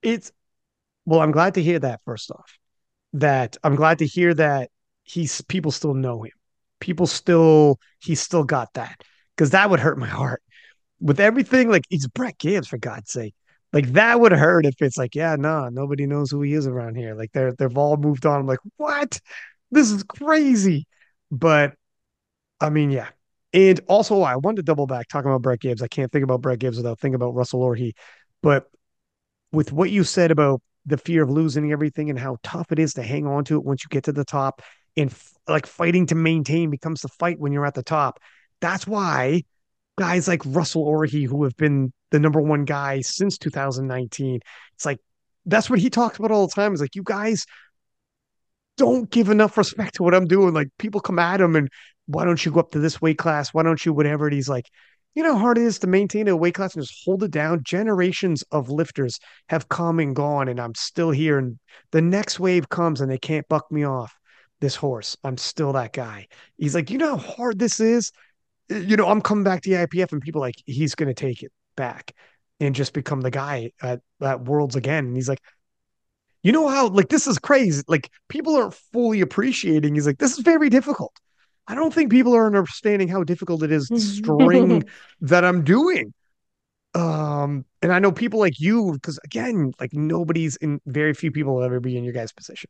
[0.01, 0.31] It's
[1.05, 1.21] well.
[1.21, 2.01] I'm glad to hear that.
[2.05, 2.57] First off,
[3.13, 4.69] that I'm glad to hear that
[5.03, 6.31] he's people still know him.
[6.79, 9.01] People still he's still got that
[9.35, 10.41] because that would hurt my heart
[10.99, 11.69] with everything.
[11.69, 13.35] Like he's Brett Gibbs for God's sake.
[13.71, 16.95] Like that would hurt if it's like, yeah, nah, nobody knows who he is around
[16.95, 17.15] here.
[17.15, 18.41] Like they're they've all moved on.
[18.41, 19.19] I'm like, what?
[19.71, 20.85] This is crazy.
[21.31, 21.73] But
[22.59, 23.09] I mean, yeah.
[23.51, 25.81] And also, I wanted to double back talking about Brett Gibbs.
[25.81, 27.93] I can't think about Brett Gibbs without thinking about Russel Orhii.
[28.41, 28.67] But
[29.51, 32.93] with what you said about the fear of losing everything and how tough it is
[32.93, 34.61] to hang on to it once you get to the top
[34.97, 38.19] and f- like fighting to maintain becomes the fight when you're at the top.
[38.61, 39.43] That's why
[39.97, 44.39] guys like Russel Orhii, who have been the number one guy since 2019,
[44.75, 44.99] it's like
[45.45, 46.73] that's what he talks about all the time.
[46.73, 47.45] Is like you guys
[48.77, 50.53] don't give enough respect to what I'm doing.
[50.53, 51.69] Like people come at him and
[52.07, 53.53] why don't you go up to this weight class?
[53.53, 54.27] Why don't you whatever?
[54.27, 54.65] And he's like,
[55.15, 57.31] you know how hard it is to maintain a weight class and just hold it
[57.31, 57.63] down.
[57.63, 59.19] Generations of lifters
[59.49, 61.37] have come and gone, and I'm still here.
[61.37, 61.59] And
[61.91, 64.13] the next wave comes and they can't buck me off.
[64.59, 66.27] This horse, I'm still that guy.
[66.57, 68.11] He's like, you know how hard this is?
[68.69, 71.51] You know, I'm coming back to the IPF and people like, he's gonna take it
[71.75, 72.13] back
[72.59, 75.05] and just become the guy at, at Worlds again.
[75.05, 75.41] And he's like,
[76.43, 77.83] you know how like this is crazy.
[77.87, 79.95] Like people aren't fully appreciating.
[79.95, 81.13] He's like, this is very difficult.
[81.67, 84.83] I don't think people are understanding how difficult it is to string
[85.21, 86.13] that I'm doing.
[86.93, 91.55] Um, and I know people like you, because again, like nobody's in very few people
[91.55, 92.69] will ever be in your guys' position.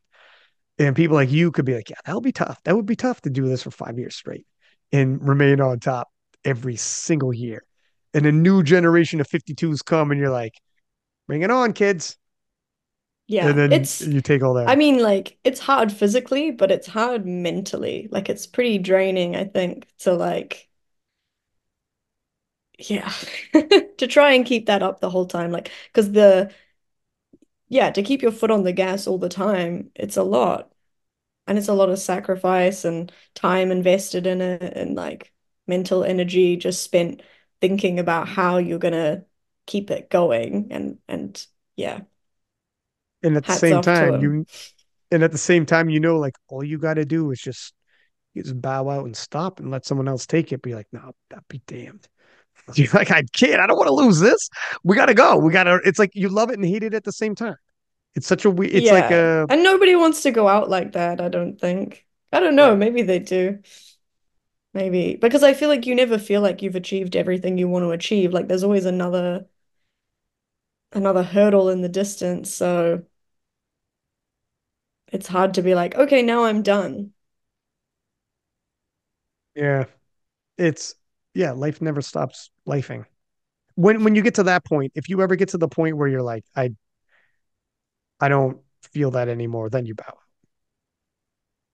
[0.80, 2.60] And people like you could be like, yeah, that'll be tough.
[2.64, 4.46] That would be tough to do this for five years straight
[4.92, 6.10] and remain on top
[6.46, 7.64] every single year.
[8.14, 10.54] And a new generation of 52s come and you're like,
[11.28, 12.18] bring it on, kids.
[13.34, 14.68] Yeah, And then it's you take all that.
[14.68, 18.08] I mean like it's hard physically, but it's hard mentally.
[18.12, 20.70] Like it's pretty draining, I think, to like
[22.80, 23.12] yeah,
[23.98, 25.52] to try and keep that up the whole time.
[25.52, 26.52] Like because the
[27.70, 30.72] yeah, to keep your foot on the gas all the time, it's a lot.
[31.48, 35.34] And it's a lot of sacrifice and time invested in it and like
[35.68, 37.22] mental energy just spent
[37.62, 39.26] thinking about how you're gonna
[39.68, 41.46] keep it going and and
[41.78, 42.02] yeah,
[43.24, 44.46] And at the hats same time, you
[45.12, 47.74] and at the same time, you know, like all you got to do is just
[48.36, 50.62] just bow out and stop and let someone else take it.
[50.62, 52.08] Be like, no, that be damned.
[52.76, 53.60] You're like, I can't.
[53.60, 54.50] I don't want to lose this.
[54.84, 55.38] We got to go.
[55.38, 55.80] We got to.
[55.86, 57.56] It's like you love it and hate it at the same time.
[58.16, 58.68] It's such a we.
[58.68, 59.42] It's like Yeah.
[59.42, 62.06] a And nobody wants to go out like that, I don't think.
[62.32, 62.78] I don't know, right.
[62.78, 63.60] maybe they do.
[64.74, 65.16] Maybe.
[65.16, 68.34] Because I feel like you never feel like you've achieved everything you want to achieve.
[68.34, 69.46] Like there's always another
[70.92, 72.52] another hurdle in the distance.
[72.54, 73.04] So
[75.14, 77.12] it's hard to be like, okay, now I'm done.
[79.56, 79.86] Yeah.
[80.58, 80.96] It's
[81.36, 81.52] yeah.
[81.52, 83.06] Life never stops lifing.
[83.76, 86.08] When when you get to that point, if you ever get to the point where
[86.08, 86.72] you're like, I
[88.20, 90.18] I don't feel that anymore, then you bow.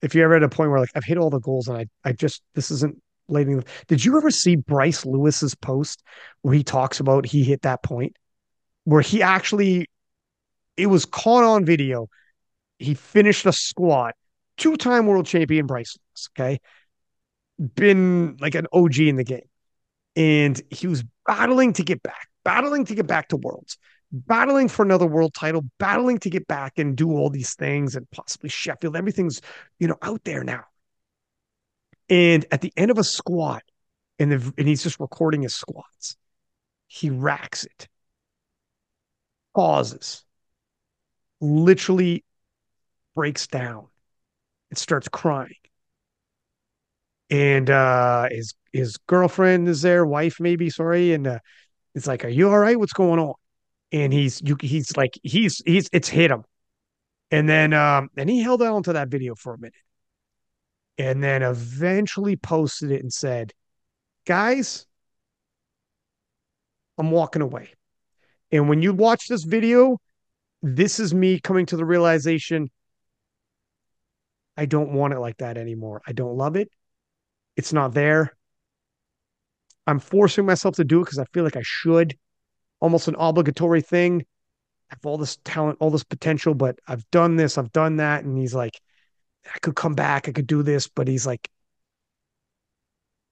[0.02, 1.86] If you're ever at a point where like I've hit all the goals and I
[2.04, 3.64] I just this isn't letting.
[3.88, 6.02] Did you ever see Bryce Lewis's post
[6.42, 8.16] where he talks about he hit that point
[8.84, 9.86] where he actually
[10.76, 12.08] it was caught on video.
[12.80, 14.14] He finished a squat.
[14.56, 16.60] Two-time world champion Bryce Lewis, okay?
[17.74, 19.48] Been like an OG in the game.
[20.16, 23.78] And he was battling to get back, battling to get back to worlds,
[24.10, 28.10] battling for another world title, battling to get back and do all these things and
[28.10, 28.96] possibly Sheffield.
[28.96, 29.40] Everything's,
[29.78, 30.64] you know, out there now.
[32.08, 33.62] And at the end of a squat,
[34.18, 36.16] and, the, and he's just recording his squats,
[36.88, 37.88] he racks it,
[39.54, 40.24] pauses,
[41.40, 42.24] literally
[43.20, 43.86] breaks down
[44.70, 45.52] and starts crying.
[47.28, 51.38] And uh, his his girlfriend is there, wife maybe, sorry, and uh,
[51.94, 52.78] it's like, "Are you all right?
[52.78, 53.34] What's going on?"
[53.92, 56.44] And he's you, he's like, he's he's it's hit him,
[57.30, 59.74] and then um, and he held on to that video for a minute,
[60.96, 63.52] and then eventually posted it and said,
[64.24, 64.86] "Guys,
[66.96, 67.68] I'm walking away."
[68.50, 69.98] And when you watch this video,
[70.62, 72.70] this is me coming to the realization
[74.56, 76.02] I don't want it like that anymore.
[76.06, 76.70] I don't love it.
[77.56, 78.36] It's not there.
[79.86, 82.16] I'm forcing myself to do it because I feel like I should,
[82.80, 84.24] almost an obligatory thing.
[84.90, 88.24] I have all this talent, all this potential, but I've done this, I've done that.
[88.24, 88.80] And he's like,
[89.52, 91.48] I could come back, I could do this, but he's like,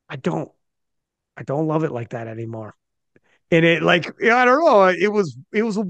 [0.09, 0.51] I don't,
[1.36, 2.74] I don't love it like that anymore.
[3.51, 4.86] And it like, I don't know.
[4.89, 5.85] It was, it was a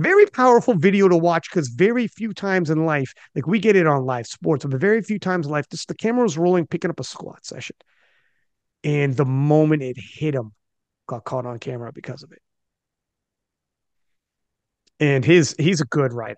[0.00, 3.86] very powerful video to watch because very few times in life, like we get it
[3.86, 6.90] on live sports, but very few times in life, just the camera was rolling, picking
[6.90, 7.76] up a squat session.
[8.84, 10.52] And the moment it hit him,
[11.06, 12.42] got caught on camera because of it.
[14.98, 16.36] And his he's a good writer.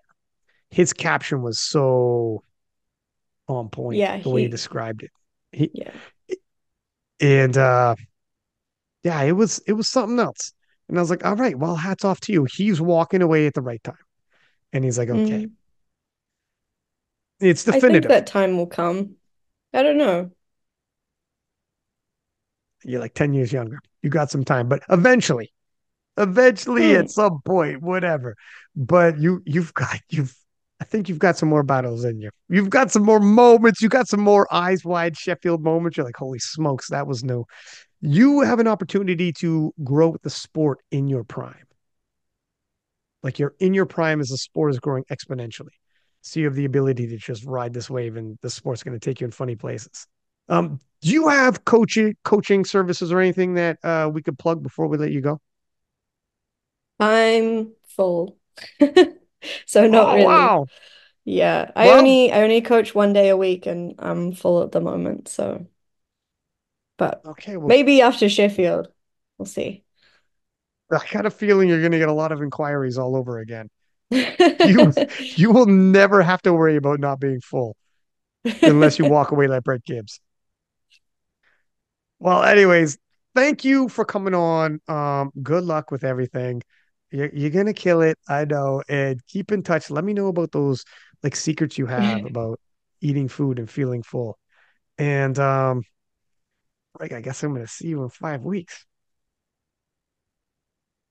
[0.69, 2.43] His caption was so
[3.47, 5.11] on point Yeah, the way he he described it.
[5.51, 5.91] He yeah.
[7.19, 7.95] and uh
[9.03, 10.53] yeah, it was it was something else.
[10.93, 12.43] And I was like, all right, well, hats off to you.
[12.45, 13.97] He's walking away at the right time.
[14.73, 15.51] And he's like, okay, Mm.
[17.39, 18.09] it's I think definitive.
[18.09, 19.15] that time will come.
[19.73, 20.29] I don't know.
[22.83, 23.79] You're like 10 years younger.
[24.03, 25.51] You got some time, but eventually,
[26.17, 26.97] eventually Hmm.
[26.99, 28.35] at some point, whatever.
[28.75, 30.35] But you you've got you've
[30.79, 32.29] I think you've got some more battles in you.
[32.49, 33.81] You've got some more moments.
[33.81, 35.97] You got some more eyes wide Sheffield moments.
[35.97, 37.45] You're like, holy smokes, that was new.
[38.03, 41.65] You have an opportunity to grow with the sport in your prime.
[43.21, 45.69] Like you're in your prime as the sport is growing exponentially.
[46.21, 49.03] So you have the ability to just ride this wave and the sport's going to
[49.03, 50.07] take you in funny places.
[50.49, 54.87] Um, do you have coaching coaching services or anything that uh, we could plug before
[54.87, 55.39] we let you go?
[56.99, 58.37] I'm full.
[59.65, 60.55] So not Oh really.
[60.57, 60.67] wow.
[61.25, 61.71] Yeah.
[61.75, 64.81] I Well, only I only coach one day a week and I'm full at the
[64.81, 65.67] moment, so
[67.09, 67.57] but okay.
[67.57, 68.87] Well, maybe after Sheffield.
[69.37, 69.83] We'll see.
[70.91, 73.69] I got a feeling you're going to get a lot of inquiries all over again.
[74.65, 77.75] You you will never have to worry about not being full
[78.61, 80.21] unless you walk away like Brett Gibbs.
[82.19, 82.97] Well, anyways,
[83.35, 84.79] thank you for coming on.
[84.87, 86.61] Um, good luck with everything.
[87.11, 88.81] You're, you're gonna kill it, I know.
[88.87, 89.89] And keep in touch.
[89.89, 90.85] Let me know about those
[91.23, 92.59] like secrets you have about
[93.01, 94.37] eating food and feeling full.
[94.97, 95.83] And um,
[96.99, 98.85] like I guess I'm gonna see you in five weeks.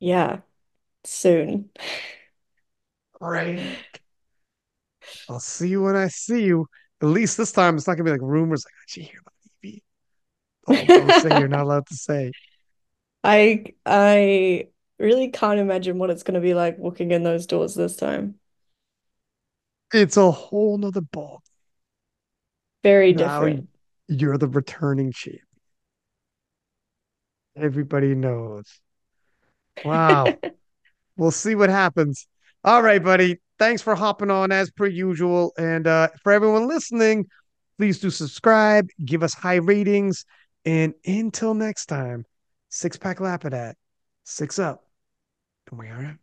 [0.01, 0.41] Yeah,
[1.05, 1.71] soon.
[3.21, 3.79] Right.
[5.29, 6.67] I'll see you when I see you.
[7.01, 9.35] At least this time it's not gonna be like rumors like, did you hear about
[9.63, 9.83] Evie?
[10.95, 12.33] Those things you're not allowed to say.
[13.25, 14.69] I I
[14.99, 18.39] really can't imagine what it's going to be like walking in those doors this time.
[19.93, 21.43] It's a whole nother ball.
[22.85, 23.69] Very Now different.
[24.09, 25.39] you're the returning champ.
[27.57, 28.81] Everybody knows.
[29.85, 30.39] Wow.
[31.17, 32.27] We'll see what happens.
[32.65, 33.41] All right, buddy.
[33.59, 35.53] Thanks for hopping on as per usual.
[35.59, 37.27] And uh, for everyone listening,
[37.79, 40.25] please do subscribe, give us high ratings.
[40.65, 42.25] And until next time,
[42.71, 43.75] six pack lap Lapadat,
[44.25, 44.85] six up,
[45.71, 46.22] and we are out.